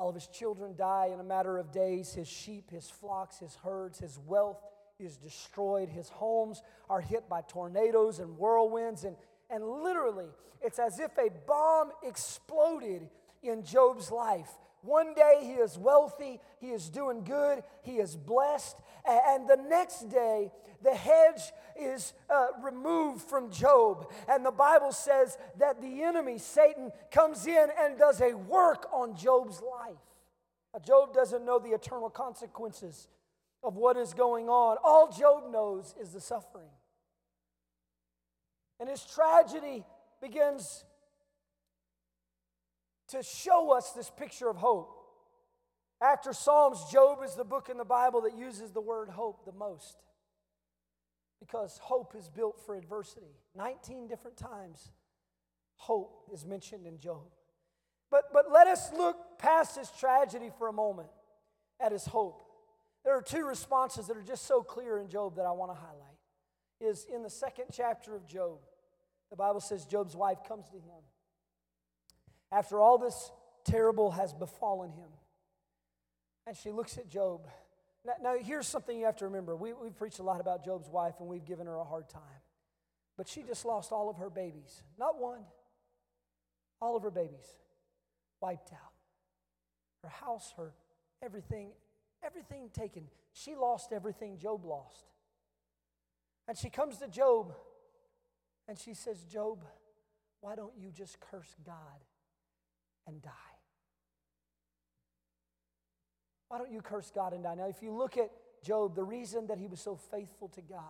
All 0.00 0.08
of 0.08 0.14
his 0.14 0.28
children 0.28 0.74
die 0.78 1.10
in 1.12 1.20
a 1.20 1.22
matter 1.22 1.58
of 1.58 1.72
days. 1.72 2.14
His 2.14 2.26
sheep, 2.26 2.70
his 2.70 2.88
flocks, 2.88 3.38
his 3.38 3.54
herds, 3.56 3.98
his 3.98 4.18
wealth 4.26 4.56
is 4.98 5.18
destroyed. 5.18 5.90
His 5.90 6.08
homes 6.08 6.62
are 6.88 7.02
hit 7.02 7.28
by 7.28 7.42
tornadoes 7.42 8.18
and 8.18 8.38
whirlwinds. 8.38 9.04
And, 9.04 9.14
and 9.50 9.62
literally, 9.62 10.28
it's 10.62 10.78
as 10.78 10.98
if 11.00 11.10
a 11.18 11.28
bomb 11.46 11.90
exploded 12.02 13.10
in 13.42 13.62
Job's 13.62 14.10
life. 14.10 14.48
One 14.82 15.14
day 15.14 15.40
he 15.42 15.52
is 15.52 15.76
wealthy, 15.76 16.40
he 16.58 16.68
is 16.68 16.88
doing 16.88 17.24
good, 17.24 17.62
he 17.82 17.98
is 17.98 18.16
blessed, 18.16 18.76
and 19.06 19.48
the 19.48 19.58
next 19.68 20.08
day 20.10 20.50
the 20.82 20.94
hedge 20.94 21.52
is 21.78 22.14
uh, 22.30 22.46
removed 22.62 23.22
from 23.22 23.50
Job. 23.50 24.10
And 24.28 24.44
the 24.44 24.50
Bible 24.50 24.92
says 24.92 25.36
that 25.58 25.80
the 25.80 26.02
enemy, 26.02 26.38
Satan, 26.38 26.90
comes 27.10 27.46
in 27.46 27.68
and 27.78 27.98
does 27.98 28.20
a 28.20 28.34
work 28.34 28.86
on 28.92 29.16
Job's 29.16 29.60
life. 29.60 29.98
Now, 30.72 30.80
Job 30.80 31.12
doesn't 31.12 31.44
know 31.44 31.58
the 31.58 31.70
eternal 31.70 32.10
consequences 32.10 33.08
of 33.62 33.76
what 33.76 33.96
is 33.96 34.14
going 34.14 34.48
on. 34.48 34.78
All 34.82 35.10
Job 35.10 35.50
knows 35.50 35.94
is 36.00 36.12
the 36.12 36.20
suffering. 36.20 36.70
And 38.78 38.88
his 38.88 39.04
tragedy 39.04 39.84
begins 40.22 40.84
to 43.10 43.22
show 43.22 43.76
us 43.76 43.92
this 43.92 44.10
picture 44.10 44.48
of 44.48 44.56
hope. 44.56 44.96
After 46.02 46.32
Psalms, 46.32 46.78
Job 46.90 47.18
is 47.24 47.34
the 47.34 47.44
book 47.44 47.68
in 47.68 47.76
the 47.76 47.84
Bible 47.84 48.22
that 48.22 48.36
uses 48.36 48.70
the 48.70 48.80
word 48.80 49.10
hope 49.10 49.44
the 49.44 49.52
most 49.52 49.96
because 51.40 51.78
hope 51.82 52.14
is 52.16 52.28
built 52.28 52.60
for 52.64 52.76
adversity. 52.76 53.34
19 53.56 54.06
different 54.06 54.36
times, 54.36 54.90
hope 55.76 56.28
is 56.32 56.44
mentioned 56.44 56.86
in 56.86 56.98
Job. 56.98 57.26
But, 58.10 58.24
but 58.32 58.52
let 58.52 58.66
us 58.66 58.92
look 58.92 59.16
past 59.38 59.78
his 59.78 59.90
tragedy 59.90 60.50
for 60.58 60.68
a 60.68 60.72
moment 60.72 61.08
at 61.80 61.92
his 61.92 62.04
hope. 62.04 62.42
There 63.04 63.16
are 63.16 63.22
two 63.22 63.46
responses 63.46 64.06
that 64.08 64.16
are 64.16 64.22
just 64.22 64.46
so 64.46 64.62
clear 64.62 64.98
in 64.98 65.08
Job 65.08 65.36
that 65.36 65.46
I 65.46 65.52
want 65.52 65.72
to 65.72 65.78
highlight. 65.78 65.96
Is 66.80 67.06
in 67.12 67.22
the 67.22 67.30
second 67.30 67.66
chapter 67.72 68.14
of 68.14 68.26
Job, 68.26 68.58
the 69.30 69.36
Bible 69.36 69.60
says 69.60 69.84
Job's 69.84 70.16
wife 70.16 70.38
comes 70.46 70.66
to 70.68 70.76
him 70.76 71.02
after 72.52 72.80
all 72.80 72.98
this 72.98 73.30
terrible 73.64 74.10
has 74.12 74.32
befallen 74.32 74.90
him. 74.90 75.10
And 76.46 76.56
she 76.56 76.70
looks 76.70 76.98
at 76.98 77.08
Job. 77.08 77.46
Now, 78.04 78.14
now 78.22 78.34
here's 78.38 78.66
something 78.66 78.98
you 78.98 79.06
have 79.06 79.16
to 79.16 79.26
remember. 79.26 79.54
We, 79.54 79.72
we've 79.72 79.96
preached 79.96 80.18
a 80.18 80.22
lot 80.22 80.40
about 80.40 80.64
Job's 80.64 80.88
wife 80.88 81.14
and 81.20 81.28
we've 81.28 81.44
given 81.44 81.66
her 81.66 81.76
a 81.76 81.84
hard 81.84 82.08
time. 82.08 82.22
But 83.16 83.28
she 83.28 83.42
just 83.42 83.64
lost 83.64 83.92
all 83.92 84.08
of 84.08 84.16
her 84.16 84.30
babies. 84.30 84.82
Not 84.98 85.20
one, 85.20 85.40
all 86.80 86.96
of 86.96 87.02
her 87.02 87.10
babies 87.10 87.46
wiped 88.40 88.72
out. 88.72 88.78
Her 90.02 90.08
house, 90.08 90.54
her 90.56 90.72
everything, 91.22 91.72
everything 92.24 92.70
taken. 92.72 93.04
She 93.32 93.54
lost 93.54 93.92
everything 93.92 94.38
Job 94.38 94.64
lost. 94.64 95.04
And 96.48 96.56
she 96.56 96.70
comes 96.70 96.96
to 96.98 97.08
Job 97.08 97.54
and 98.66 98.78
she 98.78 98.94
says, 98.94 99.22
Job, 99.24 99.64
why 100.40 100.56
don't 100.56 100.72
you 100.78 100.90
just 100.90 101.20
curse 101.20 101.54
God 101.64 102.00
and 103.06 103.22
die? 103.22 103.30
Why 106.48 106.58
don't 106.58 106.72
you 106.72 106.80
curse 106.82 107.10
God 107.14 107.32
and 107.32 107.44
die? 107.44 107.54
Now, 107.54 107.68
if 107.68 107.82
you 107.82 107.92
look 107.92 108.16
at 108.16 108.30
Job, 108.62 108.94
the 108.96 109.04
reason 109.04 109.46
that 109.46 109.58
he 109.58 109.66
was 109.66 109.80
so 109.80 109.96
faithful 109.96 110.48
to 110.48 110.60
God 110.60 110.80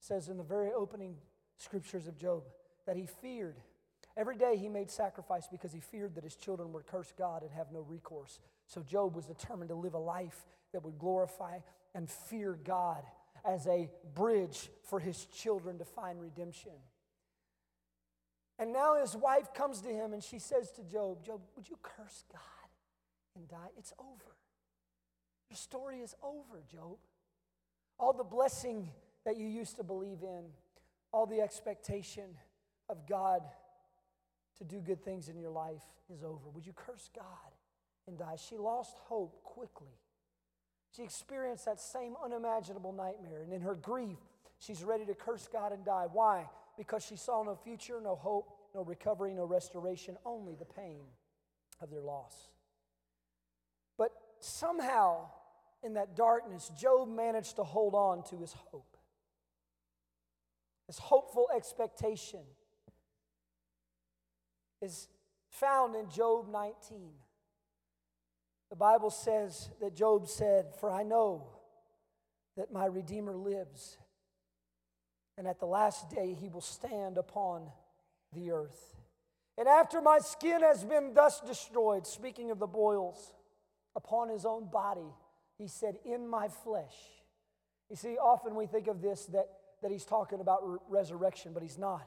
says 0.00 0.28
in 0.28 0.36
the 0.36 0.44
very 0.44 0.70
opening 0.72 1.16
scriptures 1.56 2.06
of 2.06 2.16
Job 2.16 2.42
that 2.86 2.96
he 2.96 3.06
feared. 3.06 3.56
Every 4.16 4.36
day 4.36 4.56
he 4.56 4.68
made 4.68 4.90
sacrifice 4.90 5.46
because 5.50 5.72
he 5.72 5.80
feared 5.80 6.14
that 6.14 6.24
his 6.24 6.36
children 6.36 6.72
would 6.72 6.86
curse 6.86 7.12
God 7.16 7.42
and 7.42 7.50
have 7.52 7.72
no 7.72 7.80
recourse. 7.80 8.38
So 8.66 8.82
Job 8.82 9.14
was 9.14 9.26
determined 9.26 9.68
to 9.70 9.74
live 9.74 9.94
a 9.94 9.98
life 9.98 10.44
that 10.72 10.84
would 10.84 10.98
glorify 10.98 11.58
and 11.94 12.08
fear 12.08 12.58
God 12.64 13.02
as 13.44 13.66
a 13.66 13.88
bridge 14.14 14.68
for 14.84 15.00
his 15.00 15.26
children 15.26 15.78
to 15.78 15.84
find 15.84 16.20
redemption. 16.20 16.72
And 18.60 18.74
now 18.74 19.00
his 19.00 19.16
wife 19.16 19.54
comes 19.54 19.80
to 19.80 19.88
him 19.88 20.12
and 20.12 20.22
she 20.22 20.38
says 20.38 20.70
to 20.72 20.84
Job, 20.84 21.24
Job, 21.24 21.40
would 21.56 21.68
you 21.68 21.78
curse 21.82 22.24
God 22.30 22.40
and 23.34 23.48
die? 23.48 23.70
It's 23.78 23.94
over. 23.98 24.36
Your 25.48 25.56
story 25.56 26.00
is 26.00 26.14
over, 26.22 26.62
Job. 26.70 26.98
All 27.98 28.12
the 28.12 28.22
blessing 28.22 28.90
that 29.24 29.38
you 29.38 29.46
used 29.46 29.76
to 29.76 29.82
believe 29.82 30.22
in, 30.22 30.44
all 31.10 31.24
the 31.24 31.40
expectation 31.40 32.36
of 32.90 33.08
God 33.08 33.40
to 34.58 34.64
do 34.64 34.78
good 34.80 35.02
things 35.02 35.30
in 35.30 35.38
your 35.38 35.50
life 35.50 35.82
is 36.12 36.22
over. 36.22 36.50
Would 36.54 36.66
you 36.66 36.74
curse 36.74 37.08
God 37.16 37.24
and 38.06 38.18
die? 38.18 38.36
She 38.36 38.58
lost 38.58 38.98
hope 39.04 39.42
quickly. 39.42 39.96
She 40.94 41.02
experienced 41.02 41.64
that 41.64 41.80
same 41.80 42.14
unimaginable 42.22 42.92
nightmare. 42.92 43.40
And 43.42 43.54
in 43.54 43.62
her 43.62 43.74
grief, 43.74 44.18
she's 44.58 44.84
ready 44.84 45.06
to 45.06 45.14
curse 45.14 45.48
God 45.50 45.72
and 45.72 45.82
die. 45.82 46.06
Why? 46.12 46.46
Because 46.80 47.04
she 47.04 47.16
saw 47.16 47.42
no 47.42 47.56
future, 47.56 48.00
no 48.02 48.14
hope, 48.14 48.56
no 48.74 48.82
recovery, 48.82 49.34
no 49.34 49.44
restoration, 49.44 50.16
only 50.24 50.54
the 50.54 50.64
pain 50.64 51.02
of 51.78 51.90
their 51.90 52.00
loss. 52.00 52.48
But 53.98 54.12
somehow, 54.38 55.26
in 55.82 55.92
that 55.92 56.16
darkness, 56.16 56.70
Job 56.80 57.14
managed 57.14 57.56
to 57.56 57.64
hold 57.64 57.94
on 57.94 58.22
to 58.30 58.38
his 58.38 58.54
hope, 58.54 58.96
his 60.86 60.96
hopeful 60.98 61.48
expectation 61.54 62.40
is 64.80 65.06
found 65.50 65.94
in 65.94 66.08
Job 66.08 66.48
19. 66.50 67.10
The 68.70 68.76
Bible 68.76 69.10
says 69.10 69.68
that 69.82 69.94
Job 69.94 70.28
said, 70.28 70.68
For 70.80 70.90
I 70.90 71.02
know 71.02 71.46
that 72.56 72.72
my 72.72 72.86
Redeemer 72.86 73.36
lives, 73.36 73.98
and 75.40 75.48
at 75.48 75.58
the 75.58 75.64
last 75.64 76.10
day 76.10 76.36
he 76.38 76.50
will 76.50 76.60
stand 76.60 77.16
upon 77.16 77.66
the 78.34 78.50
earth. 78.50 78.96
And 79.56 79.66
after 79.66 80.02
my 80.02 80.18
skin 80.18 80.60
has 80.60 80.84
been 80.84 81.14
thus 81.14 81.40
destroyed, 81.40 82.06
speaking 82.06 82.50
of 82.50 82.58
the 82.58 82.66
boils 82.66 83.32
upon 83.96 84.28
his 84.28 84.44
own 84.44 84.68
body, 84.70 85.14
he 85.56 85.66
said, 85.66 85.96
In 86.04 86.28
my 86.28 86.48
flesh. 86.48 86.94
You 87.88 87.96
see, 87.96 88.18
often 88.18 88.54
we 88.54 88.66
think 88.66 88.86
of 88.86 89.00
this 89.00 89.24
that, 89.32 89.46
that 89.80 89.90
he's 89.90 90.04
talking 90.04 90.42
about 90.42 90.58
re- 90.62 90.78
resurrection, 90.90 91.52
but 91.54 91.62
he's 91.62 91.78
not. 91.78 92.06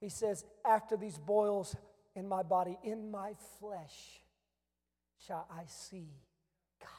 He 0.00 0.08
says, 0.08 0.44
After 0.64 0.96
these 0.96 1.18
boils 1.18 1.74
in 2.14 2.28
my 2.28 2.44
body, 2.44 2.78
in 2.84 3.10
my 3.10 3.32
flesh, 3.58 4.22
shall 5.26 5.48
I 5.50 5.64
see 5.66 6.12
God. 6.80 6.90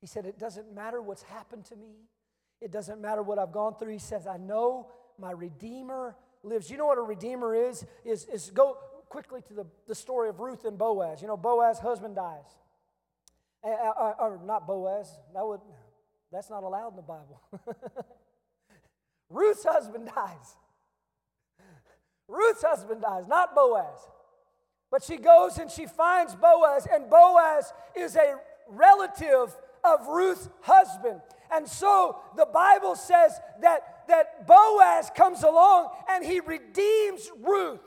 He 0.00 0.06
said, 0.06 0.24
It 0.24 0.38
doesn't 0.38 0.74
matter 0.74 1.02
what's 1.02 1.24
happened 1.24 1.66
to 1.66 1.76
me, 1.76 2.08
it 2.60 2.70
doesn't 2.72 3.00
matter 3.00 3.22
what 3.22 3.38
I've 3.38 3.52
gone 3.52 3.74
through. 3.78 3.92
He 3.92 3.98
says, 3.98 4.26
I 4.26 4.36
know 4.36 4.88
my 5.18 5.30
Redeemer 5.30 6.16
lives. 6.42 6.70
You 6.70 6.78
know 6.78 6.86
what 6.86 6.98
a 6.98 7.02
Redeemer 7.02 7.54
is? 7.54 7.84
Is, 8.04 8.24
is 8.26 8.50
go 8.50 8.78
quickly 9.08 9.42
to 9.48 9.54
the, 9.54 9.66
the 9.86 9.94
story 9.94 10.28
of 10.28 10.40
Ruth 10.40 10.64
and 10.64 10.78
Boaz. 10.78 11.20
You 11.22 11.28
know, 11.28 11.36
Boaz's 11.36 11.80
husband 11.80 12.16
dies. 12.16 12.44
Uh, 13.64 14.12
or 14.20 14.40
not 14.44 14.66
Boaz, 14.66 15.08
that 15.34 15.44
would, 15.44 15.60
that's 16.30 16.50
not 16.50 16.62
allowed 16.62 16.90
in 16.90 16.96
the 16.96 17.02
Bible. 17.02 17.42
Ruth's 19.30 19.64
husband 19.64 20.08
dies. 20.14 20.56
Ruth's 22.28 22.62
husband 22.62 23.02
dies, 23.02 23.26
not 23.26 23.54
Boaz. 23.54 23.98
But 24.90 25.02
she 25.02 25.16
goes 25.16 25.58
and 25.58 25.70
she 25.70 25.86
finds 25.86 26.34
Boaz, 26.36 26.86
and 26.92 27.10
Boaz 27.10 27.72
is 27.96 28.14
a 28.14 28.36
relative 28.68 29.56
of 29.82 30.06
Ruth's 30.06 30.48
husband. 30.62 31.20
And 31.52 31.68
so 31.68 32.18
the 32.36 32.46
Bible 32.46 32.96
says 32.96 33.38
that, 33.60 34.04
that 34.08 34.46
Boaz 34.46 35.10
comes 35.14 35.42
along 35.42 35.90
and 36.10 36.24
he 36.24 36.40
redeems 36.40 37.30
Ruth. 37.40 37.80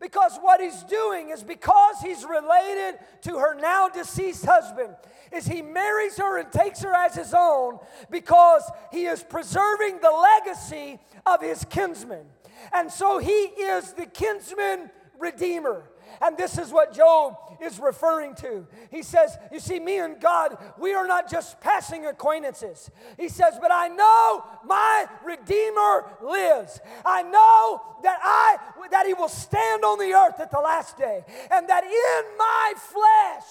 Because 0.00 0.36
what 0.40 0.60
he's 0.60 0.82
doing 0.82 1.30
is 1.30 1.44
because 1.44 1.96
he's 2.02 2.24
related 2.24 2.98
to 3.22 3.38
her 3.38 3.54
now 3.54 3.88
deceased 3.88 4.44
husband, 4.44 4.96
is 5.30 5.46
he 5.46 5.62
marries 5.62 6.16
her 6.16 6.38
and 6.38 6.50
takes 6.50 6.82
her 6.82 6.92
as 6.92 7.14
his 7.14 7.32
own 7.32 7.78
because 8.10 8.68
he 8.90 9.04
is 9.04 9.22
preserving 9.22 10.00
the 10.00 10.10
legacy 10.10 10.98
of 11.24 11.40
his 11.40 11.64
kinsman. 11.70 12.26
And 12.72 12.90
so 12.90 13.18
he 13.18 13.30
is 13.30 13.92
the 13.92 14.06
kinsman 14.06 14.90
redeemer. 15.20 15.84
And 16.20 16.36
this 16.36 16.58
is 16.58 16.70
what 16.70 16.92
Job 16.92 17.36
is 17.60 17.78
referring 17.78 18.34
to. 18.36 18.66
He 18.90 19.02
says, 19.02 19.36
You 19.52 19.60
see, 19.60 19.80
me 19.80 19.98
and 19.98 20.20
God, 20.20 20.56
we 20.78 20.94
are 20.94 21.06
not 21.06 21.30
just 21.30 21.60
passing 21.60 22.06
acquaintances. 22.06 22.90
He 23.18 23.28
says, 23.28 23.54
But 23.60 23.70
I 23.72 23.88
know 23.88 24.44
my 24.66 25.06
Redeemer 25.24 26.04
lives. 26.22 26.80
I 27.04 27.22
know 27.22 27.82
that 28.02 28.18
I 28.22 28.56
that 28.90 29.06
he 29.06 29.14
will 29.14 29.28
stand 29.28 29.84
on 29.84 29.98
the 29.98 30.12
earth 30.12 30.40
at 30.40 30.50
the 30.50 30.60
last 30.60 30.98
day, 30.98 31.24
and 31.50 31.68
that 31.68 31.84
in 31.84 32.36
my 32.36 32.74
flesh 32.76 33.48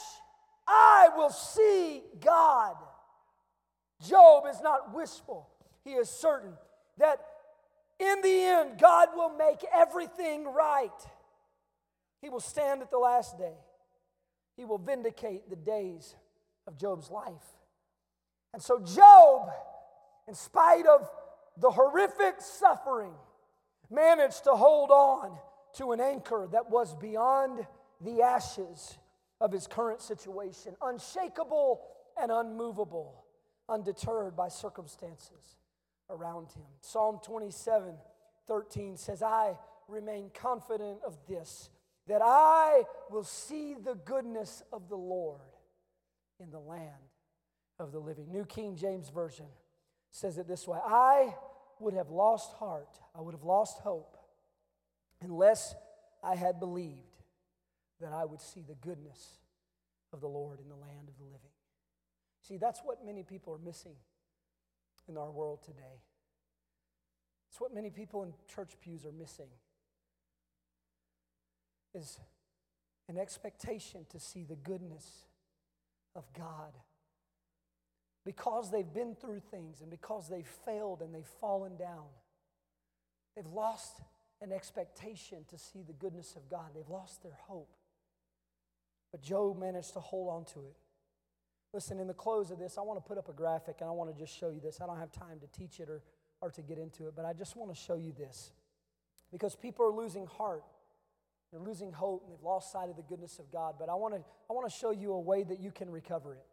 I 0.67 1.09
will 1.15 1.31
see 1.31 2.03
God. 2.19 2.75
Job 4.07 4.45
is 4.49 4.61
not 4.61 4.93
wishful. 4.95 5.49
He 5.83 5.91
is 5.91 6.09
certain 6.09 6.53
that 6.97 7.19
in 7.99 8.21
the 8.21 8.29
end, 8.29 8.79
God 8.79 9.09
will 9.15 9.29
make 9.29 9.63
everything 9.73 10.45
right. 10.45 10.89
He 12.21 12.29
will 12.29 12.39
stand 12.39 12.81
at 12.81 12.91
the 12.91 12.97
last 12.97 13.37
day. 13.37 13.55
He 14.55 14.65
will 14.65 14.77
vindicate 14.77 15.49
the 15.49 15.55
days 15.55 16.15
of 16.67 16.77
Job's 16.77 17.09
life. 17.09 17.31
And 18.53 18.61
so, 18.61 18.79
Job, 18.79 19.49
in 20.27 20.35
spite 20.35 20.85
of 20.85 21.09
the 21.57 21.71
horrific 21.71 22.35
suffering, 22.39 23.13
managed 23.89 24.43
to 24.43 24.51
hold 24.51 24.91
on 24.91 25.37
to 25.75 25.91
an 25.93 26.01
anchor 26.01 26.47
that 26.51 26.69
was 26.69 26.95
beyond 26.95 27.65
the 28.01 28.21
ashes 28.21 28.97
of 29.39 29.51
his 29.51 29.67
current 29.67 30.01
situation, 30.01 30.75
unshakable 30.81 31.81
and 32.21 32.31
unmovable, 32.31 33.25
undeterred 33.69 34.35
by 34.35 34.49
circumstances 34.49 35.57
around 36.09 36.51
him. 36.51 36.67
Psalm 36.81 37.19
27 37.23 37.95
13 38.47 38.97
says, 38.97 39.21
I 39.21 39.55
remain 39.87 40.29
confident 40.33 40.99
of 41.05 41.15
this 41.29 41.69
that 42.11 42.21
I 42.21 42.83
will 43.09 43.23
see 43.23 43.73
the 43.73 43.95
goodness 43.95 44.63
of 44.73 44.89
the 44.89 44.97
Lord 44.97 45.39
in 46.41 46.51
the 46.51 46.59
land 46.59 46.91
of 47.79 47.93
the 47.93 47.99
living. 47.99 48.29
New 48.29 48.43
King 48.43 48.75
James 48.75 49.07
Version 49.07 49.45
says 50.11 50.37
it 50.37 50.45
this 50.45 50.67
way 50.67 50.77
I 50.83 51.33
would 51.79 51.93
have 51.93 52.09
lost 52.09 52.51
heart, 52.55 52.99
I 53.15 53.21
would 53.21 53.33
have 53.33 53.45
lost 53.45 53.79
hope, 53.79 54.17
unless 55.21 55.73
I 56.21 56.35
had 56.35 56.59
believed 56.59 57.23
that 58.01 58.11
I 58.11 58.25
would 58.25 58.41
see 58.41 58.61
the 58.61 58.75
goodness 58.75 59.37
of 60.11 60.19
the 60.19 60.27
Lord 60.27 60.59
in 60.59 60.67
the 60.67 60.75
land 60.75 61.07
of 61.07 61.17
the 61.17 61.23
living. 61.23 61.39
See, 62.41 62.57
that's 62.57 62.81
what 62.83 63.05
many 63.05 63.23
people 63.23 63.53
are 63.53 63.65
missing 63.65 63.95
in 65.07 65.15
our 65.15 65.31
world 65.31 65.63
today. 65.63 66.01
It's 67.49 67.61
what 67.61 67.73
many 67.73 67.89
people 67.89 68.23
in 68.23 68.33
church 68.53 68.71
pews 68.81 69.05
are 69.05 69.13
missing 69.13 69.47
is 71.93 72.19
an 73.09 73.17
expectation 73.17 74.05
to 74.09 74.19
see 74.19 74.43
the 74.43 74.55
goodness 74.55 75.25
of 76.15 76.25
God. 76.33 76.73
Because 78.25 78.71
they've 78.71 78.93
been 78.93 79.15
through 79.15 79.39
things 79.39 79.81
and 79.81 79.89
because 79.89 80.29
they've 80.29 80.47
failed 80.65 81.01
and 81.01 81.13
they've 81.13 81.25
fallen 81.39 81.75
down, 81.75 82.05
they've 83.35 83.47
lost 83.47 84.01
an 84.41 84.51
expectation 84.51 85.39
to 85.49 85.57
see 85.57 85.81
the 85.81 85.93
goodness 85.93 86.35
of 86.35 86.49
God. 86.49 86.71
They've 86.75 86.89
lost 86.89 87.23
their 87.23 87.37
hope. 87.47 87.73
But 89.11 89.21
Job 89.21 89.59
managed 89.59 89.93
to 89.93 89.99
hold 89.99 90.29
on 90.29 90.45
to 90.53 90.59
it. 90.67 90.75
Listen, 91.73 91.99
in 91.99 92.07
the 92.07 92.13
close 92.13 92.51
of 92.51 92.59
this, 92.59 92.77
I 92.77 92.81
want 92.81 93.03
to 93.03 93.07
put 93.07 93.17
up 93.17 93.29
a 93.29 93.33
graphic 93.33 93.77
and 93.79 93.89
I 93.89 93.93
want 93.93 94.13
to 94.13 94.19
just 94.19 94.37
show 94.37 94.49
you 94.49 94.59
this. 94.59 94.79
I 94.81 94.85
don't 94.85 94.99
have 94.99 95.11
time 95.11 95.39
to 95.39 95.47
teach 95.47 95.79
it 95.79 95.89
or, 95.89 96.01
or 96.41 96.51
to 96.51 96.61
get 96.61 96.77
into 96.77 97.07
it, 97.07 97.13
but 97.15 97.25
I 97.25 97.33
just 97.33 97.55
want 97.55 97.73
to 97.73 97.79
show 97.79 97.95
you 97.95 98.11
this. 98.11 98.51
Because 99.31 99.55
people 99.55 99.85
are 99.85 99.91
losing 99.91 100.25
heart 100.25 100.63
they're 101.51 101.61
losing 101.61 101.91
hope 101.91 102.23
and 102.23 102.31
they've 102.31 102.43
lost 102.43 102.71
sight 102.71 102.89
of 102.89 102.95
the 102.95 103.03
goodness 103.03 103.39
of 103.39 103.51
God. 103.51 103.75
But 103.79 103.89
I 103.89 103.95
want 103.95 104.13
to 104.13 104.21
I 104.49 104.53
want 104.53 104.69
to 104.69 104.75
show 104.75 104.91
you 104.91 105.13
a 105.13 105.19
way 105.19 105.43
that 105.43 105.59
you 105.59 105.71
can 105.71 105.89
recover 105.89 106.33
it. 106.33 106.45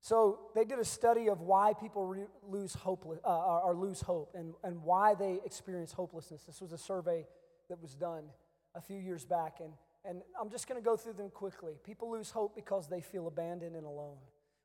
So 0.00 0.40
they 0.54 0.64
did 0.64 0.80
a 0.80 0.84
study 0.84 1.28
of 1.28 1.40
why 1.40 1.74
people 1.74 2.06
re- 2.06 2.26
lose 2.48 2.74
hope 2.74 3.06
uh, 3.24 3.58
or 3.60 3.74
lose 3.76 4.00
hope 4.00 4.34
and, 4.34 4.54
and 4.64 4.82
why 4.82 5.14
they 5.14 5.38
experience 5.44 5.92
hopelessness. 5.92 6.42
This 6.42 6.60
was 6.60 6.72
a 6.72 6.78
survey 6.78 7.24
that 7.68 7.80
was 7.80 7.94
done 7.94 8.24
a 8.74 8.80
few 8.80 8.98
years 8.98 9.24
back, 9.24 9.60
and, 9.60 9.72
and 10.04 10.22
I'm 10.40 10.50
just 10.50 10.66
going 10.66 10.80
to 10.80 10.84
go 10.84 10.96
through 10.96 11.12
them 11.12 11.30
quickly. 11.30 11.74
People 11.84 12.10
lose 12.10 12.30
hope 12.30 12.56
because 12.56 12.88
they 12.88 13.00
feel 13.00 13.28
abandoned 13.28 13.76
and 13.76 13.86
alone 13.86 14.16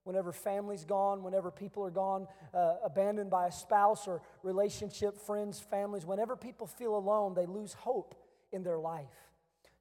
whenever 0.07 0.31
family's 0.31 0.85
gone, 0.85 1.21
whenever 1.21 1.51
people 1.51 1.83
are 1.83 1.91
gone, 1.91 2.27
uh, 2.53 2.75
abandoned 2.83 3.29
by 3.29 3.47
a 3.47 3.51
spouse 3.51 4.07
or 4.07 4.21
relationship, 4.41 5.19
friends, 5.19 5.59
families, 5.59 6.05
whenever 6.05 6.37
people 6.37 6.65
feel 6.65 6.95
alone, 6.97 7.33
they 7.33 7.45
lose 7.45 7.73
hope 7.73 8.15
in 8.53 8.63
their 8.63 8.79
life. 8.79 9.05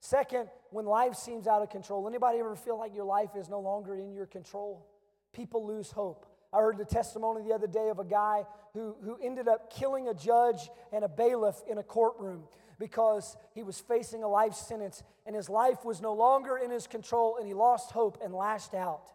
Second, 0.00 0.48
when 0.70 0.84
life 0.84 1.14
seems 1.14 1.46
out 1.46 1.62
of 1.62 1.70
control. 1.70 2.08
Anybody 2.08 2.40
ever 2.40 2.56
feel 2.56 2.76
like 2.76 2.92
your 2.92 3.04
life 3.04 3.30
is 3.36 3.48
no 3.48 3.60
longer 3.60 3.94
in 3.94 4.12
your 4.12 4.26
control? 4.26 4.84
People 5.32 5.64
lose 5.64 5.92
hope. 5.92 6.26
I 6.52 6.58
heard 6.58 6.78
the 6.78 6.84
testimony 6.84 7.42
the 7.42 7.54
other 7.54 7.66
day 7.68 7.88
of 7.88 8.00
a 8.00 8.04
guy 8.04 8.44
who, 8.74 8.96
who 9.04 9.16
ended 9.22 9.46
up 9.46 9.72
killing 9.72 10.08
a 10.08 10.14
judge 10.14 10.68
and 10.92 11.04
a 11.04 11.08
bailiff 11.08 11.56
in 11.70 11.78
a 11.78 11.82
courtroom 11.82 12.44
because 12.78 13.36
he 13.54 13.62
was 13.62 13.80
facing 13.80 14.22
a 14.22 14.28
life 14.28 14.54
sentence 14.54 15.02
and 15.24 15.36
his 15.36 15.48
life 15.48 15.84
was 15.84 16.00
no 16.00 16.14
longer 16.14 16.58
in 16.58 16.70
his 16.70 16.86
control 16.86 17.36
and 17.38 17.46
he 17.46 17.54
lost 17.54 17.92
hope 17.92 18.18
and 18.24 18.34
lashed 18.34 18.74
out 18.74 19.12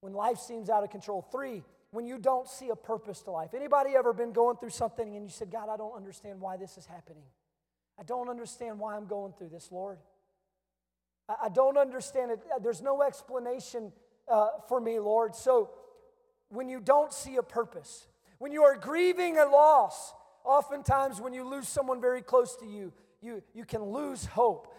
when 0.00 0.12
life 0.12 0.38
seems 0.38 0.70
out 0.70 0.82
of 0.82 0.90
control. 0.90 1.26
Three, 1.30 1.62
when 1.90 2.06
you 2.06 2.18
don't 2.18 2.48
see 2.48 2.68
a 2.68 2.76
purpose 2.76 3.20
to 3.22 3.30
life. 3.30 3.50
Anybody 3.54 3.96
ever 3.96 4.12
been 4.12 4.32
going 4.32 4.56
through 4.56 4.70
something 4.70 5.16
and 5.16 5.24
you 5.24 5.30
said, 5.30 5.50
God, 5.50 5.68
I 5.68 5.76
don't 5.76 5.96
understand 5.96 6.40
why 6.40 6.56
this 6.56 6.76
is 6.76 6.86
happening. 6.86 7.24
I 7.98 8.02
don't 8.04 8.28
understand 8.28 8.78
why 8.78 8.96
I'm 8.96 9.06
going 9.06 9.32
through 9.36 9.50
this, 9.50 9.70
Lord. 9.70 9.98
I, 11.28 11.48
don't 11.48 11.76
understand 11.76 12.32
it. 12.32 12.40
There's 12.62 12.82
no 12.82 13.02
explanation 13.02 13.92
uh, 14.26 14.48
for 14.68 14.80
me, 14.80 14.98
Lord. 14.98 15.36
So 15.36 15.70
when 16.48 16.68
you 16.68 16.80
don't 16.80 17.12
see 17.12 17.36
a 17.36 17.42
purpose, 17.42 18.06
when 18.38 18.52
you 18.52 18.64
are 18.64 18.76
grieving 18.76 19.38
a 19.38 19.44
loss, 19.44 20.12
oftentimes 20.44 21.20
when 21.20 21.32
you 21.32 21.48
lose 21.48 21.68
someone 21.68 22.00
very 22.00 22.22
close 22.22 22.56
to 22.56 22.66
you, 22.66 22.92
you, 23.20 23.42
you 23.54 23.64
can 23.64 23.82
lose 23.82 24.24
hope. 24.24 24.74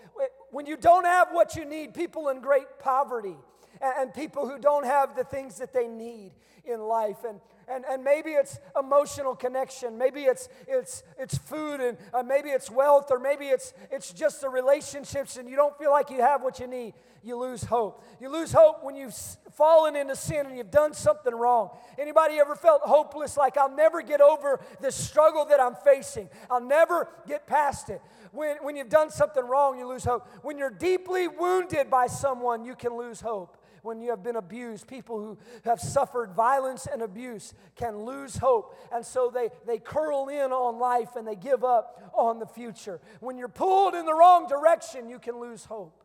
When 0.49 0.65
you 0.65 0.75
don't 0.75 1.05
have 1.05 1.29
what 1.31 1.55
you 1.55 1.63
need, 1.63 1.93
people 1.93 2.29
in 2.29 2.41
great 2.41 2.79
poverty, 2.79 3.37
and 3.81 4.13
people 4.13 4.47
who 4.47 4.59
don't 4.59 4.85
have 4.85 5.15
the 5.15 5.23
things 5.23 5.57
that 5.57 5.73
they 5.73 5.87
need 5.87 6.31
in 6.65 6.81
life. 6.81 7.23
And, 7.27 7.39
and, 7.67 7.85
and 7.89 8.03
maybe 8.03 8.31
it's 8.31 8.59
emotional 8.77 9.35
connection, 9.35 9.97
maybe 9.97 10.23
it's, 10.23 10.49
it's, 10.67 11.03
it's 11.17 11.37
food, 11.37 11.79
and 11.79 11.97
uh, 12.13 12.23
maybe 12.23 12.49
it's 12.49 12.69
wealth, 12.69 13.07
or 13.11 13.19
maybe 13.19 13.45
it's, 13.45 13.73
it's 13.91 14.11
just 14.11 14.41
the 14.41 14.49
relationships, 14.49 15.37
and 15.37 15.49
you 15.49 15.55
don't 15.55 15.77
feel 15.77 15.91
like 15.91 16.09
you 16.09 16.21
have 16.21 16.41
what 16.43 16.59
you 16.59 16.67
need. 16.67 16.93
You 17.23 17.39
lose 17.39 17.63
hope. 17.63 18.03
You 18.19 18.29
lose 18.29 18.51
hope 18.51 18.83
when 18.83 18.95
you've 18.95 19.15
fallen 19.53 19.95
into 19.95 20.15
sin 20.15 20.47
and 20.47 20.57
you've 20.57 20.71
done 20.71 20.93
something 20.93 21.33
wrong. 21.33 21.69
Anybody 21.99 22.39
ever 22.39 22.55
felt 22.55 22.81
hopeless, 22.81 23.37
like 23.37 23.57
I'll 23.57 23.75
never 23.75 24.01
get 24.01 24.21
over 24.21 24.59
this 24.79 24.95
struggle 24.95 25.45
that 25.45 25.59
I'm 25.59 25.75
facing? 25.75 26.29
I'll 26.49 26.65
never 26.65 27.07
get 27.27 27.45
past 27.45 27.89
it. 27.89 28.01
When, 28.31 28.57
when 28.63 28.75
you've 28.75 28.89
done 28.89 29.11
something 29.11 29.45
wrong, 29.45 29.77
you 29.77 29.87
lose 29.87 30.03
hope. 30.03 30.27
When 30.41 30.57
you're 30.57 30.71
deeply 30.71 31.27
wounded 31.27 31.91
by 31.91 32.07
someone, 32.07 32.65
you 32.65 32.73
can 32.73 32.97
lose 32.97 33.21
hope 33.21 33.55
when 33.81 34.01
you 34.01 34.09
have 34.09 34.23
been 34.23 34.35
abused. 34.35 34.87
People 34.87 35.19
who 35.19 35.37
have 35.65 35.79
suffered 35.79 36.31
violence 36.33 36.87
and 36.91 37.01
abuse 37.01 37.53
can 37.75 37.99
lose 37.99 38.37
hope. 38.37 38.77
And 38.91 39.05
so 39.05 39.31
they, 39.33 39.49
they 39.65 39.77
curl 39.77 40.27
in 40.29 40.51
on 40.51 40.79
life 40.79 41.15
and 41.15 41.27
they 41.27 41.35
give 41.35 41.63
up 41.63 42.11
on 42.13 42.39
the 42.39 42.45
future. 42.45 42.99
When 43.19 43.37
you're 43.37 43.47
pulled 43.47 43.95
in 43.95 44.05
the 44.05 44.13
wrong 44.13 44.47
direction, 44.47 45.09
you 45.09 45.19
can 45.19 45.39
lose 45.39 45.65
hope. 45.65 46.03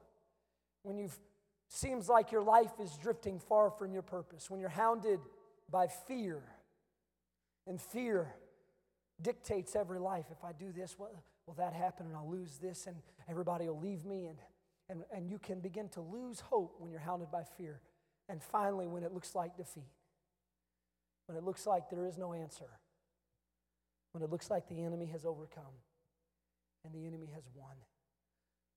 When 0.82 0.98
you 0.98 1.10
seems 1.68 2.08
like 2.08 2.30
your 2.30 2.42
life 2.42 2.70
is 2.80 2.96
drifting 2.96 3.40
far 3.40 3.70
from 3.70 3.92
your 3.92 4.02
purpose, 4.02 4.48
when 4.48 4.60
you're 4.60 4.68
hounded 4.68 5.18
by 5.68 5.88
fear, 5.88 6.42
and 7.66 7.80
fear 7.80 8.32
dictates 9.20 9.74
every 9.74 9.98
life. 9.98 10.26
If 10.30 10.44
I 10.44 10.52
do 10.52 10.72
this, 10.72 10.94
what 10.98 11.12
will 11.46 11.54
that 11.54 11.72
happen? 11.72 12.06
And 12.06 12.16
I'll 12.16 12.30
lose 12.30 12.58
this, 12.58 12.86
and 12.86 12.96
everybody 13.28 13.66
will 13.66 13.80
leave 13.80 14.04
me, 14.04 14.26
and 14.26 14.38
and, 14.88 15.02
and 15.14 15.28
you 15.28 15.38
can 15.38 15.60
begin 15.60 15.88
to 15.90 16.00
lose 16.00 16.40
hope 16.40 16.76
when 16.78 16.90
you're 16.90 17.00
hounded 17.00 17.30
by 17.30 17.42
fear. 17.56 17.80
And 18.28 18.42
finally, 18.42 18.86
when 18.86 19.02
it 19.02 19.12
looks 19.12 19.34
like 19.34 19.56
defeat, 19.56 19.90
when 21.26 21.36
it 21.36 21.44
looks 21.44 21.66
like 21.66 21.90
there 21.90 22.06
is 22.06 22.16
no 22.18 22.32
answer, 22.32 22.68
when 24.12 24.22
it 24.22 24.30
looks 24.30 24.50
like 24.50 24.68
the 24.68 24.82
enemy 24.82 25.06
has 25.06 25.24
overcome 25.24 25.82
and 26.84 26.94
the 26.94 27.06
enemy 27.06 27.28
has 27.34 27.44
won, 27.54 27.74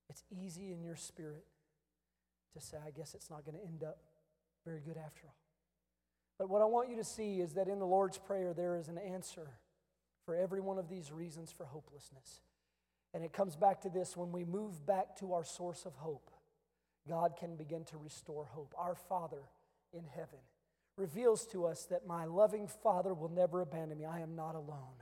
it's 0.09 0.23
easy 0.31 0.71
in 0.71 0.81
your 0.81 0.95
spirit 0.95 1.45
to 2.53 2.61
say, 2.61 2.77
I 2.85 2.91
guess 2.91 3.13
it's 3.13 3.29
not 3.29 3.45
going 3.45 3.57
to 3.57 3.63
end 3.63 3.83
up 3.83 3.99
very 4.65 4.81
good 4.81 4.97
after 4.97 5.27
all. 5.27 5.35
But 6.37 6.49
what 6.49 6.61
I 6.61 6.65
want 6.65 6.89
you 6.89 6.95
to 6.95 7.03
see 7.03 7.41
is 7.41 7.53
that 7.53 7.67
in 7.67 7.79
the 7.79 7.85
Lord's 7.85 8.17
Prayer, 8.17 8.53
there 8.53 8.75
is 8.75 8.87
an 8.87 8.97
answer 8.97 9.47
for 10.25 10.35
every 10.35 10.61
one 10.61 10.77
of 10.77 10.89
these 10.89 11.11
reasons 11.11 11.51
for 11.51 11.65
hopelessness. 11.65 12.41
And 13.13 13.23
it 13.23 13.33
comes 13.33 13.55
back 13.55 13.81
to 13.81 13.89
this 13.89 14.15
when 14.15 14.31
we 14.31 14.45
move 14.45 14.85
back 14.85 15.15
to 15.17 15.33
our 15.33 15.43
source 15.43 15.85
of 15.85 15.95
hope, 15.95 16.29
God 17.07 17.33
can 17.39 17.55
begin 17.55 17.83
to 17.85 17.97
restore 17.97 18.45
hope. 18.45 18.73
Our 18.77 18.95
Father 18.95 19.41
in 19.93 20.03
heaven 20.05 20.39
reveals 20.95 21.47
to 21.47 21.65
us 21.65 21.85
that 21.85 22.05
my 22.05 22.25
loving 22.25 22.67
Father 22.67 23.13
will 23.13 23.29
never 23.29 23.61
abandon 23.61 23.97
me. 23.97 24.05
I 24.05 24.19
am 24.19 24.35
not 24.35 24.55
alone. 24.55 24.95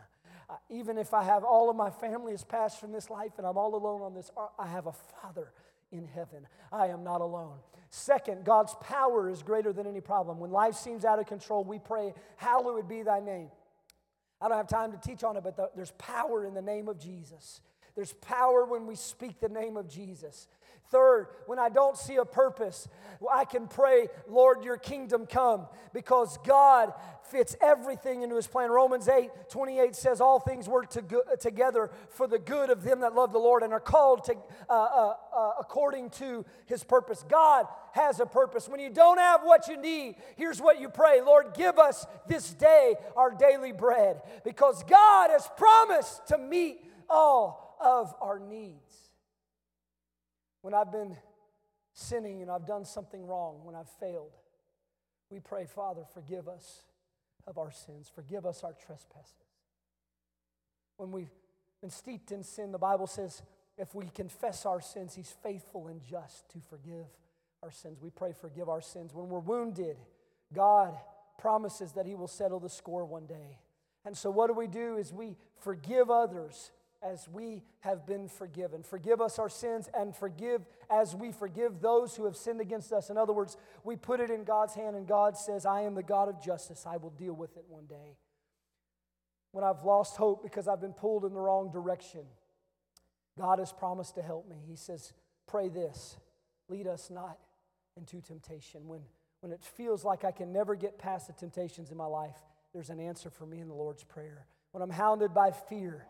Uh, 0.50 0.56
even 0.70 0.98
if 0.98 1.14
I 1.14 1.24
have 1.24 1.44
all 1.44 1.70
of 1.70 1.76
my 1.76 1.90
family 1.90 2.32
has 2.32 2.44
passed 2.44 2.80
from 2.80 2.94
this 2.94 3.10
life 3.10 3.34
and 3.38 3.46
I'm 3.46 3.58
all 3.58 3.76
alone 3.76 4.02
on 4.02 4.14
this 4.14 4.32
I 4.58 4.68
have 4.68 4.88
a 4.88 4.94
Father 4.94 5.52
in 5.92 6.06
heaven. 6.06 6.48
I 6.72 6.88
am 6.88 7.04
not 7.04 7.22
alone. 7.22 7.58
Second, 7.90 8.46
God's 8.46 8.76
power 8.82 9.30
is 9.30 9.44
greater 9.44 9.74
than 9.74 9.88
any 9.88 10.02
problem. 10.02 10.40
When 10.40 10.52
life 10.52 10.76
seems 10.76 11.06
out 11.06 11.20
of 11.20 11.26
control, 11.26 11.64
we 11.64 11.80
pray, 11.80 12.14
Hallowed 12.36 12.88
be 12.88 13.02
thy 13.02 13.20
name. 13.20 13.50
I 14.40 14.48
don't 14.48 14.58
have 14.58 14.68
time 14.68 14.92
to 14.92 14.98
teach 14.98 15.24
on 15.24 15.36
it, 15.36 15.44
but 15.44 15.56
the, 15.56 15.70
there's 15.76 15.92
power 15.98 16.46
in 16.46 16.54
the 16.54 16.62
name 16.62 16.88
of 16.88 17.00
Jesus. 17.00 17.62
There's 17.98 18.14
power 18.14 18.64
when 18.64 18.86
we 18.86 18.94
speak 18.94 19.40
the 19.40 19.50
name 19.50 19.76
of 19.76 19.90
Jesus. 19.90 20.48
Third, 20.92 21.30
when 21.48 21.58
I 21.58 21.70
don't 21.70 21.98
see 21.98 22.18
a 22.18 22.26
purpose, 22.26 22.88
I 23.30 23.44
can 23.44 23.68
pray, 23.68 24.08
Lord, 24.30 24.64
your 24.64 24.78
kingdom 24.78 25.26
come, 25.26 25.66
because 25.94 26.38
God 26.46 26.94
fits 27.24 27.56
everything 27.60 28.22
into 28.22 28.36
his 28.36 28.46
plan. 28.46 28.70
Romans 28.70 29.08
8 29.08 29.32
28 29.50 29.96
says, 29.96 30.22
All 30.22 30.40
things 30.40 30.70
work 30.70 30.92
to 30.92 31.02
go- 31.02 31.24
together 31.40 31.90
for 32.10 32.28
the 32.28 32.38
good 32.38 32.70
of 32.70 32.84
them 32.84 33.00
that 33.00 33.16
love 33.16 33.34
the 33.34 33.40
Lord 33.40 33.64
and 33.64 33.74
are 33.74 33.80
called 33.80 34.26
to, 34.26 34.36
uh, 34.70 34.74
uh, 34.74 35.14
uh, 35.36 35.52
according 35.60 36.12
to 36.12 36.46
his 36.68 36.84
purpose. 36.84 37.26
God 37.28 37.66
has 37.94 38.20
a 38.20 38.28
purpose. 38.28 38.70
When 38.70 38.80
you 38.80 38.92
don't 38.92 39.18
have 39.18 39.42
what 39.42 39.68
you 39.68 39.76
need, 39.76 40.18
here's 40.36 40.62
what 40.62 40.80
you 40.80 40.88
pray 40.88 41.22
Lord, 41.22 41.56
give 41.56 41.80
us 41.80 42.06
this 42.28 42.54
day 42.54 42.94
our 43.16 43.32
daily 43.32 43.72
bread, 43.72 44.22
because 44.44 44.84
God 44.84 45.32
has 45.32 45.50
promised 45.58 46.28
to 46.28 46.38
meet 46.38 46.82
all 47.10 47.67
of 47.84 48.14
our 48.22 48.40
needs 48.40 49.12
when 50.62 50.74
I've 50.74 50.92
been 50.92 51.16
sinning 51.94 52.42
and 52.42 52.52
I've 52.52 52.66
done 52.66 52.86
something 52.86 53.26
wrong, 53.26 53.62
when 53.64 53.76
I've 53.76 53.90
failed, 54.00 54.34
we 55.30 55.40
pray, 55.40 55.66
Father, 55.66 56.04
forgive 56.14 56.48
us 56.48 56.84
of 57.46 57.58
our 57.58 57.72
sins, 57.72 58.12
forgive 58.14 58.46
us 58.46 58.64
our 58.64 58.74
trespasses. 58.74 59.34
When 60.98 61.12
we've 61.12 61.32
been 61.82 61.90
steeped 61.90 62.32
in 62.32 62.44
sin, 62.44 62.72
the 62.72 62.78
Bible 62.78 63.08
says 63.08 63.42
if 63.78 63.94
we 63.94 64.08
confess 64.08 64.66
our 64.66 64.82
sins, 64.82 65.14
He's 65.16 65.34
faithful 65.44 65.88
and 65.88 66.04
just 66.04 66.50
to 66.50 66.60
forgive 66.70 67.06
our 67.62 67.72
sins. 67.72 68.02
We 68.02 68.10
pray, 68.10 68.34
forgive 68.34 68.70
our 68.70 68.82
sins. 68.82 69.14
When 69.14 69.30
we're 69.30 69.40
wounded, 69.40 69.98
God 70.54 70.98
promises 71.38 71.92
that 71.94 72.06
He 72.06 72.16
will 72.16 72.28
settle 72.28 72.60
the 72.60 72.70
score 72.70 73.06
one 73.06 73.28
day. 73.28 73.60
And 74.04 74.18
so, 74.18 74.32
what 74.32 74.48
do 74.48 74.54
we 74.54 74.68
do 74.68 74.98
is 74.98 75.14
we 75.14 75.36
forgive 75.60 76.10
others 76.10 76.72
as 77.02 77.28
we 77.30 77.64
have 77.82 78.06
been 78.06 78.28
forgiven. 78.28 78.84
Forgive 78.84 79.22
us 79.22 79.40
our 79.40 79.50
sins 79.50 79.90
and 79.98 80.16
forgive 80.16 80.66
as 80.90 81.16
we 81.16 81.32
forgive 81.32 81.82
those 81.82 82.16
who 82.16 82.26
have 82.26 82.36
sinned 82.36 82.62
against 82.62 82.92
us. 82.92 83.10
In 83.10 83.18
other 83.18 83.34
words, 83.34 83.58
we 83.84 83.96
put 83.96 84.20
it 84.20 84.30
in 84.30 84.44
God's 84.44 84.74
hand, 84.74 84.96
and 84.96 85.08
God 85.08 85.38
says, 85.38 85.66
I 85.66 85.82
am 85.82 85.96
the 85.96 86.04
God 86.04 86.30
of 86.30 86.42
justice. 86.42 86.86
I 86.88 86.98
will 86.98 87.12
deal 87.12 87.34
with 87.34 87.56
it 87.58 87.66
one 87.68 87.86
day. 87.86 88.18
When 89.52 89.64
I've 89.64 89.84
lost 89.84 90.18
hope 90.18 90.44
because 90.44 90.68
I've 90.68 90.82
been 90.82 90.94
pulled 90.94 91.26
in 91.26 91.34
the 91.34 91.40
wrong 91.40 91.72
direction, 91.72 92.22
God 93.38 93.60
has 93.60 93.72
promised 93.72 94.16
to 94.16 94.22
help 94.22 94.50
me. 94.50 94.58
He 94.68 94.76
says, 94.76 95.14
Pray 95.48 95.70
this 95.70 96.18
lead 96.70 96.88
us 96.88 97.10
not 97.10 97.38
into 97.96 98.22
temptation. 98.22 98.88
When, 98.88 99.02
when 99.42 99.52
it 99.52 99.64
feels 99.64 100.04
like 100.04 100.24
I 100.24 100.32
can 100.32 100.52
never 100.52 100.76
get 100.76 100.98
past 100.98 101.28
the 101.28 101.34
temptations 101.34 101.92
in 101.92 101.98
my 101.98 102.06
life, 102.06 102.36
there's 102.74 102.90
an 102.90 103.00
answer 103.00 103.30
for 103.30 103.46
me 103.46 103.60
in 103.60 103.68
the 103.68 103.74
Lord's 103.74 104.04
Prayer. 104.04 104.46
When 104.72 104.82
I'm 104.82 104.90
hounded 104.90 105.34
by 105.34 105.52
fear, 105.52 106.06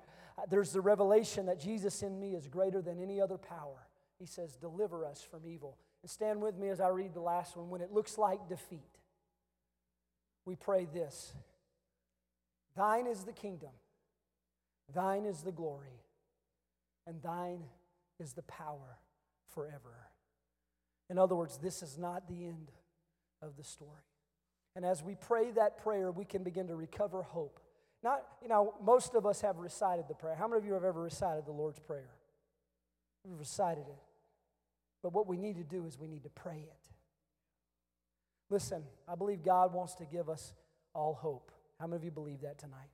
there's 0.49 0.71
the 0.71 0.81
revelation 0.81 1.47
that 1.47 1.59
Jesus 1.59 2.03
in 2.03 2.19
me 2.19 2.35
is 2.35 2.47
greater 2.47 2.81
than 2.81 3.01
any 3.01 3.19
other 3.19 3.37
power. 3.37 3.87
He 4.19 4.25
says, 4.25 4.55
Deliver 4.55 5.05
us 5.05 5.25
from 5.29 5.47
evil. 5.47 5.77
And 6.03 6.11
stand 6.11 6.41
with 6.41 6.57
me 6.57 6.69
as 6.69 6.79
I 6.79 6.89
read 6.89 7.13
the 7.13 7.21
last 7.21 7.57
one. 7.57 7.69
When 7.69 7.81
it 7.81 7.91
looks 7.91 8.17
like 8.17 8.47
defeat, 8.47 8.99
we 10.45 10.55
pray 10.55 10.87
this 10.93 11.33
Thine 12.75 13.07
is 13.07 13.23
the 13.23 13.33
kingdom, 13.33 13.71
thine 14.93 15.25
is 15.25 15.41
the 15.41 15.51
glory, 15.51 16.03
and 17.07 17.21
thine 17.21 17.63
is 18.19 18.33
the 18.33 18.43
power 18.43 18.99
forever. 19.53 20.07
In 21.09 21.17
other 21.17 21.35
words, 21.35 21.57
this 21.57 21.81
is 21.81 21.97
not 21.97 22.27
the 22.27 22.45
end 22.45 22.71
of 23.41 23.55
the 23.57 23.63
story. 23.63 23.91
And 24.75 24.85
as 24.85 25.01
we 25.01 25.15
pray 25.15 25.51
that 25.51 25.81
prayer, 25.81 26.11
we 26.11 26.25
can 26.25 26.43
begin 26.43 26.67
to 26.67 26.75
recover 26.75 27.23
hope 27.23 27.59
not, 28.03 28.23
you 28.41 28.47
know, 28.47 28.73
most 28.83 29.15
of 29.15 29.25
us 29.25 29.41
have 29.41 29.57
recited 29.57 30.05
the 30.07 30.13
prayer. 30.13 30.35
How 30.35 30.47
many 30.47 30.59
of 30.59 30.65
you 30.65 30.73
have 30.73 30.83
ever 30.83 31.01
recited 31.01 31.45
the 31.45 31.51
Lord's 31.51 31.79
Prayer? 31.79 32.09
We've 33.25 33.37
recited 33.37 33.85
it. 33.87 33.97
But 35.01 35.13
what 35.13 35.27
we 35.27 35.37
need 35.37 35.57
to 35.57 35.63
do 35.63 35.85
is 35.85 35.97
we 35.97 36.07
need 36.07 36.23
to 36.23 36.29
pray 36.29 36.57
it. 36.57 36.89
Listen, 38.49 38.83
I 39.07 39.15
believe 39.15 39.43
God 39.43 39.73
wants 39.73 39.95
to 39.95 40.05
give 40.05 40.29
us 40.29 40.53
all 40.93 41.13
hope. 41.13 41.51
How 41.79 41.87
many 41.87 41.97
of 41.97 42.03
you 42.03 42.11
believe 42.11 42.41
that 42.41 42.57
tonight? 42.57 42.89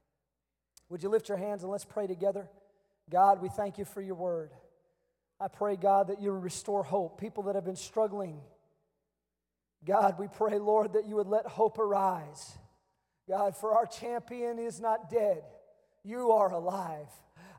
Would 0.89 1.03
you 1.03 1.09
lift 1.09 1.29
your 1.29 1.37
hands 1.37 1.63
and 1.63 1.71
let's 1.71 1.85
pray 1.85 2.07
together? 2.07 2.49
God, 3.09 3.41
we 3.41 3.49
thank 3.49 3.77
you 3.77 3.85
for 3.85 4.01
your 4.01 4.15
word. 4.15 4.51
I 5.39 5.47
pray, 5.47 5.75
God, 5.75 6.07
that 6.07 6.21
you 6.21 6.31
restore 6.31 6.83
hope. 6.83 7.19
People 7.19 7.43
that 7.43 7.55
have 7.55 7.65
been 7.65 7.75
struggling. 7.75 8.39
God, 9.85 10.17
we 10.17 10.27
pray, 10.27 10.57
Lord, 10.57 10.93
that 10.93 11.05
you 11.07 11.15
would 11.15 11.27
let 11.27 11.45
hope 11.45 11.77
arise. 11.77 12.57
God, 13.27 13.55
for 13.55 13.73
our 13.77 13.85
champion 13.85 14.59
is 14.59 14.79
not 14.79 15.09
dead, 15.09 15.43
you 16.03 16.31
are 16.31 16.51
alive. 16.51 17.07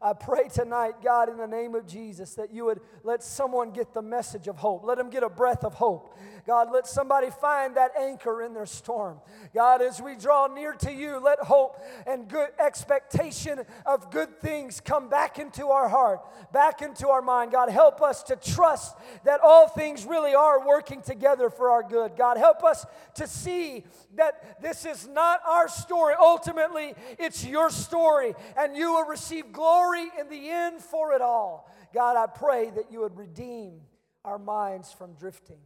I 0.03 0.12
pray 0.12 0.49
tonight, 0.49 0.95
God, 1.03 1.28
in 1.28 1.36
the 1.36 1.47
name 1.47 1.74
of 1.74 1.86
Jesus, 1.86 2.34
that 2.34 2.53
you 2.53 2.66
would 2.66 2.80
let 3.03 3.22
someone 3.22 3.70
get 3.70 3.95
the 3.95 4.03
message 4.03 4.49
of 4.49 4.57
hope. 4.57 4.84
Let 4.84 4.99
them 4.99 5.11
get 5.11 5.22
a 5.22 5.28
breath 5.28 5.64
of 5.64 5.74
hope. 5.74 6.16
God, 6.47 6.68
let 6.72 6.86
somebody 6.86 7.30
find 7.30 7.76
that 7.76 7.92
anchor 7.99 8.42
in 8.42 8.53
their 8.53 8.66
storm. 8.66 9.20
God, 9.55 9.80
as 9.80 10.03
we 10.03 10.14
draw 10.14 10.47
near 10.47 10.74
to 10.74 10.92
you, 10.92 11.18
let 11.18 11.38
hope 11.38 11.82
and 12.07 12.28
good 12.28 12.51
expectation 12.59 13.61
of 13.86 14.11
good 14.11 14.40
things 14.40 14.80
come 14.80 15.09
back 15.09 15.38
into 15.38 15.68
our 15.68 15.88
heart, 15.88 16.20
back 16.53 16.82
into 16.82 17.09
our 17.09 17.22
mind. 17.22 17.53
God, 17.53 17.70
help 17.70 18.03
us 18.03 18.22
to 18.24 18.36
trust 18.36 18.95
that 19.24 19.40
all 19.42 19.68
things 19.68 20.05
really 20.05 20.34
are 20.34 20.66
working 20.66 21.01
together 21.01 21.49
for 21.49 21.70
our 21.70 21.82
good. 21.82 22.14
God, 22.16 22.36
help 22.36 22.62
us 22.62 22.84
to 23.14 23.26
see 23.26 23.84
that 24.16 24.61
this 24.61 24.84
is 24.84 25.09
not 25.09 25.40
our 25.47 25.68
story. 25.68 26.14
Ultimately, 26.18 26.95
it's 27.18 27.45
your 27.45 27.70
story, 27.70 28.34
and 28.57 28.76
you 28.76 28.92
will 28.92 29.07
receive 29.07 29.51
glory 29.85 30.11
in 30.18 30.28
the 30.28 30.51
end 30.51 30.80
for 30.80 31.12
it 31.12 31.20
all. 31.20 31.70
God, 31.93 32.16
I 32.16 32.26
pray 32.26 32.70
that 32.70 32.91
you 32.91 33.01
would 33.01 33.16
redeem 33.16 33.80
our 34.24 34.39
minds 34.39 34.93
from 34.93 35.14
drifting 35.14 35.61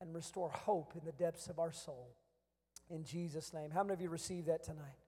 and 0.00 0.14
restore 0.14 0.50
hope 0.50 0.92
in 0.98 1.04
the 1.04 1.12
depths 1.12 1.46
of 1.48 1.58
our 1.58 1.72
soul. 1.72 2.14
In 2.90 3.04
Jesus' 3.04 3.52
name. 3.52 3.70
How 3.70 3.82
many 3.82 3.94
of 3.94 4.00
you 4.00 4.10
received 4.10 4.48
that 4.48 4.62
tonight? 4.62 4.98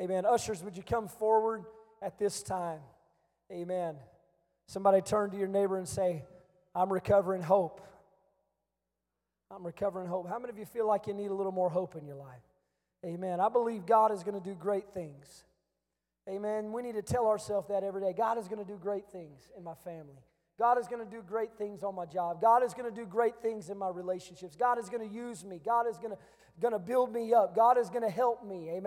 Amen. 0.00 0.24
Ushers, 0.24 0.62
would 0.62 0.76
you 0.76 0.82
come 0.82 1.08
forward 1.08 1.64
at 2.00 2.18
this 2.18 2.42
time? 2.42 2.80
Amen. 3.52 3.96
Somebody 4.66 5.00
turn 5.00 5.30
to 5.30 5.36
your 5.36 5.48
neighbor 5.48 5.76
and 5.76 5.88
say, 5.88 6.24
I'm 6.74 6.92
recovering 6.92 7.42
hope. 7.42 7.80
I'm 9.50 9.64
recovering 9.64 10.08
hope. 10.08 10.28
How 10.28 10.38
many 10.38 10.50
of 10.50 10.58
you 10.58 10.66
feel 10.66 10.86
like 10.86 11.06
you 11.06 11.14
need 11.14 11.30
a 11.30 11.34
little 11.34 11.52
more 11.52 11.70
hope 11.70 11.96
in 11.96 12.04
your 12.04 12.16
life? 12.16 12.42
Amen. 13.04 13.40
I 13.40 13.48
believe 13.48 13.86
God 13.86 14.12
is 14.12 14.22
going 14.22 14.40
to 14.40 14.46
do 14.46 14.54
great 14.54 14.92
things. 14.92 15.44
Amen. 16.28 16.72
We 16.72 16.82
need 16.82 16.94
to 16.94 17.02
tell 17.02 17.26
ourselves 17.26 17.68
that 17.68 17.82
every 17.82 18.02
day. 18.02 18.12
God 18.16 18.38
is 18.38 18.48
going 18.48 18.58
to 18.58 18.70
do 18.70 18.78
great 18.78 19.08
things 19.10 19.50
in 19.56 19.64
my 19.64 19.74
family. 19.84 20.18
God 20.58 20.78
is 20.78 20.88
going 20.88 21.04
to 21.04 21.10
do 21.10 21.22
great 21.22 21.56
things 21.56 21.82
on 21.82 21.94
my 21.94 22.04
job. 22.04 22.40
God 22.40 22.64
is 22.64 22.74
going 22.74 22.92
to 22.92 22.94
do 22.94 23.06
great 23.06 23.40
things 23.40 23.70
in 23.70 23.78
my 23.78 23.88
relationships. 23.88 24.56
God 24.56 24.78
is 24.78 24.88
going 24.88 25.08
to 25.08 25.14
use 25.14 25.44
me. 25.44 25.60
God 25.64 25.86
is 25.88 25.96
going 25.98 26.14
to, 26.70 26.78
build 26.80 27.12
me 27.12 27.32
up. 27.32 27.54
God 27.54 27.78
is 27.78 27.88
going 27.88 28.02
to 28.02 28.10
help 28.10 28.44
me. 28.44 28.68
Amen. 28.70 28.82